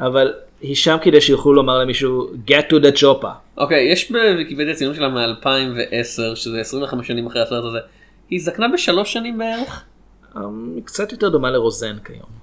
אבל 0.00 0.32
היא 0.60 0.74
שם 0.76 0.96
כדי 1.02 1.20
שיוכלו 1.20 1.52
לומר 1.52 1.78
למישהו, 1.78 2.30
get 2.46 2.70
to 2.70 2.84
the 2.84 2.98
chopper. 3.02 3.26
אוקיי, 3.58 3.92
יש 3.92 4.10
בוויקיפדיה 4.12 4.74
צילום 4.74 4.94
שלה 4.94 5.08
מ-2010, 5.08 6.04
שזה 6.36 6.60
25 6.60 7.06
שנים 7.08 7.26
אחרי 7.26 7.42
הסרט 7.42 7.64
הזה. 7.64 7.78
היא 8.30 8.40
זקנה 8.42 8.66
בשלוש 8.74 9.12
שנים 9.12 9.38
בערך? 9.38 9.84
אה, 10.36 10.40
היא 10.74 10.82
קצת 10.84 11.12
יותר 11.12 11.28
דומה 11.28 11.50
לרוזן 11.50 11.96
כיום. 12.04 12.40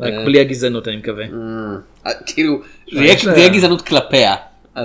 רק 0.00 0.12
אה. 0.12 0.24
בלי 0.24 0.40
הגזענות 0.40 0.88
אני 0.88 0.96
מקווה. 0.96 1.24
אה, 2.06 2.12
כאילו, 2.26 2.60
זה 2.92 3.04
יהיה- 3.04 3.48
גזענות 3.48 3.82
כלפיה. 3.82 4.34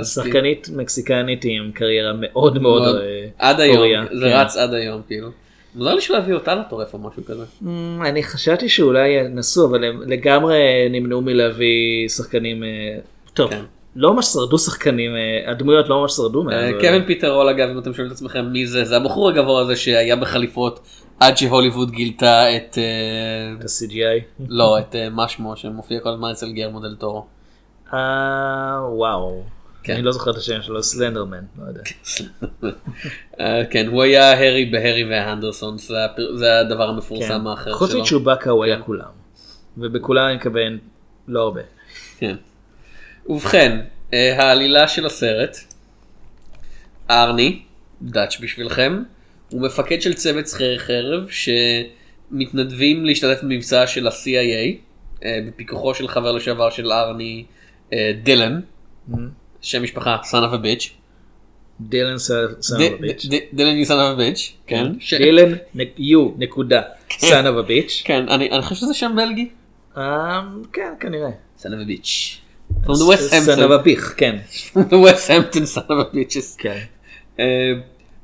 שחקנית 0.03 0.69
מקסיקנית 0.75 1.41
עם 1.43 1.71
קריירה 1.71 2.13
מאוד 2.19 2.61
מאוד 2.61 2.95
אה, 2.95 3.27
עד 3.37 3.59
היום, 3.59 4.05
זה 4.13 4.25
כן. 4.29 4.35
רץ 4.35 4.57
עד 4.57 4.73
היום, 4.73 5.01
כאילו. 5.07 5.27
מוזר 5.77 5.95
לי 5.95 6.01
שלא 6.01 6.17
הביאו 6.17 6.37
אותה 6.37 6.55
לטורף 6.55 6.93
או 6.93 6.99
משהו 6.99 7.25
כזה. 7.25 7.43
אמ, 7.65 8.01
אני 8.05 8.23
חשבתי 8.23 8.69
שאולי 8.69 9.09
ינסו 9.09 9.67
אבל 9.67 9.83
הם 9.83 10.01
לגמרי 10.05 10.57
נמנעו 10.89 11.21
מלהביא 11.21 12.07
שחקנים 12.07 12.63
אה, 12.63 12.69
טוב 13.33 13.51
כן. 13.51 13.61
לא 13.95 14.13
ממש 14.13 14.25
שרדו 14.25 14.57
שחקנים 14.57 15.11
אה, 15.15 15.51
הדמויות 15.51 15.89
לא 15.89 16.01
ממש 16.01 16.11
שרדו. 16.11 16.49
אה, 16.49 16.71
קווין 16.79 17.05
פיטר 17.05 17.31
הול 17.31 17.49
אגב, 17.49 17.69
אם 17.69 17.79
אתם 17.79 17.93
שואלים 17.93 18.11
את 18.11 18.15
עצמכם 18.15 18.45
מי 18.45 18.67
זה, 18.67 18.83
זה 18.83 18.97
הבחור 18.97 19.29
הגבוה 19.29 19.61
הזה 19.61 19.75
שהיה 19.75 20.15
בחליפות 20.15 20.79
עד 21.19 21.37
שהוליווד 21.37 21.91
גילתה 21.91 22.55
את... 22.55 22.77
את 23.59 23.63
ה-CGI. 23.63 24.43
לא, 24.49 24.79
את 24.79 24.95
אה, 24.95 25.09
מה 25.09 25.27
שמו 25.27 25.55
שמופיע 25.55 25.99
כל 25.99 26.09
הזמן 26.09 26.29
אצל 26.29 26.51
גרמו 26.51 26.79
דל 26.79 26.95
טורו. 26.95 27.25
אה, 27.93 28.79
וואו. 28.91 29.43
כן. 29.87 29.93
אני 29.93 30.01
לא 30.01 30.11
זוכר 30.11 30.31
את 30.31 30.35
השם 30.35 30.61
שלו 30.61 30.83
סלנדרמן. 30.83 31.43
לא 31.59 31.67
יודע. 31.67 31.81
אה, 33.39 33.65
כן, 33.65 33.87
הוא 33.87 34.03
היה 34.03 34.31
הארי 34.31 34.65
בהארי 34.65 35.03
והאנדרסון, 35.09 35.77
זה 36.35 36.59
הדבר 36.59 36.89
המפורסם 36.89 37.41
כן. 37.41 37.47
האחר 37.47 37.73
חוץ 37.73 37.91
שלו. 37.91 38.01
מצ'ובאקה 38.01 38.49
הוא 38.49 38.63
היה 38.63 38.75
כן. 38.75 38.81
כולם. 38.85 39.09
ובכולם 39.77 40.27
אני 40.27 40.35
מכוון 40.35 40.77
לא 41.27 41.41
הרבה. 41.41 41.61
כן. 42.17 42.35
ובכן, 43.29 43.79
אה, 44.13 44.43
העלילה 44.43 44.87
של 44.87 45.05
הסרט, 45.05 45.57
ארני, 47.09 47.61
דאץ' 48.01 48.39
בשבילכם, 48.39 49.03
הוא 49.51 49.61
מפקד 49.61 50.01
של 50.01 50.13
צוות 50.13 50.47
שכירי 50.47 50.79
חרב 50.79 51.27
שמתנדבים 51.29 53.05
להשתתף 53.05 53.43
במבצע 53.43 53.87
של 53.87 54.07
ה-CIA, 54.07 54.75
אה, 55.25 55.39
בפיקוחו 55.47 55.93
של 55.93 56.07
חבר 56.07 56.31
לשעבר 56.31 56.69
של 56.69 56.91
ארני, 56.91 57.45
דילן, 58.23 58.59
שם 59.67 59.83
משפחה, 59.83 60.17
son 60.23 60.51
of 60.51 60.55
a 60.55 60.63
bitch. 60.63 60.89
דילן 61.81 62.17
son 62.17 62.35
ד- 62.79 62.91
of 62.91 63.01
bitch. 63.01 63.25
ד- 63.25 63.33
ד- 63.33 63.39
דילן 63.53 63.81
is 63.81 63.87
son 63.87 63.89
of 63.89 64.17
a 64.17 64.37
bitch, 64.37 64.41
כן. 64.67 64.85
דילן 65.17 65.53
U 65.97 66.29
נקודה 66.37 66.81
son 67.11 67.47
of 67.47 67.65
bitch. 67.65 68.01
כן, 68.05 68.29
אני 68.29 68.49
חושב 68.61 68.75
שזה 68.75 68.93
שם 68.93 69.15
בלגי. 69.15 69.49
כן 70.73 70.93
כנראה. 70.99 71.29
son 71.59 71.65
of 71.65 71.87
a 71.87 71.89
bitch. 71.89 72.37
From 72.85 72.89
the 72.89 73.07
West 73.13 73.31
Hampton. 73.33 73.63
אוף 73.63 73.81
ביך 73.83 74.13
כן. 74.17 74.35
the 74.75 74.93
West 75.05 75.29
Hampton 75.29 75.75
son 75.77 75.87
of 75.89 76.13
a 76.13 76.15
bitches. 76.15 76.55
כן. 76.57 76.77
אה, 77.39 77.45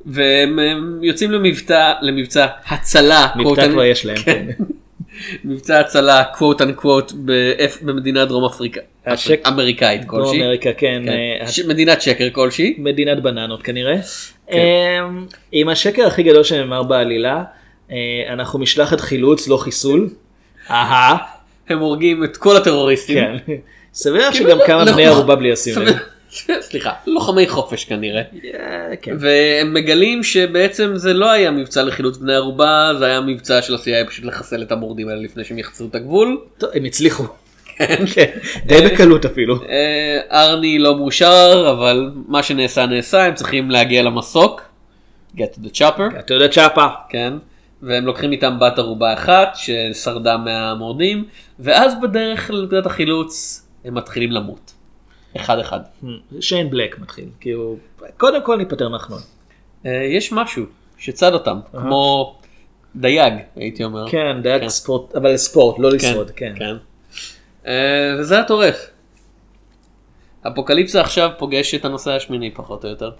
והם 0.05 0.59
הם 0.59 0.99
יוצאים 1.03 1.31
למבצע, 1.31 1.93
למבצע 2.01 2.45
הצלה. 2.67 3.27
quote 3.35 3.69
כבר 3.71 3.83
יש 3.83 4.05
להם. 4.05 4.17
מבצע 5.43 5.79
הצלה 5.79 6.23
קוואט 6.23 6.61
אנקוואט 6.61 7.11
במדינה 7.81 8.25
דרום 8.25 8.45
אפריקה, 8.45 8.81
השק- 9.05 9.47
אמריקאית 9.47 10.05
דרום 10.05 10.23
כלשהי. 10.23 10.41
אמריקה 10.43 10.69
כן. 10.73 11.01
כן. 11.05 11.11
אה, 11.41 11.47
ש- 11.51 11.59
מדינת 11.59 12.01
שקר 12.01 12.27
כלשהי. 12.31 12.75
מדינת 12.77 13.23
בננות 13.23 13.63
כנראה. 13.63 13.95
כן. 14.47 14.57
אמ, 14.59 15.25
עם 15.51 15.69
השקר 15.69 16.07
הכי 16.07 16.23
גדול 16.23 16.43
שנאמר 16.43 16.83
בעלילה, 16.83 17.43
אה, 17.91 17.95
אנחנו 18.29 18.59
משלחת 18.59 19.01
חילוץ, 19.01 19.47
לא 19.47 19.57
חיסול. 19.57 20.09
אהה. 20.69 21.17
הם 21.69 21.79
הורגים 21.79 22.23
את 22.23 22.37
כל 22.37 22.57
הטרוריסטים. 22.57 23.17
כן. 23.17 23.53
סביר 23.93 24.31
כאילו, 24.31 24.49
שגם 24.49 24.57
לא- 24.59 24.65
כמה 24.67 24.83
לא- 24.85 24.91
בני 24.91 25.05
ערובה 25.05 25.35
בלי. 25.35 25.55
סביר- 25.55 25.93
סליחה, 26.69 26.91
לוחמי 27.07 27.47
חופש 27.47 27.85
כנראה. 27.85 28.21
אה, 28.21 28.95
כן. 29.01 29.15
והם 29.19 29.73
מגלים 29.73 30.23
שבעצם 30.23 30.91
זה 30.95 31.13
לא 31.13 31.31
היה 31.31 31.51
מבצע 31.51 31.83
לחילוץ 31.83 32.17
בני 32.17 32.33
ערובה, 32.33 32.91
זה 32.99 33.05
היה 33.05 33.21
מבצע 33.21 33.61
של 33.61 33.75
ה-CIA 33.75 34.07
פשוט 34.07 34.25
לחסל 34.25 34.61
את 34.61 34.71
המורדים 34.71 35.09
האלה 35.09 35.21
לפני 35.21 35.43
שהם 35.43 35.59
יחצו 35.59 35.87
את 35.89 35.95
הגבול. 35.95 36.41
טוב, 36.57 36.69
הם 36.73 36.85
הצליחו. 36.85 37.23
כן, 38.13 38.31
די 38.65 38.81
בקלות 38.85 39.25
אפילו. 39.25 39.55
אה, 39.69 40.19
ארני 40.31 40.79
לא 40.79 40.97
מאושר, 40.97 41.67
אבל 41.71 42.11
מה 42.27 42.43
שנעשה 42.43 42.85
נעשה, 42.85 43.25
הם 43.25 43.35
צריכים 43.35 43.71
להגיע 43.71 44.03
למסוק. 44.03 44.61
get 45.37 45.39
to 45.39 45.67
the 45.67 45.77
chopper. 45.79 46.19
אתה 46.19 46.33
יודע 46.33 46.47
צ'אפה. 46.47 46.87
כן. 47.09 47.33
והם 47.81 48.05
לוקחים 48.05 48.31
איתם 48.31 48.59
בת 48.59 48.79
ערובה 48.79 49.13
אחת 49.13 49.55
ששרדה 49.55 50.37
מהמורדים, 50.37 51.25
ואז 51.59 51.93
בדרך 52.01 52.51
לנקודת 52.51 52.85
החילוץ 52.85 53.63
הם 53.85 53.93
מתחילים 53.95 54.31
למות. 54.31 54.72
אחד 55.35 55.59
אחד. 55.59 55.79
שיין 56.39 56.69
בלק 56.69 56.99
מתחיל. 56.99 57.25
כאילו, 57.39 57.77
קודם 58.17 58.43
כל 58.43 58.57
ניפטר 58.57 58.89
מהחנון. 58.89 59.21
אה, 59.85 59.91
יש 59.91 60.31
משהו 60.31 60.63
שצד 60.97 61.33
אותם, 61.33 61.59
כמו 61.71 62.35
דייג 62.95 63.33
הייתי 63.55 63.83
אומר. 63.83 64.09
כן, 64.09 64.41
דייג 64.41 64.67
ספורט, 64.67 65.15
אבל 65.15 65.37
ספורט, 65.37 65.79
לא 65.79 65.91
לשרוד, 65.91 66.31
כן. 66.31 66.53
כן. 66.57 66.75
אה, 67.67 68.15
וזה 68.19 68.39
הטורף. 68.39 68.89
אפוקליפסה 70.47 71.01
עכשיו 71.01 71.29
פוגש 71.37 71.75
את 71.75 71.85
הנושא 71.85 72.11
השמיני 72.11 72.51
פחות 72.51 72.85
או 72.85 72.89
יותר. 72.89 73.11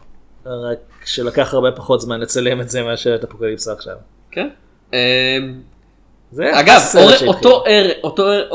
רק 0.45 0.78
שלקח 1.05 1.53
הרבה 1.53 1.72
פחות 1.72 2.01
זמן 2.01 2.20
לצלם 2.20 2.61
את 2.61 2.70
זה 2.70 2.84
מאשר 2.84 3.16
את 3.16 3.24
אפוקליפסה 3.24 3.74
עכשיו. 3.74 3.95
כן. 4.32 4.49
אה, 4.93 5.38
זה 6.32 6.59
אגב. 6.59 6.82
אותו 7.28 7.64
ערך, 7.68 7.97
אותו 8.03 8.28
ערך, 8.28 8.51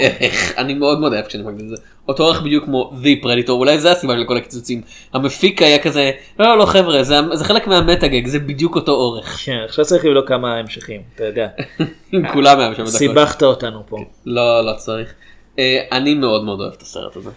איך, 0.00 0.58
אני 0.58 0.74
מאוד 0.74 1.00
מאוד 1.00 1.12
אוהב 1.12 1.26
כשאני 1.26 1.42
מגיד 1.42 1.60
את 1.60 1.68
זה, 1.68 1.76
אותו 2.10 2.26
ערך 2.26 2.42
בדיוק 2.42 2.64
כמו 2.64 2.92
The 3.02 3.24
Predator, 3.24 3.50
אולי 3.50 3.78
זה 3.78 3.92
הסיבה 3.92 4.14
של 4.18 4.24
כל 4.24 4.36
הקיצוצים. 4.36 4.82
המפיק 5.12 5.62
היה 5.62 5.78
כזה, 5.82 6.10
לא 6.38 6.58
לא 6.58 6.66
חבר'ה, 6.66 7.02
זה 7.02 7.16
זה 7.32 7.44
חלק 7.44 7.66
מהמטאגג, 7.66 8.26
זה 8.26 8.38
בדיוק 8.38 8.76
אותו 8.76 8.92
אורך. 8.92 9.40
כן, 9.44 9.58
עכשיו 9.64 9.84
צריך 9.84 10.04
לבדוק 10.04 10.28
כמה 10.28 10.56
המשכים, 10.56 11.02
אתה 11.14 11.24
יודע. 11.24 11.48
עם 12.12 12.32
כולם 12.32 12.60
היה 12.60 12.74
שם 12.74 12.82
דקות. 12.82 12.94
סיבכת 12.94 13.42
אותנו 13.42 13.82
פה. 13.88 13.96
לא, 14.26 14.66
לא 14.66 14.72
צריך. 14.76 15.14
אה, 15.58 15.80
אני 15.92 16.14
מאוד 16.14 16.44
מאוד 16.44 16.60
אוהב 16.60 16.72
את 16.72 16.82
הסרט 16.82 17.16
הזה. 17.16 17.30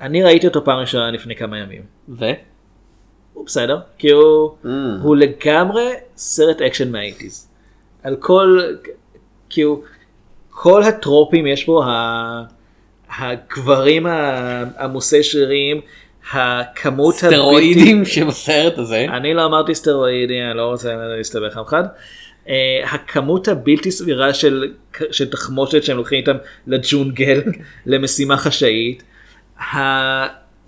אני 0.00 0.22
ראיתי 0.22 0.46
אותו 0.46 0.64
פעם 0.64 0.78
ראשונה 0.78 1.10
לפני 1.10 1.36
כמה 1.36 1.58
ימים. 1.58 1.82
ו? 2.08 2.24
הוא 3.32 3.46
בסדר, 3.46 3.78
כי 3.98 4.10
הוא, 4.10 4.50
מממ. 4.64 4.68
הוא 5.02 5.16
לגמרי 5.16 5.88
סרט 6.16 6.62
אקשן 6.62 6.92
מה 6.92 7.02
eighties. 7.02 7.48
על 8.02 8.16
כל, 8.16 8.60
כאילו, 9.50 9.82
כל 10.50 10.82
הטרופים 10.82 11.46
יש 11.46 11.66
בו, 11.66 11.82
ה, 11.84 12.42
הגברים 13.18 14.06
ה- 14.06 14.64
עמוסי 14.78 15.22
שרירים, 15.22 15.80
הכמות 16.32 17.14
סטרואידים 17.14 18.04
שבסרט 18.04 18.78
הזה. 18.78 19.06
אני 19.16 19.34
לא 19.34 19.44
אמרתי 19.44 19.74
סטרואידים, 19.74 20.42
אני 20.50 20.56
לא 20.56 20.62
רוצה 20.62 20.94
להסתבך 20.96 21.56
עם 21.56 21.64
אחד. 21.64 21.84
אה, 22.46 22.50
הכמות 22.90 23.48
הבלתי 23.48 23.90
סבירה 23.90 24.34
של, 24.34 24.72
של 25.10 25.30
תחמושת 25.30 25.82
שהם 25.84 25.96
לוקחים 25.96 26.18
איתם 26.18 26.36
לג'ונגל, 26.66 27.42
למשימה 27.86 28.36
חשאית. 28.36 29.02
ה... 29.74 29.80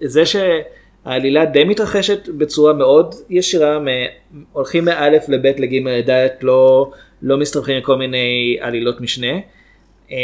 זה 0.02 0.22
שהעלילה 0.26 1.44
די 1.44 1.64
מתרחשת 1.64 2.28
בצורה 2.28 2.72
מאוד 2.72 3.14
ישירה, 3.30 3.78
מ... 3.78 3.86
הולכים 4.52 4.84
מאלף 4.84 5.28
לבית 5.28 5.60
לגימל 5.60 5.90
לדעת, 5.90 6.32
לא, 6.42 6.90
לא 7.22 7.36
מסתבכים 7.38 7.76
עם 7.76 7.82
כל 7.82 7.96
מיני 7.96 8.58
עלילות 8.60 9.00
משנה. 9.00 9.32
Uh, 10.12 10.14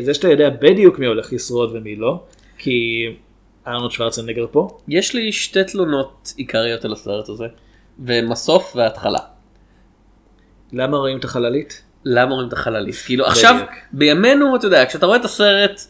זה 0.00 0.14
שאתה 0.14 0.28
יודע 0.28 0.50
בדיוק 0.50 0.98
מי 0.98 1.06
הולך 1.06 1.32
לשרוד 1.32 1.70
ומי 1.74 1.96
לא, 1.96 2.24
כי 2.58 3.06
ארנולד 3.66 3.90
שוורצנגר 3.90 4.46
פה. 4.50 4.78
יש 4.88 5.14
לי 5.14 5.32
שתי 5.32 5.64
תלונות 5.64 6.32
עיקריות 6.36 6.84
על 6.84 6.92
הסרט 6.92 7.28
הזה, 7.28 7.46
ומסוף 7.98 8.72
והתחלה. 8.76 9.18
למה 10.72 10.96
רואים 10.96 11.18
את 11.18 11.24
החללית? 11.24 11.82
למה 12.04 12.34
רואים 12.34 12.48
את 12.48 12.52
החללית? 12.52 12.94
כאילו 13.06 13.26
עכשיו 13.26 13.56
בימינו 13.92 14.56
אתה 14.56 14.66
יודע 14.66 14.86
כשאתה 14.86 15.06
רואה 15.06 15.18
את 15.18 15.24
הסרט 15.24 15.80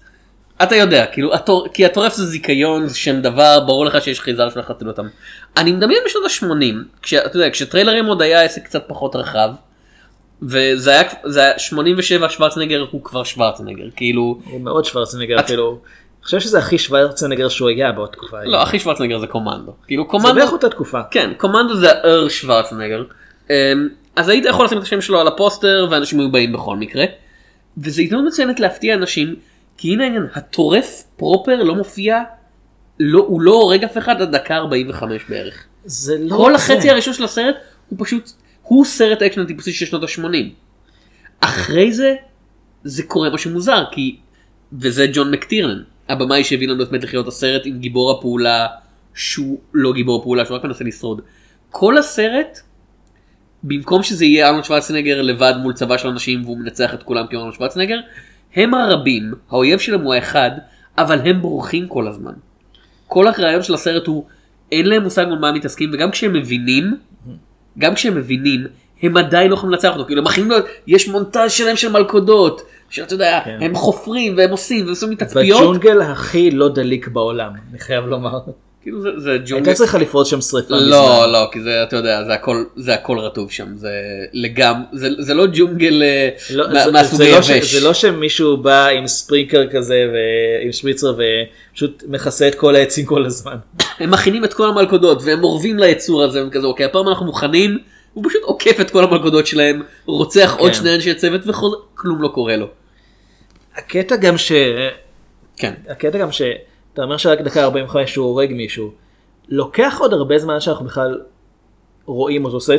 אתה 0.63 0.77
יודע 0.77 1.07
כאילו 1.07 1.35
התור... 1.35 1.67
כי 1.75 1.87
הטורף 1.87 2.15
זה 2.15 2.27
זיכיון 2.27 2.87
זה 2.87 2.97
שם 2.97 3.21
דבר 3.21 3.61
ברור 3.67 3.85
לך 3.85 4.03
שיש 4.03 4.21
חייזר 4.21 4.51
שהולך 4.51 4.71
להטיל 4.71 4.89
אותם. 4.89 5.07
אני 5.57 5.73
מדמיין 5.73 6.01
בשנות 6.07 6.25
ה-80 6.25 7.01
כשאתה 7.03 7.37
יודע 7.37 7.51
כשטריילרים 7.51 8.07
עוד 8.07 8.23
היה 8.23 8.43
עסק 8.43 8.65
קצת 8.65 8.85
פחות 8.87 9.17
רחב. 9.17 9.51
וזה 10.43 10.91
היה, 10.91 11.03
זה 11.25 11.41
היה 11.41 11.59
87 11.59 12.29
שוורצנגר 12.29 12.87
הוא 12.91 13.05
כבר 13.05 13.25
שוורצנגר 13.25 13.85
כאילו 13.97 14.41
הוא 14.51 14.61
מאוד 14.61 14.85
שוורצנגר 14.85 15.41
אפילו. 15.41 15.71
אני 15.71 16.25
חושב 16.25 16.41
שזה 16.41 16.59
הכי 16.59 16.79
שוורצנגר 16.79 17.49
שהוא 17.49 17.69
היה 17.69 17.93
באותה 17.93 18.13
תקופה. 18.13 18.37
לא 18.45 18.63
הכי 18.63 18.79
שוורצנגר 18.79 19.19
זה 19.19 19.27
קומנדו 19.27 19.73
כאילו 19.87 20.05
זה 20.05 20.11
קומנדו 20.11 20.35
בערך 20.35 20.53
אותה 20.53 20.69
תקופה. 20.69 21.01
כן 21.11 21.31
קומנדו 21.37 21.77
זה 21.77 21.93
האר 21.93 22.29
שוורצנגר. 22.29 23.05
אמ, 23.51 23.55
אז 24.17 24.29
היית 24.29 24.45
יכול 24.45 24.65
לשים 24.65 24.79
את 24.79 24.83
השם 24.83 25.01
שלו 25.01 25.21
על 25.21 25.29
הפוסטר 25.29 25.89
ואנשים 25.91 26.21
היו 26.21 26.33
באים 26.33 26.53
בכל 26.53 26.77
מקרה. 26.77 27.05
וזה 27.79 28.03
הזדמנות 28.03 28.25
מצוינת 28.27 28.61
להפתיע 28.61 28.95
אנשים 28.95 29.37
כי 29.77 29.93
הנה 29.93 30.05
העניין 30.05 30.27
הטורף 30.35 31.03
proper 31.17 31.63
לא 31.63 31.75
מופיע 31.75 32.23
לא 33.01 33.19
הוא 33.19 33.41
לא 33.41 33.53
הורג 33.53 33.85
אף 33.85 33.99
אחד 33.99 34.23
עד 34.23 34.37
דקה 34.37 34.57
45 34.57 35.23
בערך. 35.29 35.65
זה 35.85 36.17
לא 36.21 36.37
כל 36.37 36.51
זה. 36.51 36.57
החצי 36.57 36.91
הראשון 36.91 37.15
של 37.15 37.25
הסרט 37.25 37.55
הוא 37.89 37.99
פשוט 38.03 38.31
הוא 38.73 38.85
סרט 38.85 39.23
אקשן 39.23 39.45
טיפוסי 39.45 39.73
של 39.73 39.87
שנות 39.87 40.03
ה-80. 40.03 40.49
אחרי 41.41 41.93
זה 41.93 42.15
זה 42.85 43.03
קורה 43.03 43.31
משהו 43.31 43.51
מוזר 43.51 43.85
כי 43.93 44.17
וזה 44.73 45.07
ג'ון 45.13 45.31
מקטירן 45.31 45.83
הבמאי 46.09 46.45
שהביא 46.45 46.69
לנו 46.69 46.83
את 46.83 46.93
מת 46.93 47.05
לחיות 47.05 47.29
הסרט 47.29 47.63
עם 47.65 47.79
גיבור 47.79 48.11
הפעולה 48.11 48.67
שהוא 49.15 49.59
לא 49.75 49.93
גיבור 49.93 50.23
פעולה 50.23 50.45
שהוא 50.45 50.57
רק 50.57 50.65
מנסה 50.65 50.85
לשרוד. 50.85 51.21
כל 51.71 51.99
הסרט 51.99 52.61
במקום 53.63 54.03
שזה 54.03 54.25
יהיה 54.25 54.47
ארנולד 54.47 54.65
שוורצנגר 54.65 55.23
לבד 55.23 55.55
מול 55.63 55.73
צבא 55.73 55.99
של 55.99 56.09
אנשים 56.09 56.45
והוא 56.45 56.59
מנצח 56.59 56.95
את 56.95 57.03
כולם 57.03 57.27
כארנולד 57.27 57.55
שוורצנגר 57.55 57.99
הם 58.55 58.75
הרבים 58.75 59.33
האויב 59.51 59.79
שלהם 59.79 60.01
הוא 60.01 60.15
האחד 60.15 60.51
אבל 60.99 61.21
הם 61.21 61.43
בורחים 61.43 61.89
כל 61.89 62.09
הזמן. 62.09 62.33
כל 63.07 63.27
הרעיון 63.27 63.63
של 63.63 63.75
הסרט 63.75 64.07
הוא 64.07 64.27
אין 64.73 64.87
להם 64.87 65.03
מושג 65.03 65.25
על 65.25 65.39
מה 65.39 65.49
הם 65.49 65.55
מתעסקים 65.55 65.91
וגם 65.93 66.11
כשהם 66.11 66.33
מבינים 66.33 66.97
גם 67.79 67.95
כשהם 67.95 68.15
מבינים 68.15 68.67
הם 69.03 69.17
עדיין 69.17 69.51
לא 69.51 69.55
יכולים 69.55 69.73
לנצח 69.73 69.93
אותו 69.93 70.05
כאילו 70.05 70.21
הם 70.21 70.25
מכינים 70.27 70.51
לו 70.51 70.57
יש 70.87 71.09
מונטאז' 71.09 71.53
שלהם 71.53 71.77
של 71.77 71.93
מלכודות 71.93 72.63
שאתה 72.91 73.15
יודע 73.15 73.41
כן. 73.45 73.59
הם 73.61 73.75
חופרים 73.75 74.35
והם 74.37 74.51
עושים 74.51 74.87
ועושים 74.87 75.11
מתצפיות 75.11 75.61
בג'ונגל 75.61 76.01
הכי 76.03 76.51
לא 76.51 76.69
דליק 76.69 77.09
בעולם 77.09 77.53
אני 77.71 77.79
חייב 77.79 78.07
לומר. 78.07 78.39
כאילו 78.83 79.03
זה, 79.03 79.09
זה 79.19 79.31
ג'ונגל 79.47 79.55
הייתה 79.69 79.75
צריכה 79.75 79.99
לפרוץ 79.99 80.29
שם 80.29 80.41
שריפה. 80.41 80.75
לא 80.75 80.77
מזמן. 80.81 81.33
לא 81.33 81.49
כי 81.53 81.61
זה 81.63 81.83
אתה 81.83 81.97
יודע 81.97 82.25
זה 82.25 82.35
הכל 82.35 82.65
זה 82.77 82.95
הכל 82.95 83.19
רטוב 83.19 83.51
שם 83.51 83.67
זה 83.77 83.91
לגמרי 84.33 84.83
זה, 84.93 85.09
זה 85.19 85.35
לא 85.35 85.47
ג'ונגל 85.53 86.03
אה, 86.03 86.29
לא, 86.51 86.69
מה- 86.73 86.85
זה- 86.85 86.91
מהסוג 86.93 87.19
זה 87.19 87.31
לא 87.31 87.43
ש- 87.43 87.51
היבש. 87.51 87.75
זה 87.75 87.87
לא 87.87 87.95
שמישהו 87.95 88.57
בא 88.57 88.87
עם 88.87 89.07
ספרינקר 89.07 89.67
כזה 89.73 89.95
ועם 90.13 90.73
שוויצר 90.73 91.15
ופשוט 91.73 92.05
מכסה 92.09 92.49
את 92.49 92.55
כל 92.55 92.77
העצים 92.77 93.07
כל 93.07 93.25
הזמן. 93.27 93.57
הם 93.99 94.11
מכינים 94.11 94.45
את 94.45 94.55
כל 94.55 94.69
המלכודות 94.69 95.23
והם 95.25 95.45
אורבים 95.45 95.79
ליצור 95.79 96.23
הזה 96.23 96.47
וכזה 96.47 96.67
אוקיי 96.67 96.87
הפעם 96.87 97.09
אנחנו 97.09 97.27
מוכנים 97.27 97.79
הוא 98.15 98.25
פשוט 98.29 98.43
עוקף 98.43 98.81
את 98.81 98.91
כל 98.91 99.05
המלכודות 99.05 99.47
שלהם 99.47 99.83
רוצח 100.07 100.57
עוד 100.59 100.71
כן. 100.71 100.77
שני 100.79 100.95
אנשי 100.95 101.15
צוות 101.15 101.41
וחוזר 101.47 101.77
כלום 101.95 102.23
לא 102.23 102.29
קורה 102.29 102.57
לו. 102.57 102.67
הקטע 103.77 104.17
גם 104.17 104.39
ש... 104.39 104.53
כן. 105.57 105.73
הקטע 105.89 106.19
גם 106.19 106.29
שאתה 106.93 107.03
אומר 107.03 107.17
שרק 107.17 107.41
דקה 107.41 107.65
45 107.65 108.17
הוא 108.17 108.27
הורג 108.27 108.53
מישהו. 108.53 108.93
לוקח 109.49 109.97
עוד 110.01 110.13
הרבה 110.13 110.39
זמן 110.39 110.61
שאנחנו 110.61 110.85
בכלל 110.85 111.21
רואים 112.07 112.45
אותו 112.45 112.57
עושה. 112.57 112.77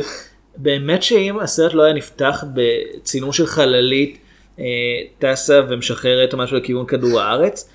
באמת 0.56 1.02
שאם 1.02 1.40
הסרט 1.40 1.74
לא 1.74 1.82
היה 1.82 1.94
נפתח 1.94 2.44
בצילום 2.54 3.32
של 3.32 3.46
חללית 3.46 4.18
אה, 4.58 4.64
טסה 5.18 5.60
ומשחררת 5.68 6.34
משהו 6.34 6.56
לכיוון 6.56 6.86
כדור 6.86 7.20
הארץ, 7.20 7.70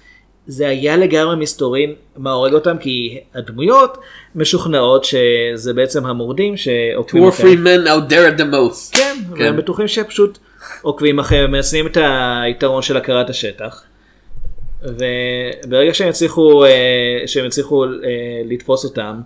זה 0.47 0.67
היה 0.67 0.97
לגמרי 0.97 1.35
מסתורין 1.35 1.95
מה 2.17 2.31
הורג 2.31 2.53
אותם 2.53 2.77
כי 2.77 3.19
הדמויות 3.35 3.97
משוכנעות 4.35 5.05
שזה 5.05 5.73
בעצם 5.73 6.05
המורדים 6.05 6.57
שעוקבים 6.57 7.23
Two 7.23 7.31
or 7.31 7.35
three 7.35 7.65
men 7.65 7.87
out 7.87 8.11
there 8.11 8.37
at 8.37 8.41
the 8.41 8.53
most. 8.53 8.97
כן, 8.97 9.15
והם 9.37 9.57
בטוחים 9.57 9.87
שפשוט 9.87 10.37
עוקבים 10.81 11.19
אחריהם, 11.19 11.51
מנסים 11.51 11.87
את 11.87 11.97
היתרון 12.43 12.81
של 12.81 12.97
הכרת 12.97 13.29
השטח. 13.29 13.83
וברגע 14.83 15.93
שהם 15.93 16.09
יצליחו, 16.09 16.65
אה, 16.65 17.23
שהם 17.25 17.45
יצליחו 17.45 17.85
אה, 17.85 17.89
לתפוס 18.45 18.85
אותם, 18.85 19.21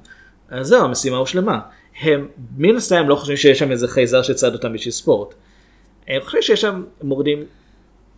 אז 0.49 0.67
זהו, 0.67 0.83
המשימה 0.83 1.17
הושלמה. 1.17 1.59
הם 2.01 2.27
מן 2.57 2.75
הסתם 2.75 3.09
לא 3.09 3.15
חושבים 3.15 3.37
שיש 3.37 3.59
שם 3.59 3.71
איזה 3.71 3.87
חייזר 3.87 4.21
שצד 4.21 4.53
אותם 4.53 4.73
בשביל 4.73 4.91
ספורט. 4.91 5.33
הם 6.07 6.21
חושבים 6.21 6.41
שיש 6.41 6.61
שם 6.61 6.83
מורדים 7.01 7.43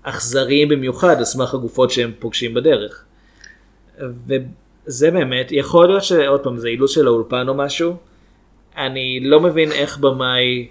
אכזריים 0.03 0.69
במיוחד 0.69 1.17
על 1.17 1.25
סמך 1.25 1.53
הגופות 1.53 1.91
שהם 1.91 2.11
פוגשים 2.19 2.53
בדרך. 2.53 3.05
וזה 3.97 5.11
באמת, 5.11 5.51
יכול 5.51 5.88
להיות 5.88 6.03
שעוד 6.03 6.43
פעם 6.43 6.57
זה 6.57 6.67
אילוץ 6.67 6.91
של 6.91 7.07
האולפן 7.07 7.47
או 7.47 7.53
משהו. 7.53 7.95
אני 8.77 9.19
לא 9.23 9.39
מבין 9.39 9.71
איך 9.71 9.97
במאי 9.97 10.67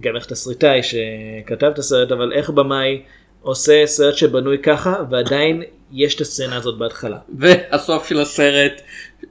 גם 0.00 0.16
איך 0.16 0.26
תסריטאי 0.26 0.80
שכתב 0.82 1.66
את 1.66 1.78
הסרט, 1.78 2.12
אבל 2.12 2.32
איך 2.32 2.50
במאי 2.50 3.02
עושה 3.46 3.86
סרט 3.86 4.16
שבנוי 4.16 4.58
ככה, 4.58 4.94
ועדיין 5.10 5.62
יש 5.92 6.14
את 6.14 6.20
הסצנה 6.20 6.56
הזאת 6.56 6.78
בהתחלה. 6.78 7.18
והסוף 7.38 8.08
של 8.08 8.20
הסרט 8.20 8.72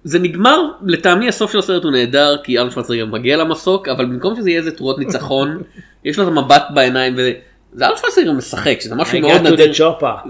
זה 0.03 0.19
נגמר 0.19 0.61
לטעמי 0.85 1.27
הסוף 1.27 1.51
של 1.51 1.59
הסרט 1.59 1.83
הוא 1.83 1.91
נהדר 1.91 2.37
כי 2.43 2.57
ארנולד 2.57 2.73
שוורצנגר 2.73 3.05
מגיע 3.05 3.37
למסוק 3.37 3.87
אבל 3.87 4.05
במקום 4.05 4.35
שזה 4.35 4.49
יהיה 4.49 4.59
איזה 4.59 4.71
תרועות 4.71 4.99
ניצחון 4.99 5.61
יש 6.05 6.17
לו 6.17 6.23
את 6.23 6.27
המבט 6.27 6.63
בעיניים 6.73 7.13
וזה 7.17 7.33
ארנולד 7.81 7.97
שוורצנגר 7.99 8.31
משחק 8.31 8.77
שזה 8.81 8.95
משהו 8.95 9.11
מאוד 9.21 9.31
נדיר. 9.53 9.73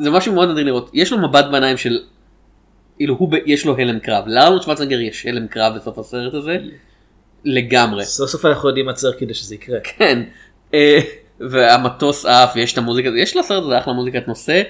זה 0.02 0.12
משהו 0.12 0.34
מאוד 0.34 0.50
נדיר 0.50 0.64
לראות 0.64 0.90
יש 0.94 1.12
לו 1.12 1.18
מבט 1.18 1.46
בעיניים 1.52 1.78
של 1.78 2.00
כאילו 2.98 3.16
הוא 3.16 3.32
ב- 3.32 3.36
יש 3.46 3.66
לו 3.66 3.78
הלם 3.78 4.00
קרב 4.00 4.24
לארנולד 4.28 4.62
שוורצנגר 4.62 5.00
יש 5.00 5.26
הלם 5.26 5.48
קרב 5.48 5.76
בסוף 5.76 6.00
הסרט 6.00 6.34
הזה 6.34 6.58
לגמרי 7.46 8.06
סוף 8.06 8.30
סוף 8.30 8.46
אנחנו 8.46 8.70
יודעים 8.70 8.86
מה 8.86 8.94
צריך 8.94 9.20
כדי 9.20 9.34
שזה 9.34 9.56
יקרה. 9.56 9.80
כן. 9.84 10.24
והמטוס 11.40 12.26
עף 12.26 12.52
ויש 12.56 12.74
את 12.74 12.78
המוזיקה 12.78 13.10
יש 13.18 13.36
לסרט 13.38 13.64
הזה 13.64 13.78
אחלה 13.80 13.94
מוזיקת 13.94 14.28
נושא 14.28 14.62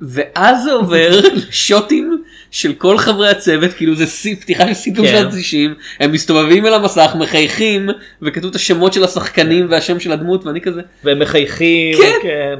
ואז 0.00 0.64
זה 0.64 0.72
עובר 0.72 1.20
לשוטים 1.48 2.22
של 2.50 2.72
כל 2.72 2.98
חברי 2.98 3.28
הצוות 3.30 3.72
כאילו 3.72 3.94
זה 3.94 4.06
שיא- 4.06 4.36
פתיחה 4.40 4.66
של 4.68 4.74
סיפור 4.74 5.06
כן. 5.06 5.12
של 5.12 5.26
ה-90 5.26 5.74
הם 6.00 6.12
מסתובבים 6.12 6.66
אל 6.66 6.74
המסך 6.74 7.10
מחייכים 7.18 7.88
וכתוב 8.22 8.50
את 8.50 8.56
השמות 8.56 8.92
של 8.92 9.04
השחקנים 9.04 9.66
והשם 9.70 10.00
של 10.00 10.12
הדמות 10.12 10.46
ואני 10.46 10.60
כזה 10.60 10.80
והם 11.04 11.18
מחייכים, 11.18 11.98
כן. 11.98 12.12
כן. 12.22 12.54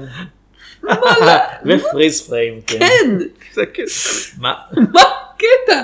ופריז 1.67 2.21
פריים, 2.21 2.61
כן. 2.67 2.79
כן 2.79 3.19
זה 3.55 3.67
כן. 3.75 3.83
מה? 4.39 4.53
מה 4.93 5.01
הקטע 5.35 5.83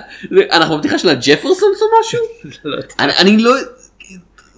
אנחנו 0.52 0.76
בפתיחה 0.78 0.98
של 0.98 1.08
הג'פרסונס 1.08 1.82
או 1.82 1.86
משהו 2.00 2.20
לא 2.64 2.76
אני 2.98 3.36
לא 3.38 3.52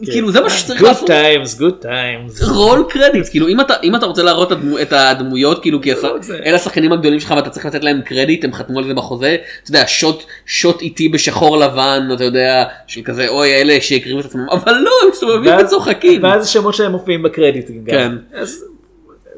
כאילו 0.05 0.32
זה 0.32 0.40
מה 0.40 0.51
שצריך 0.51 0.80
Good 0.80 0.84
לעשות. 0.84 1.11
times, 1.11 1.61
good 1.61 1.84
times. 1.84 2.49
רול 2.51 2.84
קרדיט 2.90 3.28
כאילו 3.30 3.49
אם 3.49 3.61
אתה 3.61 3.74
אם 3.82 3.96
אתה 3.96 4.07
רוצה 4.07 4.22
להראות 4.22 4.53
את 4.53 4.59
הדמו- 4.59 4.82
את 4.82 4.92
הדמויות 4.92 5.62
כאילו 5.62 5.80
כי 5.82 5.92
הש- 5.92 6.05
אלה 6.46 6.57
השחקנים 6.57 6.92
הגדולים 6.92 7.20
שלך 7.20 7.30
ואתה 7.36 7.51
צריך 7.51 7.66
לתת 7.66 7.84
להם 7.84 8.01
קרדיט 8.03 8.44
הם 8.44 8.53
חתמו 8.53 8.78
על 8.78 8.86
זה 8.86 8.94
בחוזה 8.94 9.36
אתה 9.62 9.70
יודע 9.70 9.84
שוט 9.86 10.22
שוט 10.46 10.82
איטי 10.82 11.09
בשחור 11.09 11.57
לבן 11.59 12.09
אתה 12.14 12.24
יודע 12.24 12.64
של 12.86 13.01
כזה 13.05 13.28
אוי 13.28 13.55
אלה 13.55 13.78
שהקריבו 13.80 14.20
את 14.20 14.24
עצמם 14.24 14.46
אבל 14.51 14.72
לא 14.72 14.90
הם 15.03 15.09
מסתובבים 15.12 15.53
וצוחקים. 15.64 16.22
ואז 16.22 16.44
השמות 16.44 16.74
שלהם 16.74 16.92
מופיעים 16.92 17.22
בקרדיט 17.22 17.70
גם. 17.70 17.84
כן. 17.86 18.12
אז 18.32 18.64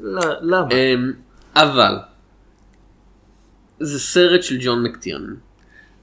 לא- 0.02 0.22
למה? 0.42 0.66
אמ, 0.70 1.12
אבל 1.56 1.94
זה 3.80 3.98
סרט 3.98 4.42
של 4.42 4.56
ג'ון 4.61 4.82
מקטירן 4.82 5.26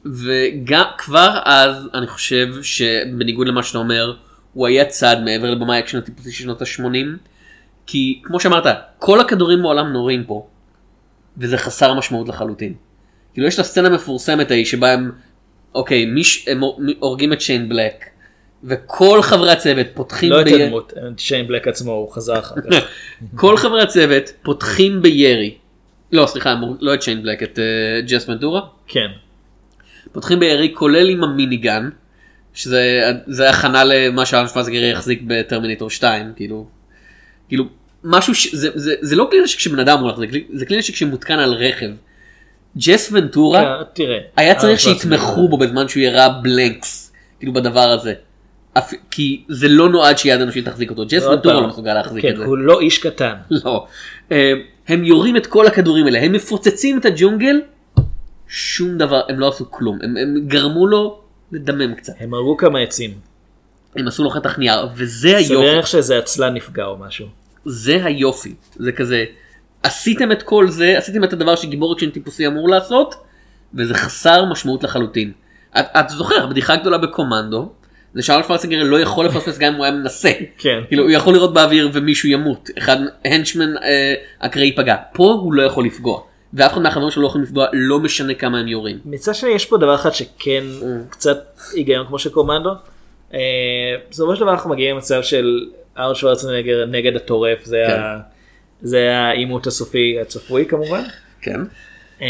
וגם 0.06 0.84
כבר 0.98 1.40
אז 1.46 1.76
אני 1.94 2.08
חושב 2.08 2.48
שבניגוד 2.62 3.48
למה 3.48 3.64
שאתה 3.64 3.78
אומר 3.78 4.14
הוא 4.54 4.68
היה 4.68 4.86
צעד 4.86 5.24
מעבר 5.24 5.52
לבמאי 5.52 5.80
אקשן 5.80 5.98
הטיפוסי 5.98 6.32
של 6.32 6.44
שנות 6.44 6.62
ה-80 6.62 7.18
כי 7.86 8.22
כמו 8.24 8.40
שאמרת 8.40 8.64
כל 9.00 9.20
הכדורים 9.20 9.62
בעולם 9.62 9.94
נורים 9.94 10.24
פה 10.24 10.48
וזה 11.38 11.58
חסר 11.58 11.94
משמעות 11.94 12.28
לחלוטין. 12.30 12.74
כאילו 13.34 13.48
יש 13.48 13.56
את 13.56 13.60
הסצנה 13.60 13.88
המפורסמת 13.88 14.52
ההיא 14.52 14.66
שבה 14.66 14.92
הם 14.94 15.12
אוקיי 15.76 16.06
מיש, 16.06 16.48
הם 16.48 16.62
הורגים 17.00 17.34
את 17.34 17.42
שיין 17.42 17.70
בלק 17.70 18.06
וכל 18.64 19.20
חברי 19.22 19.52
הצוות 19.52 19.88
פותחים 19.94 20.30
לא 20.32 20.42
את 20.42 20.46
בירי- 20.46 20.64
הדמות, 20.64 20.94
שיין 21.18 21.48
בלק 21.48 21.68
עצמו 21.68 21.92
הוא 21.92 22.12
חזר 22.12 22.40
אחר 22.40 22.56
כך. 22.62 22.78
כל 23.36 23.58
חברי 23.58 23.82
הצוות 23.82 24.24
פותחים 24.44 25.02
בירי. 25.02 25.58
לא 26.12 26.26
סליחה 26.26 26.56
לא 26.80 26.94
את 26.94 27.02
שיין 27.02 27.24
בלק 27.24 27.44
את 27.44 27.60
אה, 27.60 27.64
ג'ס 28.08 28.30
ונטורה. 28.30 28.62
כן. 28.88 29.08
פותחים 30.12 30.40
בירי 30.40 30.72
כולל 30.76 31.10
עם 31.10 31.24
המיניגן. 31.24 31.90
שזה 32.58 33.02
זה 33.28 33.50
הכנה 33.50 33.84
למה 33.84 34.26
שאלן 34.26 34.48
שוורצגר 34.48 34.84
יחזיק 34.84 35.22
בטרמינטור 35.28 35.90
2 35.90 36.32
כאילו. 36.36 36.68
כאילו 37.48 37.66
משהו 38.04 38.36
ש... 38.36 38.56
זה, 38.56 38.70
זה, 38.76 38.94
זה 39.02 39.16
לא 39.16 39.28
כלי 39.32 39.42
נשק 39.44 39.60
שבן 39.60 39.80
אדם 39.80 40.00
הולך 40.00 40.18
זה, 40.18 40.26
זה 40.54 40.66
כלי 40.66 40.78
נשק 40.78 40.96
שמותקן 40.96 41.40
על 41.40 41.54
רכב. 41.54 41.90
ג'ס 42.78 43.10
ונטורה 43.12 43.64
אה, 43.64 43.84
תראה. 43.94 44.18
היה 44.38 44.56
צריך 44.56 44.88
אה, 44.88 44.94
שיתמכו 44.94 45.48
בו 45.48 45.58
בזמן 45.58 45.88
שהוא 45.88 46.04
ירה 46.04 46.30
blanks 46.30 47.14
כאילו 47.40 47.54
בדבר 47.54 47.90
הזה. 47.90 48.14
אפ- 48.78 48.94
כי 49.12 49.44
זה 49.48 49.68
לא 49.68 49.90
נועד 49.90 50.18
שיד 50.18 50.42
אנושית 50.42 50.66
תחזיק 50.66 50.90
אותו 50.90 51.04
ג'ס 51.10 51.24
ונטורה. 51.24 51.62
לא 51.62 51.68
מסוגל 51.68 51.94
להחזיק 51.94 52.22
כן, 52.22 52.32
את 52.32 52.38
זה. 52.38 52.46
הוא 52.46 52.58
לא 52.58 52.80
איש 52.80 52.98
קטן. 52.98 53.34
לא. 53.66 53.88
אה, 54.32 54.54
הם 54.88 55.04
יורים 55.04 55.38
את 55.38 55.46
כל 55.48 55.68
הכדורים 55.68 56.06
האלה, 56.06 56.20
הם 56.22 56.32
מפוצצים 56.32 56.98
את 56.98 57.06
הג'ונגל, 57.06 57.62
שום 58.48 58.98
דבר, 58.98 59.22
הם 59.30 59.40
לא 59.40 59.48
עשו 59.48 59.72
כלום, 59.72 60.00
הם, 60.04 60.18
הם 60.18 60.36
גרמו 60.48 60.88
לו 60.88 61.22
לדמם 61.52 61.96
קצת. 61.96 62.14
הם 62.20 62.34
הרגו 62.34 62.58
כמה 62.58 62.80
עצים. 62.80 63.14
הם 63.96 64.08
עשו 64.08 64.24
לו 64.24 64.30
חתך 64.30 64.58
נייר, 64.58 64.88
וזה 64.96 65.38
היופי, 65.38 65.66
להניח 65.66 65.86
שאיזה 65.86 66.18
עצלן 66.18 66.54
נפגע 66.54 66.86
או 66.86 66.98
משהו. 66.98 67.28
זה 67.66 68.06
היופי, 68.06 68.56
זה 68.76 68.92
כזה, 68.92 69.26
עשיתם 69.84 70.32
את 70.32 70.44
כל 70.44 70.70
זה, 70.70 70.98
עשיתם 70.98 71.24
את 71.24 71.34
הדבר 71.34 71.56
שגיבור 71.56 71.94
אקשן 71.94 72.10
טיפוסי 72.10 72.48
אמור 72.48 72.70
לעשות, 72.70 73.16
וזה 73.74 73.94
חסר 73.94 74.46
משמעות 74.46 74.84
לחלוטין. 74.84 75.32
את, 75.80 75.86
את 76.00 76.10
זוכר, 76.10 76.44
הבדיחה 76.44 76.74
הגדולה 76.74 76.98
בקומנדו, 76.98 77.72
זה 78.14 78.24
שארנולד 78.24 78.44
שוורצנגר 78.44 78.84
לא 78.84 79.00
יכול 79.00 79.26
לפספס 79.26 79.58
גם 79.58 79.72
אם 79.72 79.78
הוא 79.78 79.86
היה 79.86 79.94
מנסה. 79.94 80.32
כן. 80.58 80.80
כאילו 80.88 81.04
הוא 81.04 81.12
יכול 81.12 81.34
לירות 81.34 81.54
באוויר 81.54 81.90
ומישהו 81.94 82.30
ימות, 82.30 82.70
אחד 82.78 82.98
henchmen 83.26 83.78
אה, 83.78 84.14
אקראי 84.40 84.66
ייפגע, 84.66 84.96
פה 85.14 85.40
הוא 85.42 85.54
לא 85.54 85.64
יכול 85.64 85.86
לפגוע, 85.86 86.22
ואף 86.58 86.74
אחד 86.74 86.82
מהחברים 86.82 87.12
שלו 87.12 87.24
לא 87.24 87.28
יכולים 87.28 87.44
לפגוע, 87.44 87.66
לא 87.74 88.00
משנה 88.00 88.34
כמה 88.34 88.60
הם 88.60 88.68
יורים. 88.68 89.00
מצד 89.06 89.36
שני 89.36 89.50
יש 89.50 89.66
פה 89.66 89.78
דבר 89.78 89.96
אחד 89.96 90.14
שכן 90.14 90.64
מממ. 90.82 90.86
קצת 91.10 91.38
היגיון 91.74 92.08
כמו 92.08 92.20
של 92.20 92.30
קומנדו. 92.30 92.70
אה, 93.34 93.40
בסופו 94.10 94.36
של 94.36 94.42
דבר 94.42 94.52
אנחנו 94.52 94.70
מגיעים 94.70 94.96
למצב 94.96 95.22
של 95.22 95.66
ארנד 95.98 96.16
שוורצנגר 96.16 96.86
נגד 96.86 97.16
הטורף 97.16 97.66
זה 97.66 97.84
כן. 97.88 98.02
זה 98.82 99.18
העימות 99.18 99.68
הסופי 99.68 100.18
הצפוי 100.22 100.66
כמובן. 100.66 101.04
כן. 101.42 101.60
אה, 102.22 102.28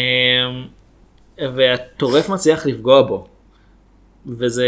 והטורף 1.55 2.29
מצליח 2.29 2.65
לפגוע 2.65 3.01
בו. 3.01 3.27
וזה 4.25 4.67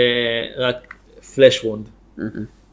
רק 0.57 0.93
פלאש 1.36 1.64
וונד. 1.64 1.89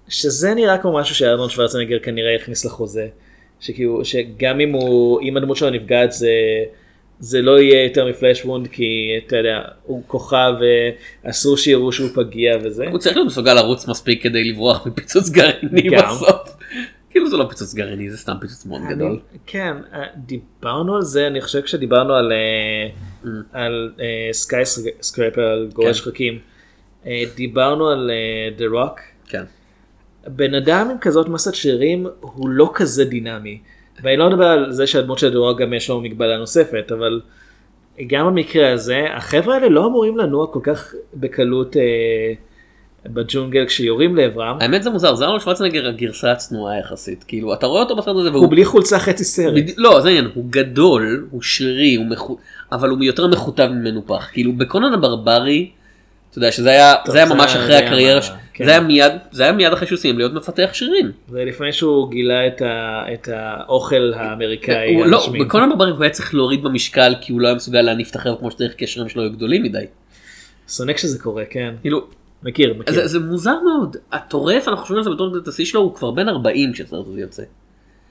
שזה 0.09 0.55
נראה 0.55 0.79
כמו 0.79 0.93
משהו 0.93 1.15
שארנולד 1.15 1.51
שוורצנגר 1.51 1.99
כנראה 1.99 2.33
יכניס 2.33 2.65
לחוזה. 2.65 3.09
שכאילו 3.61 4.05
שגם 4.05 4.61
אם 4.61 4.73
הוא 4.73 5.21
אם 5.21 5.37
הדמות 5.37 5.57
שלו 5.57 5.71
נפגעת 5.71 6.13
זה 6.13 6.31
זה 7.19 7.43
לא 7.43 7.61
יהיה 7.61 7.85
יותר 7.85 8.09
מפלאש 8.09 8.45
וונד 8.45 8.69
כי 8.69 9.21
אתה 9.27 9.37
יודע 9.37 9.63
הוא 9.83 10.03
כוכב 10.07 10.53
ואסור 11.25 11.57
שיראו 11.57 11.93
שהוא 11.93 12.09
פגיע 12.15 12.57
וזה. 12.63 12.89
הוא 12.89 12.99
צריך 12.99 13.17
להיות 13.17 13.27
מסוגל 13.27 13.55
לרוץ 13.55 13.89
מספיק 13.89 14.23
כדי 14.23 14.45
לברוח 14.45 14.87
מפיצוץ 14.87 15.31
גרעיני. 15.31 15.91
בסוף. 15.91 16.57
כאילו 17.11 17.31
זה 17.31 17.37
לא 17.37 17.47
פיצוץ 17.49 17.75
גרעיני, 17.75 18.11
זה 18.11 18.17
סתם 18.19 18.35
פיצוץ 18.41 18.67
מאוד 18.67 18.83
גדול. 18.91 19.21
כן 19.47 19.77
אה, 19.93 20.03
דיברנו 20.17 20.97
על 20.97 21.03
זה 21.03 21.27
אני 21.27 21.41
חושב 21.41 21.61
כשדיברנו 21.61 22.15
על 22.15 22.33
אה, 22.33 22.89
Mm. 23.27 23.29
על 23.53 23.93
גורש 25.73 26.01
כן. 26.01 26.35
אה, 27.07 27.23
דיברנו 27.37 27.89
על 27.89 28.11
דה 28.57 28.65
רוק. 28.67 29.01
בן 30.29 30.55
אדם 30.55 30.89
עם 30.91 30.99
כזאת 31.01 31.29
מסת 31.29 31.55
שרירים 31.55 32.07
הוא 32.21 32.49
לא 32.49 32.71
כזה 32.75 33.05
דינמי. 33.05 33.59
ואני 34.03 34.17
לא 34.17 34.31
מדבר 34.31 34.47
על 34.47 34.73
זה 34.73 34.87
שהדמות 34.87 35.19
של 35.19 35.31
דורג 35.33 35.63
גם 35.63 35.73
יש 35.73 35.91
לו 35.91 36.01
מגבלה 36.01 36.37
נוספת 36.39 36.93
אבל 36.93 37.21
גם 38.07 38.27
במקרה 38.27 38.73
הזה 38.73 39.05
החבר'ה 39.15 39.55
האלה 39.55 39.69
לא 39.69 39.87
אמורים 39.87 40.19
לנוע 40.19 40.47
כל 40.47 40.61
כך 40.63 40.95
בקלות 41.15 41.77
אה, 41.77 41.83
בג'ונגל 43.07 43.67
כשיורים 43.67 44.17
לעברם. 44.17 44.59
האמת 44.61 44.83
זה 44.83 44.91
מוזר, 44.91 45.15
זה 45.15 45.25
ארנולד 45.25 45.41
שוורצנגר 45.41 45.89
הגרסה 45.89 46.33
הצנועה 46.33 46.79
יחסית, 46.79 47.25
כאילו 47.25 47.55
אתה 47.55 47.67
רואה 47.67 47.83
אותו 47.83 47.97
בסרט 47.97 48.17
הזה 48.17 48.31
והוא... 48.31 48.43
הוא 48.43 48.51
בלי 48.51 48.65
חולצה 48.65 48.99
חצי 48.99 49.25
סרט. 49.25 49.55
בד... 49.55 49.71
לא 49.77 50.01
זה 50.01 50.09
העניין, 50.09 50.31
הוא 50.35 50.45
גדול, 50.51 51.27
הוא 51.31 51.43
שרירי, 51.43 51.95
הוא 51.95 52.07
מחו... 52.07 52.37
אבל 52.73 52.91
הוא 52.91 53.05
יותר 53.05 53.27
מכותב 53.27 53.69
ממנופח, 53.73 54.29
כאילו 54.33 54.53
בקונן 54.53 54.93
הברברי, 54.93 55.71
אתה 56.31 56.39
יודע 56.39 56.53
שזה 56.53 56.71
היה, 56.71 56.95
זה 57.09 57.19
היה 57.19 57.27
ממש 57.27 57.57
אחרי 57.57 57.77
הקריירה, 57.77 58.21
מה- 58.21 58.37
כן. 58.57 58.65
זה 58.65 58.71
היה 58.71 58.81
מיד, 58.81 59.13
זה 59.33 59.43
היה 59.43 59.53
מיד 59.53 59.73
אחרי 59.73 59.87
שהוא 59.87 59.99
סיים 59.99 60.19
להיות 60.19 60.33
מפתח 60.33 60.71
שרירים. 60.73 61.13
זה 61.29 61.45
לפני 61.45 61.73
שהוא 61.73 62.11
גילה 62.11 62.47
את, 62.47 62.63
ה, 62.63 63.03
את 63.15 63.29
האוכל 63.33 64.13
האמריקאי. 64.17 64.95
הוא, 64.95 65.07
לא. 65.07 65.29
בקונן 65.41 65.73
הברברי 65.73 65.91
הוא 65.97 66.03
היה 66.03 66.11
צריך 66.13 66.35
להוריד 66.35 66.63
במשקל 66.63 67.15
כי 67.21 67.33
הוא 67.33 67.41
לא 67.41 67.47
היה 67.47 67.57
מסוגל 67.57 67.83
להניף 67.83 68.11
את 68.11 68.17
החרב 68.17 68.39
כמו 68.39 68.51
שצריך 68.51 68.75
כי 68.77 68.85
השרירים 68.85 69.09
שלו 69.09 69.23
היו 69.23 69.33
גדולים 69.33 69.63
מדי. 69.63 69.85
שונא 70.69 70.93
כשזה 70.93 71.19
קורה 71.19 71.45
כן. 71.45 71.75
כאילו, 71.81 72.07
מכיר 72.43 72.75
מכיר. 72.79 72.95
זה, 72.95 73.07
זה 73.07 73.19
מוזר 73.21 73.55
מאוד, 73.65 73.97
הטורף 74.13 74.69
אנחנו 74.69 74.83
חושבים 74.83 74.99
על 74.99 75.05
זה 75.05 75.11
בתור 75.11 75.29
גדולת 75.31 75.49
השיא 75.49 75.65
שלו 75.65 75.81
הוא 75.81 75.95
כבר 75.95 76.11
בן 76.11 76.29
40 76.29 76.73
כשהסרט 76.73 77.07
הזה 77.07 77.21
יוצא. 77.21 77.43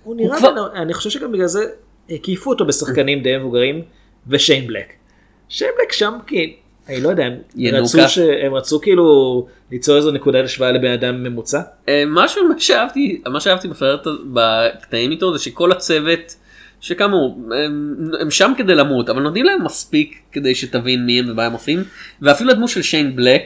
הוא 0.03 0.15
נראה, 0.15 0.37
כבר- 0.37 0.53
בן- 0.73 0.77
אני 0.81 0.93
חושב 0.93 1.09
שגם 1.09 1.31
בגלל 1.31 1.47
זה 1.47 1.65
הקיפו 2.09 2.49
אותו 2.49 2.65
בשחקנים 2.65 3.23
די 3.23 3.37
מבוגרים 3.37 3.81
ושיין 4.27 4.67
בלק. 4.67 4.85
שיין 5.49 5.71
בלק 5.79 5.91
שם 5.91 6.13
כי, 6.27 6.55
אני 6.89 7.01
לא 7.01 7.09
יודע, 7.09 7.23
הם. 7.25 7.33
רצו, 8.03 8.09
ש... 8.09 8.17
הם 8.45 8.53
רצו 8.53 8.81
כאילו 8.81 9.47
ליצור 9.71 9.97
איזו 9.97 10.11
נקודת 10.11 10.45
השוואה 10.45 10.71
לבן 10.71 10.91
אדם 10.91 11.23
ממוצע. 11.23 11.61
אה, 11.89 12.03
משהו 12.07 12.47
מה 12.47 12.59
שאהבתי 12.59 13.21
מה 13.27 13.39
שאהבתי 13.39 13.67
הזה- 13.67 13.83
בקטעים 14.33 15.11
איתו 15.11 15.37
זה 15.37 15.43
שכל 15.43 15.71
הצוות 15.71 16.35
שכאמור 16.81 17.39
הם, 17.65 17.95
הם 18.19 18.31
שם 18.31 18.53
כדי 18.57 18.75
למות 18.75 19.09
אבל 19.09 19.21
נותנים 19.21 19.45
להם 19.45 19.63
מספיק 19.63 20.15
כדי 20.31 20.55
שתבין 20.55 21.05
מי 21.05 21.19
הם 21.19 21.29
ומה 21.29 21.45
הם 21.45 21.53
עושים 21.53 21.83
ואפילו 22.21 22.51
הדמות 22.51 22.69
של 22.69 22.81
שיין 22.81 23.15
בלק 23.15 23.41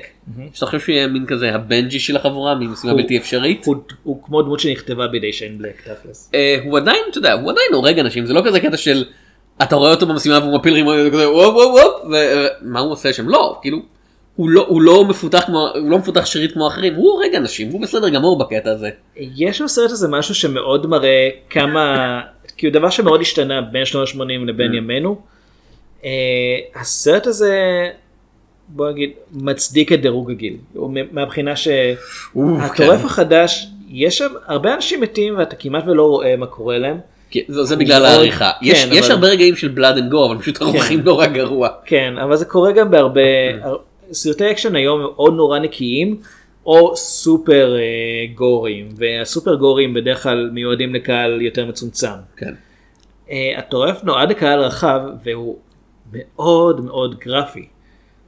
שאתה 0.53 0.65
חושב 0.65 0.79
שהוא 0.79 0.93
יהיה 0.95 1.07
מין 1.07 1.25
כזה 1.25 1.55
הבנג'י 1.55 1.99
של 1.99 2.15
החבורה 2.15 2.55
ממשימה 2.55 2.91
הוא- 2.93 3.01
בלתי 3.01 3.17
אפשרית 3.17 3.65
הוא, 3.65 3.75
הוא 4.03 4.23
כמו 4.23 4.41
דמות 4.41 4.59
שנכתבה 4.59 5.07
בידי 5.07 5.33
שיין 5.33 5.57
בלק 5.57 5.81
תכלס. 5.81 6.31
אה, 6.33 6.57
הוא 6.65 6.77
עדיין 6.77 6.99
אתה 7.11 7.17
יודע 7.17 7.33
הוא 7.33 7.51
עדיין 7.51 7.67
הורג 7.73 7.99
אנשים 7.99 8.25
זה 8.25 8.33
לא 8.33 8.41
כזה 8.45 8.59
קטע 8.59 8.77
של 8.77 9.03
אתה 9.61 9.75
רואה 9.75 9.91
אותו 9.91 10.05
במשימה 10.05 10.39
והוא 10.39 10.55
מפיל 10.55 10.73
רימון 10.73 11.07
וכזה 11.07 11.29
וופ 11.31 11.55
וופ 11.55 11.71
וופ 11.73 12.11
ומה 12.61 12.79
הוא 12.79 12.91
עושה 12.91 13.13
שם 13.13 13.29
לא 13.29 13.57
כאילו. 13.61 13.77
הוא 14.35 14.49
לא, 14.49 14.65
הוא 14.67 14.81
לא 14.81 15.05
מפותח 15.05 15.43
כמו 15.45 15.67
הוא 15.75 15.89
לא 15.89 15.97
מפותח 15.97 16.25
שרירית 16.25 16.51
כמו 16.51 16.67
אחרים 16.67 16.95
הוא 16.95 17.11
הורג 17.11 17.35
אנשים 17.35 17.71
הוא 17.71 17.81
בסדר 17.81 18.09
גמור 18.09 18.39
בקטע 18.39 18.71
הזה. 18.71 18.89
יש 19.15 19.61
בסרט 19.61 19.91
הזה 19.91 20.07
משהו 20.07 20.35
שמאוד 20.35 20.87
מראה 20.87 21.29
כמה, 21.49 22.21
כאילו 22.57 22.73
דבר 22.73 22.89
שמאוד 22.89 23.21
השתנה 23.21 23.61
בין 23.61 23.85
שנות 23.85 24.07
ה-80 24.07 24.17
מממ. 24.19 24.47
לבין 24.47 24.73
ימינו. 24.73 25.21
אה, 26.05 26.09
הסרט 26.75 27.27
הזה, 27.27 27.57
בוא 28.67 28.91
נגיד, 28.91 29.11
מצדיק 29.31 29.93
את 29.93 30.01
דירוג 30.01 30.31
הגיל. 30.31 30.57
הוא 30.73 30.93
מהבחינה 31.11 31.55
שהטורף 31.55 32.99
כן. 32.99 33.05
החדש, 33.05 33.67
יש 33.89 34.17
שם 34.17 34.31
הרבה 34.45 34.73
אנשים 34.73 35.01
מתים 35.01 35.37
ואתה 35.37 35.55
כמעט 35.55 35.83
ולא 35.87 36.03
רואה 36.03 36.35
מה 36.35 36.45
קורה 36.45 36.77
להם. 36.77 36.99
כן, 37.31 37.39
זה, 37.47 37.63
זה 37.63 37.75
בגלל 37.75 38.01
מאוד- 38.01 38.11
העריכה 38.11 38.51
יש, 38.61 38.85
כן, 38.85 38.89
יש 38.93 39.05
אבל- 39.05 39.11
הרבה 39.11 39.27
רגעים 39.27 39.55
של 39.55 39.67
blood 39.67 39.97
and 39.97 40.11
gore 40.11 40.31
אבל 40.31 40.41
פשוט 40.41 40.61
ערוכים 40.61 40.99
נורא 41.01 41.25
גרוע. 41.25 41.69
כן, 41.85 42.13
אבל 42.23 42.35
זה 42.35 42.45
קורה 42.45 42.71
גם 42.71 42.91
בהרבה. 42.91 43.21
הר- 43.61 43.77
סרטי 44.11 44.51
אקשן 44.51 44.75
היום 44.75 44.99
הם 45.01 45.07
או 45.17 45.29
נורא 45.29 45.59
נקיים, 45.59 46.17
או 46.65 46.95
סופר 46.97 47.75
אה, 47.75 47.81
גורים, 48.35 48.89
והסופר 48.97 49.55
גורים 49.55 49.93
בדרך 49.93 50.23
כלל 50.23 50.49
מיועדים 50.53 50.95
לקהל 50.95 51.41
יותר 51.41 51.65
מצומצם. 51.65 52.07
כן. 52.37 52.53
אה, 53.27 53.31
הטורף 53.57 54.03
נועד 54.03 54.29
לקהל 54.29 54.59
רחב 54.59 55.01
והוא 55.23 55.57
מאוד 56.13 56.81
מאוד 56.85 57.19
גרפי. 57.19 57.65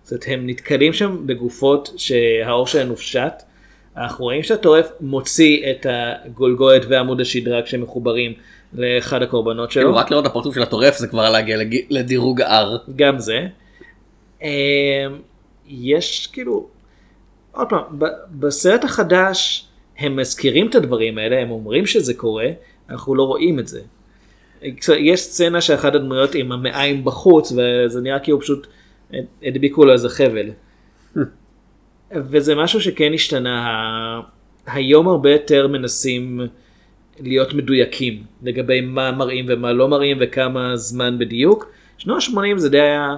זאת 0.03 0.11
אומרת, 0.11 0.25
הם 0.27 0.47
נתקלים 0.49 0.93
שם 0.93 1.17
בגופות 1.25 1.91
שהעור 1.97 2.67
שלהן 2.67 2.87
הופשט. 2.89 3.33
אנחנו 3.97 4.25
רואים 4.25 4.43
שהטורף 4.43 4.91
מוציא 5.01 5.71
את 5.71 5.85
הגולגולת 5.89 6.81
ועמוד 6.89 7.21
השדרה 7.21 7.61
כשהם 7.61 7.81
מחוברים 7.81 8.33
לאחד 8.73 9.21
הקורבנות 9.21 9.71
שלו. 9.71 9.83
כאילו 9.83 9.95
רק 9.95 10.11
לראות 10.11 10.25
את 10.25 10.31
הפרצוף 10.31 10.55
של 10.55 10.61
הטורף 10.61 10.97
זה 10.97 11.07
כבר 11.07 11.29
להגיע 11.29 11.57
לדירוג 11.89 12.41
R. 12.41 12.91
גם 12.95 13.19
זה. 13.19 13.47
אמ, 14.41 14.47
יש 15.67 16.27
כאילו, 16.27 16.67
עוד 17.51 17.69
פעם, 17.69 17.81
בסרט 18.31 18.83
החדש 18.83 19.67
הם 19.97 20.15
מזכירים 20.15 20.67
את 20.69 20.75
הדברים 20.75 21.17
האלה, 21.17 21.39
הם 21.39 21.51
אומרים 21.51 21.85
שזה 21.85 22.13
קורה, 22.13 22.47
אנחנו 22.89 23.15
לא 23.15 23.23
רואים 23.23 23.59
את 23.59 23.67
זה. 23.67 23.81
יש 24.97 25.21
סצנה 25.21 25.61
שאחת 25.61 25.95
הדמויות 25.95 26.35
עם 26.35 26.51
המעיים 26.51 27.05
בחוץ 27.05 27.51
וזה 27.51 28.01
נראה 28.01 28.19
כאילו 28.19 28.41
פשוט 28.41 28.67
הדביקו 29.43 29.85
לו 29.85 29.93
איזה 29.93 30.09
חבל. 30.09 30.49
וזה 32.31 32.55
משהו 32.55 32.81
שכן 32.81 33.13
השתנה, 33.13 34.21
היום 34.65 35.07
הרבה 35.07 35.31
יותר 35.31 35.67
מנסים 35.67 36.41
להיות 37.23 37.53
מדויקים 37.53 38.23
לגבי 38.43 38.81
מה 38.81 39.11
מראים 39.11 39.45
ומה 39.49 39.73
לא 39.73 39.87
מראים 39.87 40.17
וכמה 40.21 40.75
זמן 40.75 41.15
בדיוק. 41.19 41.71
שנות 41.97 42.23
ה-80 42.23 42.57
זה 42.57 42.69
די 42.69 42.79
היה 42.81 43.15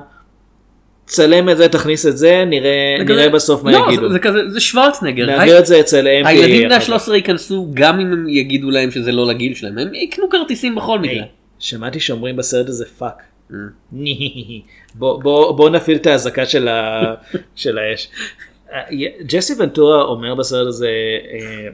צלם 1.05 1.49
את 1.49 1.57
זה 1.57 1.69
תכניס 1.69 2.05
את 2.05 2.17
זה 2.17 2.43
נראה 2.47 2.95
זה 2.99 3.03
נראה 3.13 3.29
בסוף 3.29 3.63
מה 3.63 3.71
לא, 3.71 3.85
יגידו. 3.87 4.07
זה- 4.07 4.13
זה 4.13 4.19
כזה 4.19 4.49
זה 4.49 4.59
שוורצנגר. 4.59 5.25
נעביר 5.25 5.59
את 5.59 5.65
זה 5.65 5.79
אצל 5.79 6.07
AMP 6.07 6.27
הילדים 6.27 6.63
בני 6.67 6.77
אחר 6.77 6.85
כך. 6.99 7.07
ה-13 7.09 7.13
ייכנסו 7.15 7.67
גם 7.73 7.99
אם 7.99 8.11
הם 8.13 8.29
יגידו 8.29 8.69
להם 8.71 8.91
שזה 8.91 9.11
לא 9.11 9.27
לגיל 9.27 9.53
שלהם 9.53 9.77
הם 9.77 9.93
יקנו 9.93 10.29
כרטיסים 10.29 10.75
בכל 10.75 10.99
היי, 11.03 11.11
מקרה. 11.15 11.25
שמעתי 11.59 11.99
שאומרים 11.99 12.35
בסרט 12.35 12.67
הזה 12.69 12.85
פאק. 12.85 13.23
Mm. 13.51 13.55
בוא 14.99 15.69
נפעיל 15.69 15.97
את 15.97 16.07
האזעקה 16.07 16.45
של 16.45 16.67
האש. 17.77 18.09
אה, 18.73 18.79
ג'סי 19.25 19.53
ונטורה 19.59 20.01
אומר 20.03 20.35
בסרט 20.35 20.67
הזה 20.67 20.89
אה, 21.33 21.67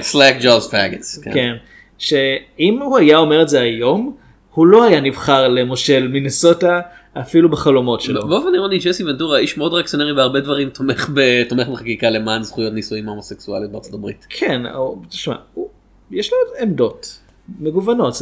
slack 0.00 0.36
jawed 0.40 0.70
faggots. 0.70 1.18
כן. 1.34 1.54
שאם 1.98 2.78
הוא 2.82 2.98
היה 2.98 3.18
אומר 3.18 3.42
את 3.42 3.48
זה 3.48 3.60
היום 3.60 4.16
הוא 4.54 4.66
לא 4.66 4.84
היה 4.84 5.00
נבחר 5.00 5.48
למושל 5.48 6.08
מינסוטה 6.08 6.80
אפילו 7.20 7.48
בחלומות 7.50 8.00
שלו. 8.00 8.28
באופן 8.28 8.54
אירוני 8.54 8.78
ג'סי 8.78 9.04
ונטורה 9.04 9.38
איש 9.38 9.58
מאוד 9.58 9.72
ריאקציונרי 9.74 10.14
בהרבה 10.14 10.40
דברים 10.40 10.68
תומך 10.70 11.10
ב- 11.14 11.42
תומך 11.48 11.68
בחקיקה 11.68 12.10
למען 12.10 12.42
זכויות 12.42 12.72
נישואים 12.72 13.08
הומוסקסואליים 13.08 13.72
בארצות 13.72 13.94
הברית. 13.94 14.26
כן, 14.28 14.62
תשמע, 15.08 15.34
הוא- 15.54 15.68
יש 16.10 16.30
לו 16.32 16.38
עמדות 16.60 17.18
מגוונות. 17.60 18.14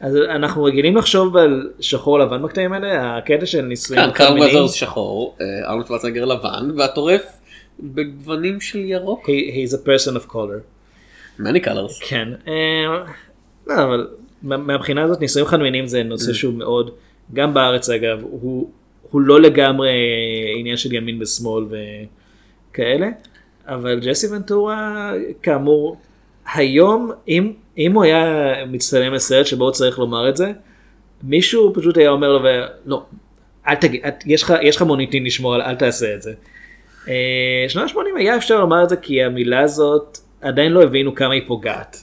אז 0.00 0.16
אנחנו 0.16 0.64
רגילים 0.64 0.96
לחשוב 0.96 1.36
על 1.36 1.70
שחור 1.80 2.18
לבן 2.18 2.42
בקטעים 2.42 2.72
האלה, 2.72 3.16
הקטע 3.16 3.46
של 3.46 3.60
נישואים 3.62 4.02
כאן 4.02 4.10
קרל. 4.36 4.48
וזרס 4.48 4.72
שחור, 4.72 5.36
אה, 5.40 5.46
ארנולד 5.70 5.86
שוורצנגר 5.86 6.24
לבן 6.24 6.70
והטורף 6.76 7.22
בגוונים 7.82 8.60
של 8.60 8.78
ירוק. 8.78 9.28
He, 9.28 9.32
he's 9.54 9.74
a 9.74 9.86
person 9.86 10.16
of 10.26 10.32
color. 10.32 10.60
many 11.40 11.64
colors. 11.66 12.08
כן. 12.08 12.28
אה, 12.48 12.52
לא, 13.66 13.74
אבל 13.84 14.08
מה- 14.42 14.56
מהבחינה 14.56 15.02
הזאת 15.02 15.20
נישואים 15.20 15.46
חד-מיניים 15.48 15.86
זה 15.86 16.02
נושא 16.02 16.32
שהוא 16.32 16.54
מאוד, 16.54 16.90
גם 17.34 17.54
בארץ 17.54 17.90
אגב, 17.90 18.22
הוא, 18.22 18.70
הוא 19.10 19.20
לא 19.20 19.40
לגמרי 19.40 19.90
עניין 20.58 20.76
של 20.76 20.92
ימין 20.94 21.22
ושמאל 21.22 21.64
וכאלה, 22.70 23.08
אבל 23.66 24.00
ג'סי 24.00 24.26
ונטורה 24.26 25.12
כאמור, 25.42 25.96
היום 26.54 27.10
אם, 27.28 27.52
אם 27.78 27.92
הוא 27.92 28.04
היה 28.04 28.24
מצטלם 28.66 29.12
לסרט 29.14 29.46
שבו 29.46 29.64
הוא 29.64 29.72
צריך 29.72 29.98
לומר 29.98 30.28
את 30.28 30.36
זה, 30.36 30.52
מישהו 31.22 31.72
פשוט 31.74 31.96
היה 31.96 32.10
אומר 32.10 32.32
לו, 32.38 32.48
לא, 32.86 33.02
אל 33.68 33.74
תגיד, 33.74 34.00
יש 34.26 34.42
לך- 34.42 34.54
יש 34.62 34.76
לך 34.76 34.82
מוניטין 34.82 35.24
לשמור 35.24 35.54
על, 35.54 35.62
אל 35.62 35.74
תעשה 35.74 36.14
את 36.14 36.22
זה. 36.22 36.32
אה, 37.08 37.14
שנות 37.68 37.90
ה-80 37.90 38.18
היה 38.18 38.36
אפשר 38.36 38.60
לומר 38.60 38.82
את 38.82 38.88
זה 38.88 38.96
כי 38.96 39.22
המילה 39.22 39.60
הזאת 39.60 40.18
עדיין 40.40 40.72
לא 40.72 40.82
הבינו 40.82 41.14
כמה 41.14 41.34
היא 41.34 41.42
פוגעת. 41.46 41.96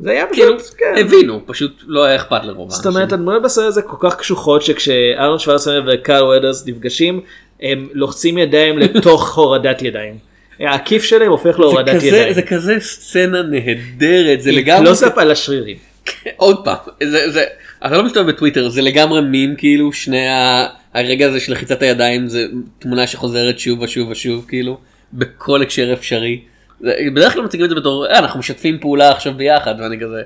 זה 0.00 0.10
היה 0.10 0.26
כאילו 0.32 0.58
פשוט, 0.58 0.74
כן. 0.78 0.94
הבינו 1.00 1.40
פשוט 1.46 1.82
לא 1.86 2.04
היה 2.04 2.16
אכפת 2.16 2.44
לרוב 2.44 2.70
זאת 2.70 2.86
אומרת 2.86 3.12
הדמויות 3.12 3.42
בסרט 3.42 3.66
הזה 3.66 3.82
כל 3.82 3.96
כך 4.00 4.16
קשוחות 4.16 4.62
שכשארון 4.62 5.38
שוורצנר 5.38 5.82
וקארל 5.86 6.38
ודרס 6.38 6.66
נפגשים 6.66 7.20
הם 7.60 7.88
לוחצים 7.92 8.38
ידיים 8.38 8.78
לתוך 8.78 9.34
הורדת 9.38 9.82
ידיים. 9.82 10.18
העקיף 10.60 11.02
שלהם 11.02 11.30
הופך 11.30 11.58
להורדת 11.58 12.02
ידיים. 12.02 12.32
זה 12.32 12.42
כזה 12.42 12.76
סצנה 12.80 13.42
נהדרת 13.42 14.42
זה 14.42 14.52
לגמרי 14.52 14.86
קלוזאפ 14.86 15.18
על 15.18 15.30
השרירים. 15.30 15.76
עוד 16.36 16.64
פעם 16.64 16.76
זה 17.02 17.30
זה 17.30 17.44
אתה 17.86 17.96
לא 17.96 18.04
מסתובב 18.04 18.28
בטוויטר 18.30 18.68
זה 18.68 18.82
לגמרי 18.82 19.20
מים 19.20 19.56
כאילו 19.56 19.92
שני 19.92 20.28
ה- 20.28 20.66
הרגע 20.94 21.26
הזה 21.28 21.40
של 21.40 21.52
לחיצת 21.52 21.82
הידיים 21.82 22.28
זה 22.28 22.46
תמונה 22.78 23.06
שחוזרת 23.06 23.58
שוב 23.58 23.80
ושוב 23.80 24.08
ושוב 24.08 24.44
כאילו 24.48 24.78
בכל 25.12 25.62
הקשר 25.62 25.92
אפשרי. 25.92 26.40
בדרך 27.14 27.32
כלל 27.32 27.42
מציגים 27.42 27.64
את 27.64 27.70
זה 27.70 27.76
בתור 27.76 28.06
"אה, 28.06 28.18
אנחנו 28.18 28.40
משתפים 28.40 28.78
פעולה 28.80 29.10
עכשיו 29.10 29.34
ביחד 29.34 29.74
ואני 29.78 30.00
כזה. 30.00 30.22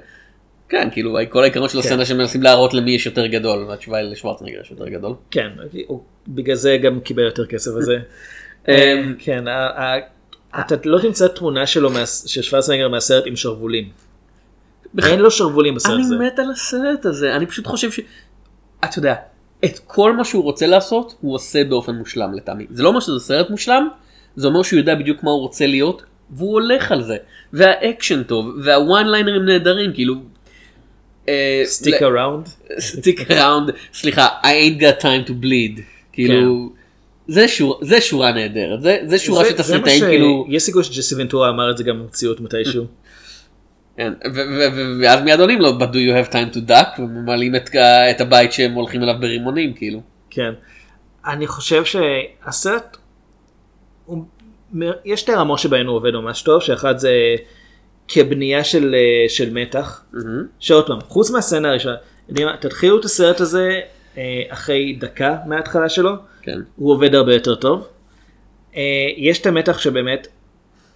כן 0.68 0.88
כאילו 0.92 1.18
כל 1.28 1.42
העיקרון 1.42 1.68
של 1.68 1.78
הסצנה 1.78 2.04
שמנסים 2.04 2.42
להראות 2.42 2.74
למי 2.74 2.90
יש 2.94 3.06
יותר 3.06 3.26
גדול 3.26 3.64
והתשובה 3.68 3.98
היא 3.98 4.10
לשוורצנגר 4.10 4.60
יש 4.60 4.70
יותר 4.70 4.88
גדול. 4.88 5.14
כן, 5.30 5.48
הוא- 5.86 6.00
בגלל 6.28 6.54
זה 6.56 6.76
גם 6.82 7.00
קיבל 7.00 7.22
יותר 7.22 7.46
כסף 7.46 7.70
על 7.76 7.82
זה. 7.82 7.98
אמ, 8.68 9.14
כן, 9.18 9.44
אתה 10.60 10.74
לא 10.84 10.98
תמצא 11.00 11.28
תמונה 11.28 11.66
שלו 11.66 11.90
של 12.26 12.42
שוורצנגר 12.42 12.88
מהסרט 12.88 13.24
עם 13.26 13.36
שרוולים. 13.36 13.88
אין 15.06 15.18
לו 15.20 15.30
שרוולים 15.30 15.74
בסרט 15.74 15.92
אני 15.94 16.02
הזה. 16.02 16.16
מת 16.18 16.38
על 16.38 16.50
הסרט 16.50 17.06
הזה 17.06 17.36
אני 17.36 17.46
פשוט 17.46 17.66
חושב 17.66 17.90
ש... 17.90 18.00
אתה 18.84 18.98
יודע 18.98 19.14
את 19.64 19.78
כל 19.86 20.16
מה 20.16 20.24
שהוא 20.24 20.42
רוצה 20.44 20.66
לעשות 20.66 21.14
הוא 21.20 21.34
עושה 21.34 21.64
באופן 21.64 21.94
מושלם 21.94 22.34
לטעמי 22.34 22.66
זה 22.70 22.82
לא 22.82 22.88
אומר 22.88 23.00
שזה 23.00 23.18
סרט 23.20 23.50
מושלם 23.50 23.88
זה 24.36 24.46
אומר 24.46 24.62
שהוא 24.62 24.78
יודע 24.78 24.94
בדיוק 24.94 25.22
מה 25.22 25.30
הוא 25.30 25.40
רוצה 25.40 25.66
להיות 25.66 26.02
והוא 26.30 26.52
הולך 26.52 26.92
על 26.92 27.02
זה 27.02 27.16
והאקשן 27.52 28.22
טוב 28.22 28.46
וה 28.64 28.81
one 28.81 29.06
liner 29.08 29.34
ים 29.34 29.44
נהדרים 29.44 29.92
כאילו. 29.92 30.14
Stick 31.64 32.02
around. 32.02 32.48
Stick 32.78 33.30
around 33.30 33.70
סליחה 33.92 34.28
I 34.42 34.46
ain't 34.46 34.80
got 34.82 35.02
time 35.02 35.28
to 35.28 35.44
bleed 35.44 35.80
כאילו 36.12 36.70
זה 37.28 37.48
שורה 37.48 37.78
זה 37.82 38.00
שורה 38.00 38.32
נהדרת 38.32 38.82
זה 38.82 38.98
זה 39.06 39.18
שורה 39.18 39.42
זה- 39.44 39.50
זה 39.50 39.54
שתסריטאים 39.56 39.82
מה 40.00 40.06
ש- 40.06 40.10
כאילו 40.10 40.46
יש 40.48 40.62
סיכוי 40.62 40.84
שג'סי 40.84 41.14
ונטורה 41.18 41.48
אמר 41.48 41.70
את 41.70 41.76
זה 41.78 41.84
גם 41.84 41.98
במציאות 42.02 42.40
מתישהו. 42.40 42.84
כן, 44.00 44.12
ואז 45.02 45.20
מיד 45.20 45.40
עונים 45.40 45.60
לו 45.60 45.78
but 45.78 45.92
do 45.92 45.96
you 45.96 46.28
have 46.28 46.32
time 46.32 46.56
to 46.56 46.70
duck 46.70 47.00
וממלאים 47.00 47.56
את, 47.56 47.70
את 48.10 48.20
הבית 48.20 48.52
שהם 48.52 48.72
הולכים 48.72 49.02
אליו 49.02 49.14
ברימונים 49.20 49.74
כאילו. 49.74 50.00
כן. 50.30 50.52
אני 51.26 51.46
חושב 51.46 51.84
שהסרט, 51.84 52.96
הוא, 54.04 54.24
יש 55.04 55.20
שתי 55.20 55.32
רמות 55.34 55.58
שבהן 55.58 55.86
הוא 55.86 55.96
עובד 55.96 56.10
ממש 56.10 56.42
טוב, 56.42 56.62
שאחת 56.62 56.98
זה 56.98 57.12
כבנייה 58.08 58.64
של, 58.64 58.94
אה, 58.94 59.28
של 59.28 59.52
מתח, 59.52 60.04
שעוד 60.58 60.86
פעם, 60.86 61.00
חוץ 61.00 61.30
מהסצנה 61.30 61.68
הראשונה, 61.70 61.96
תתחילו 62.60 63.00
את 63.00 63.04
הסרט 63.04 63.40
הזה 63.40 63.80
אה, 64.18 64.42
אחרי 64.48 64.96
דקה 65.00 65.36
מההתחלה 65.46 65.88
שלו, 65.88 66.12
כן. 66.42 66.58
הוא 66.76 66.92
עובד 66.92 67.14
הרבה 67.14 67.34
יותר 67.34 67.54
טוב. 67.54 67.88
אה, 68.76 68.82
יש 69.16 69.40
את 69.40 69.46
המתח 69.46 69.78
שבאמת, 69.78 70.28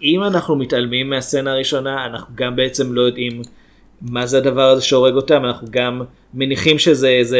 אם 0.01 0.23
אנחנו 0.23 0.55
מתעלמים 0.55 1.09
מהסצנה 1.09 1.51
הראשונה, 1.51 2.05
אנחנו 2.05 2.35
גם 2.35 2.55
בעצם 2.55 2.93
לא 2.93 3.01
יודעים 3.01 3.41
מה 4.01 4.25
זה 4.25 4.37
הדבר 4.37 4.69
הזה 4.69 4.81
שהורג 4.81 5.13
אותם, 5.13 5.45
אנחנו 5.45 5.67
גם 5.71 6.01
מניחים 6.33 6.79
שזה 6.79 7.09
איזה 7.09 7.39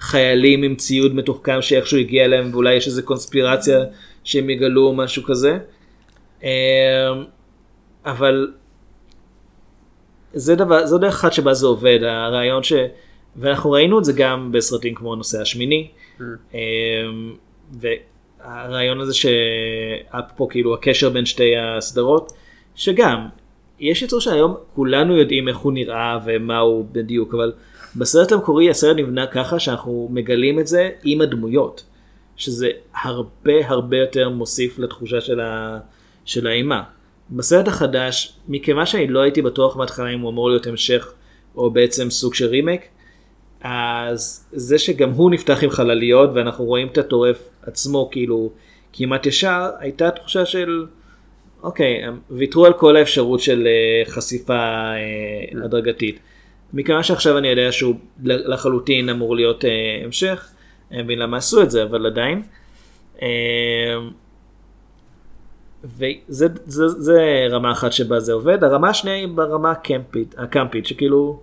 חיילים 0.00 0.62
עם 0.62 0.74
ציוד 0.76 1.14
מתוחכם 1.14 1.62
שאיכשהו 1.62 1.98
הגיע 1.98 2.24
אליהם 2.24 2.50
ואולי 2.52 2.74
יש 2.74 2.86
איזה 2.86 3.02
קונספירציה 3.02 3.84
שהם 4.24 4.50
יגלו 4.50 4.86
או 4.86 4.94
משהו 4.94 5.22
כזה. 5.22 5.58
אמ, 6.42 6.48
אבל 8.04 8.52
זה 10.32 10.54
דבר, 10.54 10.86
זו 10.86 10.98
דרך 10.98 11.14
אחת 11.14 11.32
שבה 11.32 11.54
זה 11.54 11.66
עובד, 11.66 11.98
הרעיון 12.02 12.62
ש... 12.62 12.72
ואנחנו 13.36 13.70
ראינו 13.70 13.98
את 13.98 14.04
זה 14.04 14.12
גם 14.16 14.52
בסרטים 14.52 14.94
כמו 14.94 15.12
הנושא 15.12 15.40
השמיני. 15.40 15.88
אמ, 16.54 17.34
והרעיון 18.44 19.00
הזה 19.00 19.14
שאפרופו 19.14 20.48
כאילו 20.48 20.74
הקשר 20.74 21.10
בין 21.10 21.26
שתי 21.26 21.56
הסדרות, 21.56 22.32
שגם, 22.74 23.26
יש 23.80 24.02
יצור 24.02 24.20
שהיום 24.20 24.54
כולנו 24.74 25.16
יודעים 25.16 25.48
איך 25.48 25.56
הוא 25.56 25.72
נראה 25.72 26.18
ומה 26.24 26.58
הוא 26.58 26.86
בדיוק, 26.92 27.34
אבל 27.34 27.52
בסרט 27.96 28.32
המקורי 28.32 28.70
הסרט 28.70 28.96
נבנה 28.96 29.26
ככה 29.26 29.58
שאנחנו 29.58 30.08
מגלים 30.12 30.60
את 30.60 30.66
זה 30.66 30.90
עם 31.04 31.20
הדמויות, 31.20 31.84
שזה 32.36 32.70
הרבה 33.02 33.52
הרבה 33.68 33.96
יותר 33.96 34.28
מוסיף 34.28 34.78
לתחושה 34.78 35.20
של, 35.20 35.40
ה... 35.40 35.78
של 36.24 36.46
האימה. 36.46 36.82
בסרט 37.30 37.68
החדש, 37.68 38.36
מכיוון 38.48 38.86
שאני 38.86 39.06
לא 39.06 39.20
הייתי 39.20 39.42
בטוח 39.42 39.76
מההתחלה 39.76 40.08
אם 40.08 40.20
הוא 40.20 40.30
אמור 40.30 40.50
להיות 40.50 40.66
המשך 40.66 41.12
או 41.56 41.70
בעצם 41.70 42.10
סוג 42.10 42.34
של 42.34 42.46
רימק, 42.46 42.80
אז 43.60 44.48
זה 44.52 44.78
שגם 44.78 45.10
הוא 45.10 45.30
נפתח 45.30 45.64
עם 45.64 45.70
חלליות 45.70 46.30
ואנחנו 46.34 46.64
רואים 46.64 46.86
את 46.86 46.98
הטורף 46.98 47.48
עצמו 47.66 48.08
כאילו 48.12 48.50
כמעט 48.92 49.26
ישר, 49.26 49.70
הייתה 49.78 50.10
תחושה 50.10 50.46
של 50.46 50.86
אוקיי, 51.64 52.04
הם 52.04 52.20
ויתרו 52.30 52.66
על 52.66 52.72
כל 52.72 52.96
האפשרות 52.96 53.40
של 53.40 53.66
אה, 53.66 54.12
חשיפה 54.12 54.54
אה, 54.54 55.64
הדרגתית. 55.64 56.18
מכיוון 56.72 57.02
שעכשיו 57.02 57.38
אני 57.38 57.48
יודע 57.48 57.72
שהוא 57.72 57.94
לחלוטין 58.24 59.08
אמור 59.08 59.36
להיות 59.36 59.64
אה, 59.64 59.70
המשך, 60.04 60.48
אני 60.90 61.02
מבין 61.02 61.18
למה 61.18 61.36
עשו 61.36 61.62
את 61.62 61.70
זה, 61.70 61.82
אבל 61.82 62.06
עדיין. 62.06 62.42
וזה 65.84 66.46
זה, 66.66 66.88
זה 66.88 67.46
רמה 67.50 67.72
אחת 67.72 67.92
שבה 67.92 68.20
זה 68.20 68.32
עובד, 68.32 68.64
הרמה 68.64 68.88
השנייה 68.88 69.16
היא 69.16 69.28
ברמה 69.28 69.70
הקמפית, 69.70 70.34
הקמפית 70.38 70.86
שכאילו, 70.86 71.40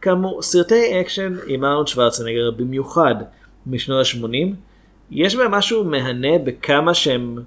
כאמור, 0.00 0.42
סרטי 0.42 1.00
אקשן 1.00 1.34
עם 1.46 1.64
ארנולד 1.64 1.86
שוורצנגר 1.86 2.50
במיוחד 2.50 3.14
משנות 3.66 4.06
ה-80, 4.06 4.54
יש 5.10 5.36
בהם 5.36 5.50
משהו 5.50 5.84
מהנה 5.84 6.38
בכמה 6.44 6.94
שהם 6.94 7.38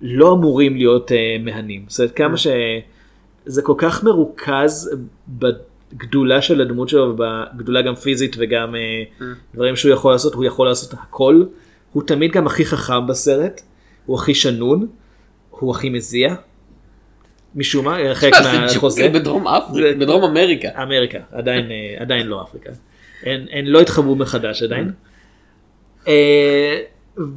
לא 0.00 0.32
אמורים 0.32 0.76
להיות 0.76 1.10
אה, 1.10 1.14
מהנים. 1.44 1.84
זאת 1.88 2.00
אומרת, 2.00 2.16
כמה 2.16 2.36
שזה 2.36 3.62
כל 3.62 3.74
כך 3.78 4.04
מרוכז 4.04 4.96
בגדולה 5.28 6.42
של 6.42 6.60
הדמות 6.60 6.88
שלו, 6.88 7.14
ובגדולה 7.14 7.82
גם 7.82 7.94
פיזית 7.94 8.36
וגם 8.38 8.74
אה, 8.74 9.24
דברים 9.54 9.76
שהוא 9.76 9.92
יכול 9.92 10.12
לעשות, 10.12 10.34
הוא 10.34 10.44
יכול 10.44 10.66
לעשות 10.66 10.92
הכל. 10.92 11.44
הוא 11.92 12.02
תמיד 12.06 12.32
גם 12.32 12.46
הכי 12.46 12.64
חכם 12.64 13.06
בסרט, 13.06 13.60
הוא 14.06 14.16
הכי 14.16 14.34
שנון, 14.34 14.86
הוא 15.50 15.70
הכי 15.70 15.90
מזיע. 15.90 16.34
משום 17.54 17.84
מה, 17.84 17.96
חלק 18.14 18.32
מהחוזה. 18.32 19.08
בדרום 19.08 19.48
אפריקה, 19.48 19.98
בדרום 19.98 20.24
אמריקה. 20.24 20.68
אמריקה, 20.82 21.18
עדיין, 21.32 21.70
אה, 22.10 22.24
לא 22.24 22.42
אפריקה. 22.42 22.70
הן 23.26 23.66
לא 23.66 23.80
התחברו 23.80 24.16
מחדש 24.16 24.62
עדיין. 24.62 24.92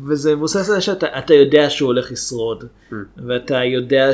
וזה 0.07 0.35
מבוסס 0.35 0.69
על 0.69 0.75
זה 0.75 0.81
שאתה 0.81 1.33
יודע 1.33 1.69
שהוא 1.69 1.87
הולך 1.87 2.11
לשרוד, 2.11 2.63
mm. 2.63 2.95
ואתה 3.27 3.63
יודע 3.63 4.11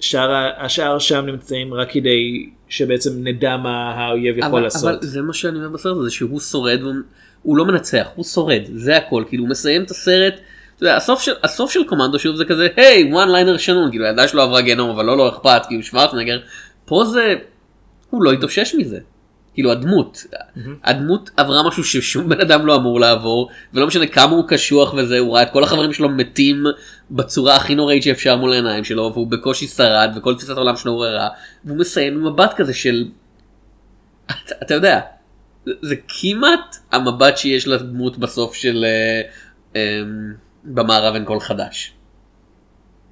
שהשאר 0.00 0.98
שם 0.98 1.26
נמצאים 1.26 1.74
רק 1.74 1.92
כדי 1.92 2.50
שבעצם 2.68 3.10
נדע 3.16 3.56
מה 3.56 3.90
האויב 3.90 4.38
יכול 4.38 4.50
אבל, 4.50 4.60
לעשות. 4.60 4.84
אבל 4.84 4.98
זה 5.02 5.22
מה 5.22 5.32
שאני 5.32 5.56
אומר 5.56 5.68
בסרט 5.68 5.96
הזה, 5.96 6.10
שהוא 6.10 6.40
שורד, 6.40 6.80
הוא 7.42 7.56
לא 7.56 7.64
מנצח, 7.64 8.06
הוא 8.14 8.24
שורד, 8.24 8.62
זה 8.74 8.96
הכל, 8.96 9.24
כאילו 9.28 9.42
הוא 9.44 9.50
מסיים 9.50 9.82
את 9.82 9.90
הסרט. 9.90 10.34
אתה 10.76 10.82
יודע, 10.82 10.96
הסוף 10.96 11.22
של, 11.22 11.32
הסוף 11.42 11.70
של 11.70 11.84
קומנדו 11.84 12.18
שוב 12.18 12.36
זה 12.36 12.44
כזה 12.44 12.68
היי 12.76 13.12
וואן 13.12 13.28
ליינר 13.28 13.56
שנון 13.56 13.90
כאילו 13.90 14.06
הידה 14.06 14.28
שלו 14.28 14.42
עברה 14.42 14.60
גיהנום 14.60 14.90
אבל 14.90 15.04
לא 15.04 15.16
לא 15.16 15.28
אכפת 15.28 15.62
כאילו 15.68 15.82
שוורצנגר 15.82 16.40
פה 16.84 17.04
זה 17.04 17.34
הוא 18.10 18.22
לא 18.22 18.32
התאושש 18.32 18.74
מזה 18.74 18.98
כאילו 19.54 19.72
הדמות, 19.72 20.24
mm-hmm. 20.30 20.68
הדמות 20.84 21.30
עברה 21.36 21.68
משהו 21.68 21.84
ששום 21.84 22.28
בן 22.28 22.40
אדם 22.40 22.66
לא 22.66 22.76
אמור 22.76 23.00
לעבור 23.00 23.50
ולא 23.74 23.86
משנה 23.86 24.06
כמה 24.06 24.32
הוא 24.32 24.44
קשוח 24.48 24.94
וזה 24.94 25.18
הוא 25.18 25.34
ראה 25.34 25.42
את 25.42 25.50
כל 25.52 25.64
החברים 25.64 25.92
שלו 25.92 26.08
מתים 26.08 26.64
בצורה 27.10 27.56
הכי 27.56 27.74
נוראית 27.74 28.02
שאפשר 28.02 28.36
מול 28.36 28.52
העיניים 28.52 28.84
שלו 28.84 29.10
והוא 29.14 29.26
בקושי 29.26 29.66
שרד 29.66 30.10
וכל 30.16 30.34
תפיסת 30.34 30.56
העולם 30.56 30.76
שלו 30.76 30.92
עוררה 30.92 31.28
והוא 31.64 31.78
מסיים 31.78 32.14
עם 32.14 32.26
מבט 32.26 32.54
כזה 32.56 32.74
של 32.74 33.04
אתה, 34.26 34.54
אתה 34.62 34.74
יודע 34.74 35.00
זה 35.64 35.94
כמעט 36.08 36.76
המבט 36.92 37.36
שיש 37.36 37.68
לדמות 37.68 38.18
בסוף 38.18 38.54
של 38.54 38.84
אה, 38.84 39.22
אה, 39.76 40.02
במערב 40.64 41.14
אין 41.14 41.24
קול 41.24 41.40
חדש. 41.40 41.92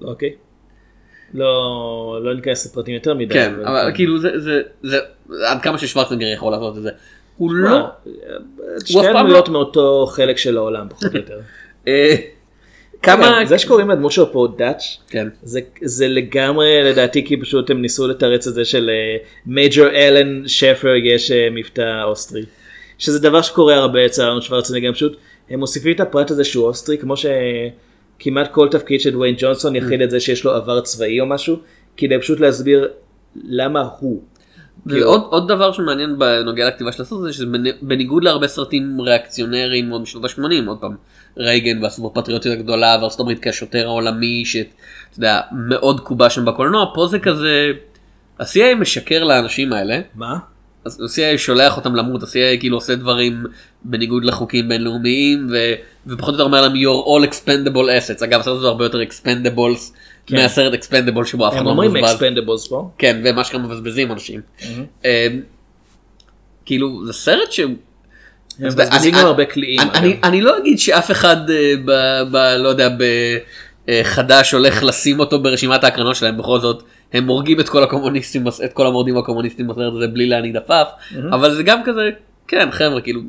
אוקיי. 0.00 0.28
Okay. 0.28 0.51
לא, 1.34 2.20
לא 2.22 2.34
ניכנס 2.34 2.66
לפרטים 2.66 2.94
יותר 2.94 3.14
מדי. 3.14 3.34
כן, 3.34 3.54
אבל, 3.54 3.66
אבל 3.66 3.94
כאילו 3.94 4.20
זה, 4.20 4.38
זה, 4.38 4.60
זה, 4.82 4.98
עד 5.46 5.62
כמה 5.62 5.78
ששוורצנגר 5.78 6.26
יכול 6.26 6.52
לעשות 6.52 6.76
את 6.76 6.82
זה. 6.82 6.90
הוא 7.36 7.52
לא... 7.52 7.88
שתי 8.84 8.98
דמויות 9.18 9.48
לא... 9.48 9.52
מאותו 9.52 10.06
חלק 10.10 10.38
של 10.38 10.56
העולם 10.56 10.88
פחות 10.88 11.12
או 11.12 11.16
יותר. 11.16 11.40
אה, 11.88 12.14
כמה... 13.02 13.38
זה 13.44 13.58
שקוראים 13.58 13.90
לדמות 13.90 14.12
שלו 14.12 14.32
פה 14.32 14.48
דאץ', 14.58 14.82
כן. 15.08 15.28
זה, 15.42 15.60
זה 15.82 16.08
לגמרי 16.08 16.82
לדעתי 16.82 17.26
כי 17.26 17.40
פשוט 17.40 17.70
הם 17.70 17.82
ניסו 17.82 18.08
לתרץ 18.08 18.46
את 18.46 18.54
זה 18.54 18.64
של 18.64 18.90
מייג'ור 19.46 19.86
אלן 19.86 20.48
שפר 20.48 20.94
יש 21.04 21.30
אה, 21.30 21.48
מבטא 21.50 22.02
אוסטרי. 22.04 22.42
שזה 22.98 23.18
דבר 23.18 23.42
שקורה 23.42 23.74
הרבה 23.74 24.06
אצל 24.06 24.22
ארנולד 24.22 24.42
שוורצנגר, 24.42 24.92
פשוט 24.92 25.16
הם 25.50 25.60
מוסיפים 25.60 25.92
את 25.92 26.00
הפרט 26.00 26.30
הזה 26.30 26.44
שהוא 26.44 26.66
אוסטרי 26.66 26.98
כמו 26.98 27.16
ש... 27.16 27.26
כמעט 28.24 28.52
כל 28.52 28.68
תפקיד 28.70 29.00
של 29.00 29.10
דוויין 29.10 29.34
ג'ונסון 29.38 29.76
יכיל 29.76 30.02
את 30.02 30.10
זה 30.10 30.20
שיש 30.20 30.44
לו 30.44 30.54
עבר 30.54 30.80
צבאי 30.80 31.20
או 31.20 31.26
משהו, 31.26 31.56
כדי 31.96 32.18
פשוט 32.18 32.40
להסביר 32.40 32.88
למה 33.44 33.88
הוא. 33.98 34.22
ועוד 34.86 35.22
עוד 35.30 35.48
דבר 35.48 35.72
שמעניין 35.72 36.18
בנוגע 36.18 36.68
לכתיבה 36.68 36.92
של 36.92 37.02
הסרט 37.02 37.20
הזה 37.20 37.32
שבניגוד 37.32 38.24
להרבה 38.24 38.48
סרטים 38.48 39.00
ריאקציונריים 39.00 39.90
עוד 39.90 40.02
משנות 40.02 40.24
ה-80 40.24 40.68
עוד 40.68 40.78
פעם 40.80 40.96
רייגן 41.36 41.82
והסופר-פטריוטיות 41.82 42.58
הגדולה 42.58 42.98
וארצות 43.00 43.20
הברית 43.20 43.38
כשוטר 43.42 43.86
העולמי 43.86 44.44
שאתה 44.44 44.70
יודע 45.16 45.40
מאוד 45.52 46.00
קובה 46.00 46.30
שם 46.30 46.44
בקולנוע 46.44 46.86
פה 46.94 47.06
זה 47.06 47.18
כזה. 47.18 47.70
ה-CIA 48.38 48.74
משקר 48.80 49.24
לאנשים 49.24 49.72
האלה. 49.72 50.00
מה? 50.14 50.38
אז 50.84 51.00
ה-CIA 51.00 51.38
שולח 51.38 51.76
אותם 51.76 51.94
למות, 51.94 52.22
ה-CIA 52.22 52.60
כאילו 52.60 52.76
עושה 52.76 52.94
דברים 52.94 53.44
בניגוד 53.84 54.24
לחוקים 54.24 54.68
בינלאומיים 54.68 55.48
ו... 55.50 55.56
ופחות 56.06 56.28
או 56.28 56.34
יותר 56.34 56.44
אומר 56.44 56.62
להם 56.62 56.72
you're 56.72 57.06
all 57.06 57.28
expendable 57.30 57.86
assets, 57.86 58.24
אגב 58.24 58.40
הסרט 58.40 58.56
הזה 58.56 58.66
הרבה 58.66 58.84
יותר 58.84 58.98
expendables 59.02 59.92
כן. 60.26 60.36
מהסרט 60.36 60.84
expendables 60.84 61.24
שבו 61.24 61.48
אף 61.48 61.54
אחד 61.54 61.64
לא 61.64 61.74
מבזבז. 61.74 61.96
הם 61.96 62.04
אומרים 62.04 62.04
expendables 62.04 62.68
פה. 62.68 62.90
כן, 62.98 63.20
ומה 63.24 63.44
שכם 63.44 63.62
מבזבזים 63.62 64.12
אנשים. 64.12 64.40
Mm-hmm. 64.58 65.04
כאילו 66.64 67.06
זה 67.06 67.12
סרט 67.12 67.52
ש... 67.52 67.60
הם 67.60 67.74
מבזבזים 68.58 69.14
גם 69.14 69.26
הרבה 69.26 69.44
קליעים. 69.44 69.80
אני, 69.94 70.16
אני 70.24 70.40
לא 70.40 70.58
אגיד 70.58 70.78
שאף 70.78 71.10
אחד 71.10 71.50
אה, 71.50 71.74
ב, 71.84 71.92
ב, 72.30 72.36
לא 72.36 72.68
יודע 72.68 72.88
בחדש 73.86 74.52
הולך 74.52 74.82
לשים 74.82 75.20
אותו 75.20 75.42
ברשימת 75.42 75.84
ההקרנות 75.84 76.16
שלהם 76.16 76.38
בכל 76.38 76.60
זאת 76.60 76.82
הם 77.12 77.28
הורגים 77.28 77.60
את 77.60 77.68
כל 77.68 77.82
הקומוניסטים 77.82 78.48
את 78.64 78.72
כל 78.72 78.86
המורדים 78.86 79.16
הקומוניסטים 79.16 79.66
בסרט 79.66 79.92
הזה 79.94 80.06
בלי 80.06 80.26
להניד 80.26 80.56
עפעף 80.56 80.88
mm-hmm. 80.88 81.16
אבל 81.34 81.54
זה 81.54 81.62
גם 81.62 81.80
כזה 81.84 82.10
כן 82.48 82.70
חבר'ה 82.70 83.00
כאילו 83.00 83.20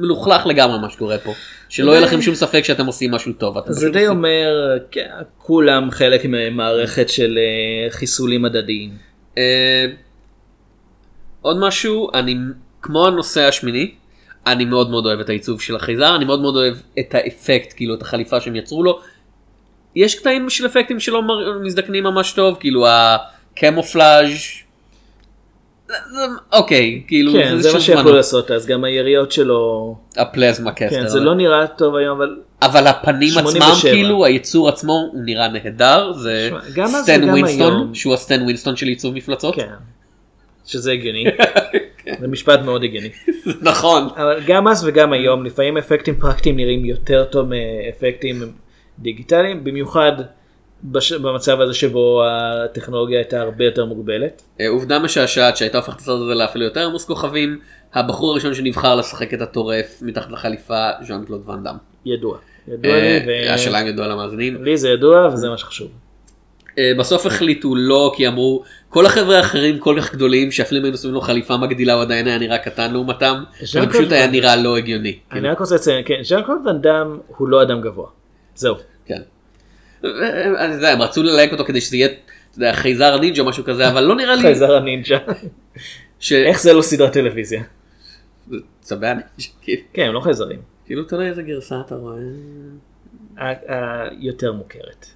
מלוכלך 0.00 0.46
לגמרי 0.46 0.78
מה 0.78 0.90
שקורה 0.90 1.18
פה 1.18 1.32
שלא 1.68 1.92
יהיה 1.92 2.00
לכם 2.00 2.22
שום 2.22 2.34
ספק 2.34 2.64
שאתם 2.64 2.86
עושים 2.86 3.10
משהו 3.10 3.32
טוב. 3.32 3.56
זה 3.66 3.90
די 3.90 4.08
אומר 4.08 4.78
כן, 4.90 5.08
כולם 5.38 5.90
חלק 5.90 6.20
ממערכת 6.24 7.08
של 7.08 7.38
אה, 7.38 7.90
חיסולים 7.90 8.44
הדדיים. 8.44 8.90
אה, 9.38 9.86
עוד 11.42 11.58
משהו 11.60 12.10
אני 12.14 12.36
כמו 12.82 13.06
הנושא 13.06 13.42
השמיני 13.42 13.90
אני 14.46 14.64
מאוד 14.64 14.90
מאוד 14.90 15.06
אוהב 15.06 15.20
את 15.20 15.28
העיצוב 15.28 15.60
של 15.60 15.76
החייזר 15.76 16.16
אני 16.16 16.24
מאוד 16.24 16.40
מאוד 16.40 16.56
אוהב 16.56 16.74
את 16.98 17.14
האפקט 17.14 17.72
כאילו 17.76 17.94
את 17.94 18.02
החליפה 18.02 18.40
שהם 18.40 18.56
יצרו 18.56 18.82
לו. 18.82 19.00
יש 19.96 20.14
קטעים 20.14 20.50
של 20.50 20.66
אפקטים 20.66 21.00
שלא 21.00 21.22
מזדקנים 21.62 22.04
ממש 22.04 22.32
טוב 22.32 22.56
כאילו 22.60 22.86
הקמופלאז' 22.88 24.28
אוקיי 26.52 27.02
כאילו 27.06 27.32
כן, 27.32 27.56
זה, 27.56 27.62
זה 27.62 27.72
מה 27.72 27.80
שיכולו 27.80 28.16
לעשות 28.16 28.50
אז 28.50 28.66
גם 28.66 28.84
היריות 28.84 29.32
שלו 29.32 29.96
ה 30.16 30.24
plasma 30.24 30.72
caster 30.72 31.02
כן, 31.02 31.08
זה 31.08 31.20
לא 31.20 31.34
נראה 31.34 31.66
טוב 31.66 31.96
היום 31.96 32.16
אבל 32.20 32.36
אבל 32.62 32.86
הפנים 32.86 33.28
87. 33.28 33.72
עצמם 33.72 33.90
כאילו 33.92 34.24
הייצור 34.24 34.68
עצמו 34.68 34.92
הוא 34.92 35.22
נראה 35.24 35.48
נהדר 35.48 36.12
זה 36.12 36.50
סטן 37.02 37.30
ווינסטון 37.30 37.94
שהוא 37.94 38.14
הסטן 38.14 38.42
ווינסטון 38.42 38.76
של 38.76 38.86
עיצוב 38.86 39.14
מפלצות. 39.14 39.54
כן. 39.54 39.66
שזה 40.66 40.92
הגיוני. 40.92 41.24
כן. 42.04 42.14
זה 42.20 42.28
משפט 42.28 42.60
מאוד 42.60 42.84
הגיוני. 42.84 43.08
נכון. 43.70 44.08
אבל 44.16 44.40
גם 44.46 44.68
אז 44.68 44.84
וגם 44.86 45.12
היום 45.12 45.44
לפעמים 45.44 45.76
אפקטים 45.78 46.14
פרקטיים 46.14 46.56
נראים 46.56 46.84
יותר 46.84 47.24
טוב 47.24 47.48
מאפקטים 47.48 48.42
דיגיטליים 48.98 49.64
במיוחד 49.64 50.12
בש... 50.84 51.12
במצב 51.12 51.60
הזה 51.60 51.74
שבו 51.74 52.22
הטכנולוגיה 52.24 53.18
הייתה 53.18 53.40
הרבה 53.40 53.64
יותר 53.64 53.84
מוגבלת. 53.84 54.42
אה, 54.60 54.68
עובדה 54.68 54.98
משעשעת 54.98 55.56
שהייתה 55.56 55.78
הופכת 55.78 55.96
את 55.96 56.00
הסרט 56.00 56.20
הזה 56.20 56.34
לאפילו 56.34 56.64
יותר 56.64 56.86
עמוס 56.86 57.04
כוכבים, 57.04 57.58
הבחור 57.94 58.30
הראשון 58.30 58.54
שנבחר 58.54 58.94
לשחק 58.94 59.34
את 59.34 59.40
הטורף 59.40 59.98
מתחת 60.02 60.30
לחליפה, 60.30 60.88
ז'אן 61.02 61.24
קלוד 61.24 61.42
ואן 61.46 61.62
דאם. 61.62 61.74
ידוע. 62.04 62.38
ידוע 62.68 62.96
לי, 62.96 63.20
ו... 63.26 63.30
אה, 63.30 63.54
השאלה 63.54 63.82
אם 63.82 63.86
ידוע 63.86 64.06
למאזינים. 64.06 64.64
לי 64.64 64.76
זה 64.76 64.88
ידוע 64.88 65.28
וזה 65.32 65.48
מה 65.48 65.58
שחשוב. 65.58 65.90
אה, 66.78 66.92
בסוף 66.98 67.26
החליטו 67.26 67.74
לא 67.76 68.12
כי 68.16 68.28
אמרו 68.28 68.62
כל 68.88 69.06
החבר'ה 69.06 69.36
האחרים 69.36 69.78
כל 69.78 69.96
כך 70.00 70.14
גדולים 70.14 70.50
שאפילו 70.50 70.78
אם 70.78 70.84
היינו 70.84 70.94
עושים 70.94 71.12
לו 71.12 71.20
חליפה 71.20 71.56
מגדילה 71.56 71.92
הוא 71.92 72.02
עדיין 72.02 72.26
היה 72.26 72.38
נראה 72.38 72.58
קטן 72.58 72.92
לעומתם. 72.92 73.42
זה 73.60 73.80
פשוט 73.90 74.12
היה 74.12 74.26
נראה 74.26 74.56
לא 74.56 74.76
הגיוני. 74.76 75.18
אני 75.32 75.48
רק 75.48 75.60
רוצה 75.60 75.74
לציין, 75.74 76.02
כן, 76.06 76.22
ז'אן 76.22 76.42
קלוד 76.42 76.58
ואן 76.66 76.80
דאם 76.80 77.18
הוא 77.36 77.48
לא 77.48 77.62
אדם 77.62 77.80
גבוה. 77.80 78.06
זהו. 78.56 78.74
כן. 79.06 79.22
אה, 80.04 80.64
אני 80.64 80.74
יודע, 80.74 80.92
הם 80.92 81.02
רצו 81.02 81.22
ללהק 81.22 81.52
אותו 81.52 81.64
כדי 81.64 81.80
שזה 81.80 81.96
יהיה, 81.96 82.06
אתה 82.06 82.18
יודע, 82.56 82.72
חייזר 82.72 83.20
נינג'ה 83.20 83.42
או 83.42 83.48
משהו 83.48 83.64
כזה 83.64 83.88
אבל 83.88 84.04
לא 84.04 84.16
נראה 84.16 84.34
לי. 84.36 84.42
חייזר 84.42 84.76
הנינג'ה. 84.76 85.18
ש- 86.20 86.32
איך 86.32 86.60
זה 86.62 86.72
לא 86.72 86.82
סדרת 86.82 87.12
טלוויזיה? 87.12 87.62
צבי 88.80 89.06
הנינג'ה. 89.06 89.26
כאילו- 89.62 89.82
כן, 89.92 90.02
הם 90.02 90.14
לא 90.14 90.20
חייזרים. 90.20 90.58
כאילו 90.86 91.04
תלוי 91.04 91.28
איזה 91.28 91.42
גרסה 91.42 91.80
אתה 91.86 91.94
רואה. 91.94 92.16
היותר 94.20 94.52
מוכרת. 94.52 95.06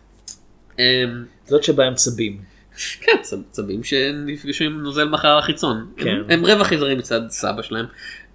אמ, 0.78 0.82
זאת 1.46 1.64
שבה 1.64 1.84
הם 1.84 1.94
צבים. 1.94 2.40
כן, 3.00 3.12
צבים 3.50 3.84
שנפגשו 3.84 4.64
עם 4.64 4.80
נוזל 4.82 5.08
מהחלל 5.08 5.38
החיצון. 5.38 5.86
כן. 5.96 6.08
הם- 6.08 6.24
הם 6.30 6.44
רבע 6.46 6.64
חייזרים 6.64 6.98
מצד 6.98 7.20
סבא 7.28 7.62
שלהם. 7.62 7.86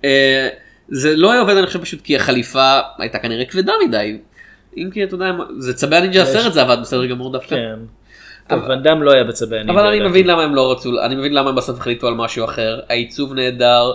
אה, 0.05 0.49
זה 0.89 1.15
לא 1.15 1.31
היה 1.31 1.41
עובד 1.41 1.55
אני 1.57 1.67
חושב 1.67 1.81
פשוט 1.81 2.01
כי 2.01 2.15
החליפה 2.15 2.79
הייתה 2.97 3.19
כנראה 3.19 3.45
כבדה 3.45 3.73
מדי. 3.87 4.17
אם 4.77 4.89
כי 4.93 5.03
אתה 5.03 5.15
יודע, 5.15 5.31
זה 5.57 5.73
צבי 5.73 5.95
הנינג'ה 5.95 6.21
הסרט 6.21 6.53
זה 6.53 6.61
עבד 6.61 6.77
בסדר 6.81 7.05
גמור 7.05 7.31
דווקא. 7.31 7.55
כן. 7.55 7.79
טוב, 8.47 8.63
ואן 8.69 8.83
דאם 8.83 9.03
לא 9.03 9.11
היה 9.11 9.23
בצבי 9.23 9.55
הנינג'ה. 9.55 9.73
אבל 9.73 9.87
אני. 9.87 10.07
מבין 10.07 10.27
למה 10.27 10.43
הם 10.43 10.55
לא 10.55 10.71
רצו, 10.71 10.91
אני 11.05 11.15
מבין 11.15 11.33
למה 11.33 11.49
הם 11.49 11.55
בסוף 11.55 11.79
החליטו 11.79 12.07
על 12.07 12.13
משהו 12.13 12.45
אחר, 12.45 12.79
העיצוב 12.89 13.33
נהדר, 13.33 13.91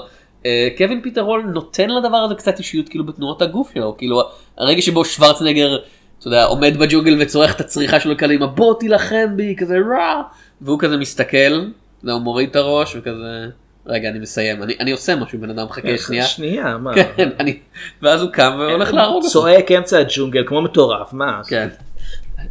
אה, 0.46 0.68
קווין 0.78 1.02
פיטר 1.02 1.25
הול 1.25 1.42
נותן 1.42 1.90
לדבר 1.90 2.16
הזה 2.16 2.34
קצת 2.34 2.58
אישיות 2.58 2.88
כאילו 2.88 3.06
בתנועות 3.06 3.42
הגוף 3.42 3.70
שלו, 3.74 3.96
כאילו 3.98 4.22
הרגע 4.58 4.82
שבו 4.82 5.04
שוורצנגר, 5.04 5.78
אתה 6.18 6.28
יודע, 6.28 6.44
עומד 6.44 6.76
בג'ונגל 6.76 7.22
וצורך 7.22 7.54
את 7.54 7.60
הצריחה 7.60 8.00
שלו 8.00 8.16
קדימה, 8.16 8.46
בוא 8.46 8.74
תילחם 8.80 9.36
בי, 9.36 9.54
כזה 9.58 9.76
רע, 9.90 10.22
והוא 10.60 10.78
כזה 10.78 10.96
מסתכל, 10.96 11.36
אתה 11.36 12.04
יודע, 12.04 12.12
הוא 12.12 12.22
מוריד 12.22 12.48
את 12.50 12.56
הראש 12.56 12.96
וכזה, 12.96 13.46
רגע 13.86 14.08
אני 14.08 14.18
מסיים, 14.18 14.62
אני, 14.62 14.74
אני 14.80 14.90
עושה 14.90 15.16
משהו, 15.16 15.38
בן 15.38 15.50
אדם 15.50 15.68
חכה 15.68 15.98
שנייה, 15.98 16.26
שנייה, 16.26 16.78
מה? 16.78 16.94
כן, 17.16 17.28
אני, 17.40 17.58
ואז 18.02 18.22
הוא 18.22 18.30
קם 18.30 18.56
והולך 18.58 18.92
להרוג 18.92 19.16
אותו, 19.16 19.28
צועק 19.28 19.72
אמצע 19.72 19.98
הג'ונגל 19.98 20.44
כמו 20.46 20.62
מטורף, 20.62 21.12
מה? 21.12 21.40
כן. 21.48 21.68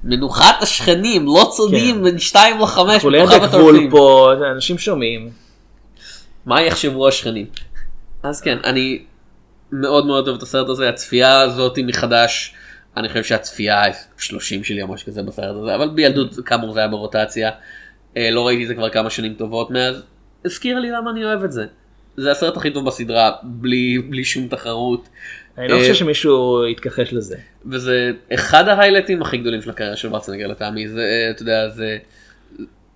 מנוחת 0.03 0.55
השכנים, 0.61 1.25
לא 1.25 1.51
צודים 1.55 2.03
בין 2.03 2.19
2 2.19 2.59
ל-5, 2.59 2.80
אנחנו 2.80 3.09
ליד 3.09 3.30
הגבול 3.30 3.88
פה, 3.91 4.32
אנשים 4.51 4.77
שומעים. 4.77 5.30
מה 6.45 6.61
יחשבו 6.61 7.07
השכנים. 7.07 7.45
אז 8.23 8.41
כן, 8.41 8.57
אני 8.63 9.01
מאוד 9.71 10.05
מאוד 10.05 10.27
אוהב 10.27 10.38
את 10.38 10.43
הסרט 10.43 10.69
הזה, 10.69 10.89
הצפייה 10.89 11.41
הזאת 11.41 11.80
מחדש, 11.84 12.53
אני 12.97 13.07
חושב 13.07 13.23
שהצפייה 13.23 13.84
ה-30 13.84 14.63
שלי 14.63 14.82
או 14.82 14.88
משהו 14.88 15.07
כזה 15.07 15.23
בסרט 15.23 15.55
הזה, 15.61 15.75
אבל 15.75 15.89
בילדות 15.89 16.36
כאמור 16.45 16.73
זה 16.73 16.80
היה 16.80 16.88
ברוטציה, 16.88 17.51
אה, 18.17 18.32
לא 18.32 18.47
ראיתי 18.47 18.63
את 18.63 18.67
זה 18.67 18.75
כבר 18.75 18.89
כמה 18.89 19.09
שנים 19.09 19.34
טובות 19.34 19.71
מאז, 19.71 20.03
הזכירה 20.45 20.79
לי 20.79 20.91
למה 20.91 21.11
אני 21.11 21.25
אוהב 21.25 21.43
את 21.43 21.51
זה. 21.51 21.65
זה 22.17 22.31
הסרט 22.31 22.57
הכי 22.57 22.71
טוב 22.71 22.85
בסדרה, 22.85 23.31
בלי, 23.43 23.99
בלי 24.09 24.23
שום 24.23 24.47
תחרות. 24.47 25.09
אני 25.57 25.67
לא 25.67 25.75
אה, 25.75 25.79
חושב 25.79 25.93
שמישהו 25.93 26.65
יתכחש 26.67 27.13
לזה. 27.13 27.37
וזה 27.65 28.11
אחד 28.33 28.67
ההיילטים 28.67 29.21
הכי 29.21 29.37
גדולים 29.37 29.61
של 29.61 29.69
הקריירה 29.69 29.95
של 29.95 30.07
ורצנגר 30.13 30.47
לטעמי, 30.47 30.87
זה, 30.87 31.01
אה, 31.01 31.31
אתה 31.31 31.41
יודע, 31.41 31.69
זה 31.69 31.97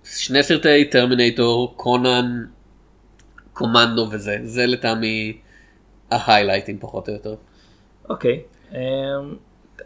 שני 0.04 0.42
סרטי 0.42 0.84
טרמינטור, 0.84 1.74
קונן, 1.76 2.44
קומנדו 3.52 4.08
וזה, 4.10 4.38
זה 4.42 4.66
לטעמי 4.66 5.36
ה 6.10 6.16
highlightים 6.16 6.78
פחות 6.80 7.08
או 7.08 7.14
יותר. 7.14 7.34
אוקיי. 8.08 8.40
אמ, 8.72 8.78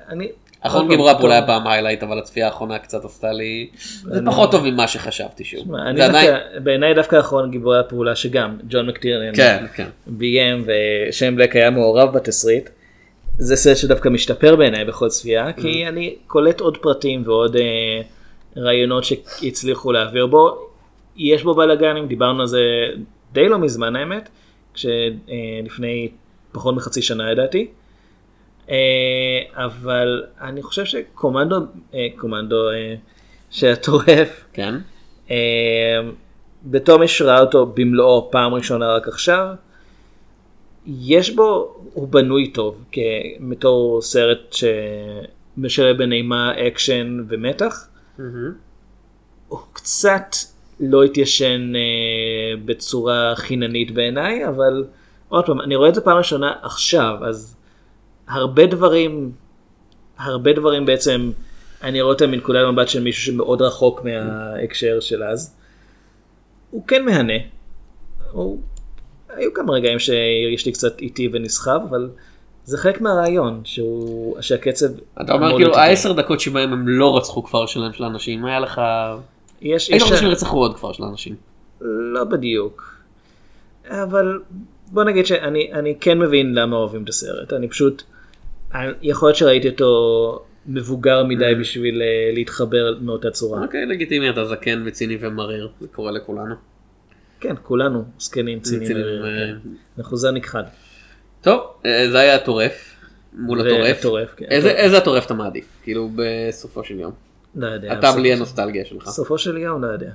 אני... 0.09 0.29
אחרון 0.61 0.71
גיבורי 0.71 0.83
עוד 0.83 1.11
פעם, 1.11 1.17
הפעולה 1.17 1.35
היה 1.35 1.43
טוב. 1.43 1.49
פעם 1.49 1.67
highlight, 1.67 2.03
אבל 2.03 2.19
הצפייה 2.19 2.47
האחרונה 2.47 2.79
קצת 2.79 3.05
עשתה 3.05 3.33
לי, 3.33 3.69
זה 4.03 4.21
פחות 4.27 4.51
טוב 4.51 4.71
ממה 4.71 4.89
שחשבתי 4.89 5.45
שוב. 5.45 5.69
בעיניי 6.63 6.95
דווקא 6.95 7.21
אחרון 7.21 7.51
גיבורי 7.51 7.79
הפעולה 7.79 8.17
שגם 8.17 8.57
ג'ון 8.71 8.87
מקטירנן 8.87 9.35
כן, 9.35 9.67
כן. 9.75 9.89
ביים 10.07 10.65
ושיין 10.67 11.37
בלק 11.37 11.57
היה 11.57 11.71
מעורב 11.71 12.13
בתסריט. 12.13 12.71
זה 13.39 13.57
סרט 13.57 13.77
שדווקא 13.77 14.09
משתפר 14.09 14.57
בעיניי 14.57 14.85
בכל 14.85 15.09
צפייה 15.09 15.53
כי 15.53 15.85
Mm. 15.85 15.89
אני 15.89 16.15
קולט 16.27 16.61
עוד 16.61 16.77
פרטים 16.77 17.23
ועוד 17.27 17.57
אה, 17.57 18.01
רעיונות 18.57 19.05
שהצליחו 19.05 19.93
להעביר 19.93 20.27
בו. 20.27 20.69
יש 21.17 21.43
בו 21.43 21.55
בלאגנים 21.55 22.07
דיברנו 22.09 22.41
על 22.41 22.47
זה 22.47 22.61
די 23.33 23.49
לא 23.49 23.59
מזמן 23.59 23.97
האמת 23.97 24.29
כשלפני 24.75 26.09
פחות 26.53 26.75
מחצי 26.75 27.03
שנה 27.03 27.33
לדעתי. 27.33 27.67
אה, 28.71 29.65
אבל 29.65 30.25
אני 30.41 30.63
חושב 30.63 30.85
שקומנדו 30.85 31.57
אה, 31.95 32.07
קומנדו 32.17 32.71
אה, 32.71 32.95
שהטורף 33.51 34.45
כן. 34.53 34.75
בתור 36.65 36.99
מי 36.99 37.09
שראה 37.09 37.41
אותו 37.41 37.67
במלואו 37.67 38.29
פעם 38.31 38.55
ראשונה 38.55 38.95
רק 38.95 39.09
עכשיו, 39.09 39.47
יש 40.87 41.31
בו, 41.31 41.77
הוא 41.93 42.09
בנוי 42.09 42.51
טוב, 42.51 42.85
בתור 43.49 44.03
סרט 44.03 44.57
שמשלב 45.57 45.99
בין 45.99 46.13
אימה, 46.13 46.53
אקשן 46.67 47.25
ומתח. 47.29 47.89
הוא 49.49 49.61
קצת 49.73 50.37
לא 50.81 51.05
התיישן 51.05 51.73
אה, 51.77 52.57
בצורה 52.65 53.33
חיננית 53.37 53.91
בעיניי, 53.91 54.49
אבל 54.49 54.85
עוד 55.29 55.47
פעם, 55.47 55.61
אני 55.61 55.77
רואה 55.77 55.89
את 55.89 55.95
זה 55.95 56.01
פעם 56.01 56.17
ראשונה 56.17 56.53
עכשיו, 56.63 57.17
אז 57.25 57.57
הרבה 58.29 58.67
דברים, 58.67 59.33
הרבה 60.19 60.53
דברים 60.53 60.87
בעצם, 60.87 61.31
אני 61.83 62.01
רואה 62.01 62.13
אותם 62.15 62.31
מנקודת 62.31 62.61
מבט 62.73 62.89
של 62.89 63.03
מישהו 63.03 63.23
שמאוד 63.23 63.63
רחוק 63.63 64.05
מההקשר 64.05 65.01
של 65.01 65.23
אז. 65.23 65.55
הוא 66.71 66.87
כן 66.87 67.05
מהנה. 67.05 67.33
הוא... 68.33 68.59
היו 69.29 69.55
כמה 69.55 69.73
רגעים 69.73 69.99
שיש 69.99 70.67
לי 70.67 70.73
קצת 70.73 71.01
איטי 71.01 71.29
ונסחב, 71.33 71.81
אבל 71.91 72.11
זה 72.65 72.79
חלק 72.79 73.01
מהרעיון, 73.01 73.61
שהוא... 73.65 74.37
שהקצב... 74.41 74.87
אתה 75.23 75.33
אומר 75.33 75.57
כאילו. 75.57 75.77
העשר 75.77 76.13
דקות 76.13 76.41
שבהם 76.41 76.73
הם 76.73 76.89
לא 76.89 77.17
רצחו 77.17 77.43
כפר 77.43 77.67
שלם 77.67 77.93
של 77.93 78.05
אנשים, 78.05 78.45
היה 78.45 78.61
לך... 78.61 78.81
יש... 79.63 79.91
יש- 79.91 80.03
רוצה 80.03 80.17
שהם 80.17 80.29
ירצחו 80.29 80.59
עוד 80.59 80.75
כפר 80.77 80.93
של 80.93 81.03
אנשים. 81.03 81.35
לא 81.81 82.25
בדיוק. 82.25 82.95
אבל 83.91 84.41
בוא 84.93 85.05
נגיד 85.05 85.27
שאני 85.27 85.73
אני 85.73 85.95
כן 86.01 86.19
מבין 86.19 86.55
למה 86.55 86.77
אוהבים 86.77 87.05
את 87.05 87.09
הסרט. 87.09 87.53
אני 87.53 87.69
פשוט, 87.69 88.03
יכול 89.03 89.29
להיות 89.29 89.37
שראיתי 89.37 89.69
אותו 89.69 90.45
מבוגר 90.67 91.25
מדי 91.25 91.55
בשביל 91.61 92.03
אה, 92.03 92.31
להתחבר 92.35 92.95
מאותה 93.01 93.31
צורה. 93.31 93.63
אוקיי, 93.63 93.87
לגיטימי, 93.87 94.31
אתה 94.31 94.45
זקן 94.45 94.83
וציני 94.87 95.19
ומריר, 95.21 95.69
זה 95.81 95.89
קורה 95.89 96.11
לכולנו. 96.11 96.55
כן, 97.41 97.55
כולנו 97.63 98.05
זקנים 98.19 98.61
ציניים. 98.61 98.87
צינים, 98.87 99.05
אה, 99.07 99.29
אה, 99.43 99.47
כן. 99.47 100.35
נכחד. 100.35 100.63
טוב, 101.41 101.61
אה, 101.87 102.11
זה 102.11 102.19
היה 102.19 102.35
הטורף. 102.35 102.95
מול 103.33 103.61
הטורף. 103.61 104.35
כן. 104.37 104.47
איזה- 104.51 104.97
הטורף 104.99 105.27
אתה 105.27 105.35
מעדיף? 105.35 105.65
כאילו 105.83 106.11
בסופו 106.17 106.85
של 106.85 107.01
יום. 107.01 107.13
לא 107.57 107.67
יודע. 107.67 107.93
אתה 107.99 108.13
בלי 108.13 108.33
הנוסטלגיה 108.33 108.85
שלך. 108.85 109.07
בסופו 109.09 109.39
של 109.39 109.57
יום 109.57 109.83
לא 109.85 109.89
יודע. 109.89 110.11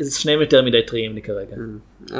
זה 0.00 0.20
שניהם 0.20 0.40
יותר 0.40 0.62
מדי 0.62 0.82
טריים 0.86 1.14
לי 1.14 1.22
כרגע. 1.22 1.56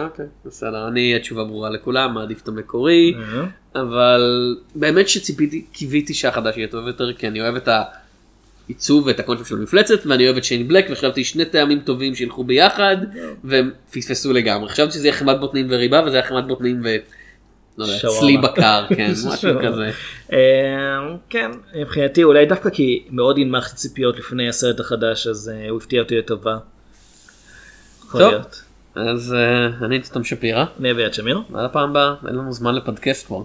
אוקיי, 0.04 0.26
בסדר, 0.44 0.88
אני 0.88 1.16
התשובה 1.16 1.44
ברורה 1.44 1.70
לכולם, 1.70 2.14
מעדיף 2.14 2.42
את 2.42 2.48
המקורי, 2.48 3.14
אה. 3.18 3.44
אבל 3.82 4.56
באמת 4.74 5.08
שציפיתי, 5.08 5.64
קיוויתי 5.72 6.14
שהחדש 6.14 6.56
יהיה 6.56 6.68
טוב 6.68 6.86
יותר, 6.86 7.12
כי 7.12 7.28
אני 7.28 7.40
אוהב 7.40 7.54
את 7.56 7.68
העיצוב 8.68 9.06
ואת 9.06 9.20
הקונספט 9.20 9.46
של 9.46 9.56
המפלצת, 9.56 10.06
ואני 10.06 10.26
אוהב 10.26 10.36
את 10.36 10.44
שיין 10.44 10.68
בלק, 10.68 10.86
וחשבתי 10.90 11.24
שני 11.24 11.44
טעמים 11.44 11.80
טובים 11.80 12.14
שילכו 12.14 12.44
ביחד, 12.44 12.96
והם 13.44 13.70
פספסו 13.92 14.32
לגמרי. 14.32 14.68
חשבתי 14.68 14.92
שזה 14.92 15.08
יהיה 15.08 15.16
חמת 15.16 15.40
בוטנים 15.40 15.66
וריבה, 15.70 16.02
וזה 16.06 16.16
היה 16.16 16.26
חמת 16.26 16.46
בוטנים 16.46 16.80
ו... 16.84 16.96
לא 17.78 17.84
יודע, 17.84 17.98
שווארמה. 17.98 18.20
צלי 18.20 18.36
בקר, 18.36 18.86
כן, 18.96 19.10
משהו 19.32 19.50
כזה. 19.62 19.90
אה, 20.32 21.16
כן, 21.28 21.50
מבחינתי 21.74 22.22
אולי 22.24 22.46
דווקא 22.46 22.70
כי 22.70 23.04
מאוד 23.10 23.38
הנמכתי 23.38 23.74
ציפיות 23.74 24.18
לפני 24.18 24.48
הסרט 24.48 24.80
החדש, 24.80 25.26
אז 25.26 25.52
אה, 25.54 25.68
הוא 25.68 25.78
הפתיע 25.78 26.02
אותי 26.02 26.18
לטובה. 26.18 26.56
יכול 28.10 28.20
טוב. 28.20 28.30
להיות. 28.30 28.62
אז 28.94 29.34
אה, 29.34 29.86
אני 29.86 29.98
אצטם 29.98 30.24
שפירא, 30.24 30.64
אני 30.80 30.90
אביעד 30.90 31.14
שמיר. 31.14 31.40
ועד 31.50 31.64
הפעם 31.64 31.90
הבאה, 31.90 32.14
אין 32.28 32.34
לנו 32.34 32.52
זמן 32.52 32.74
לפודקאסט 32.74 33.26
כבר. 33.26 33.42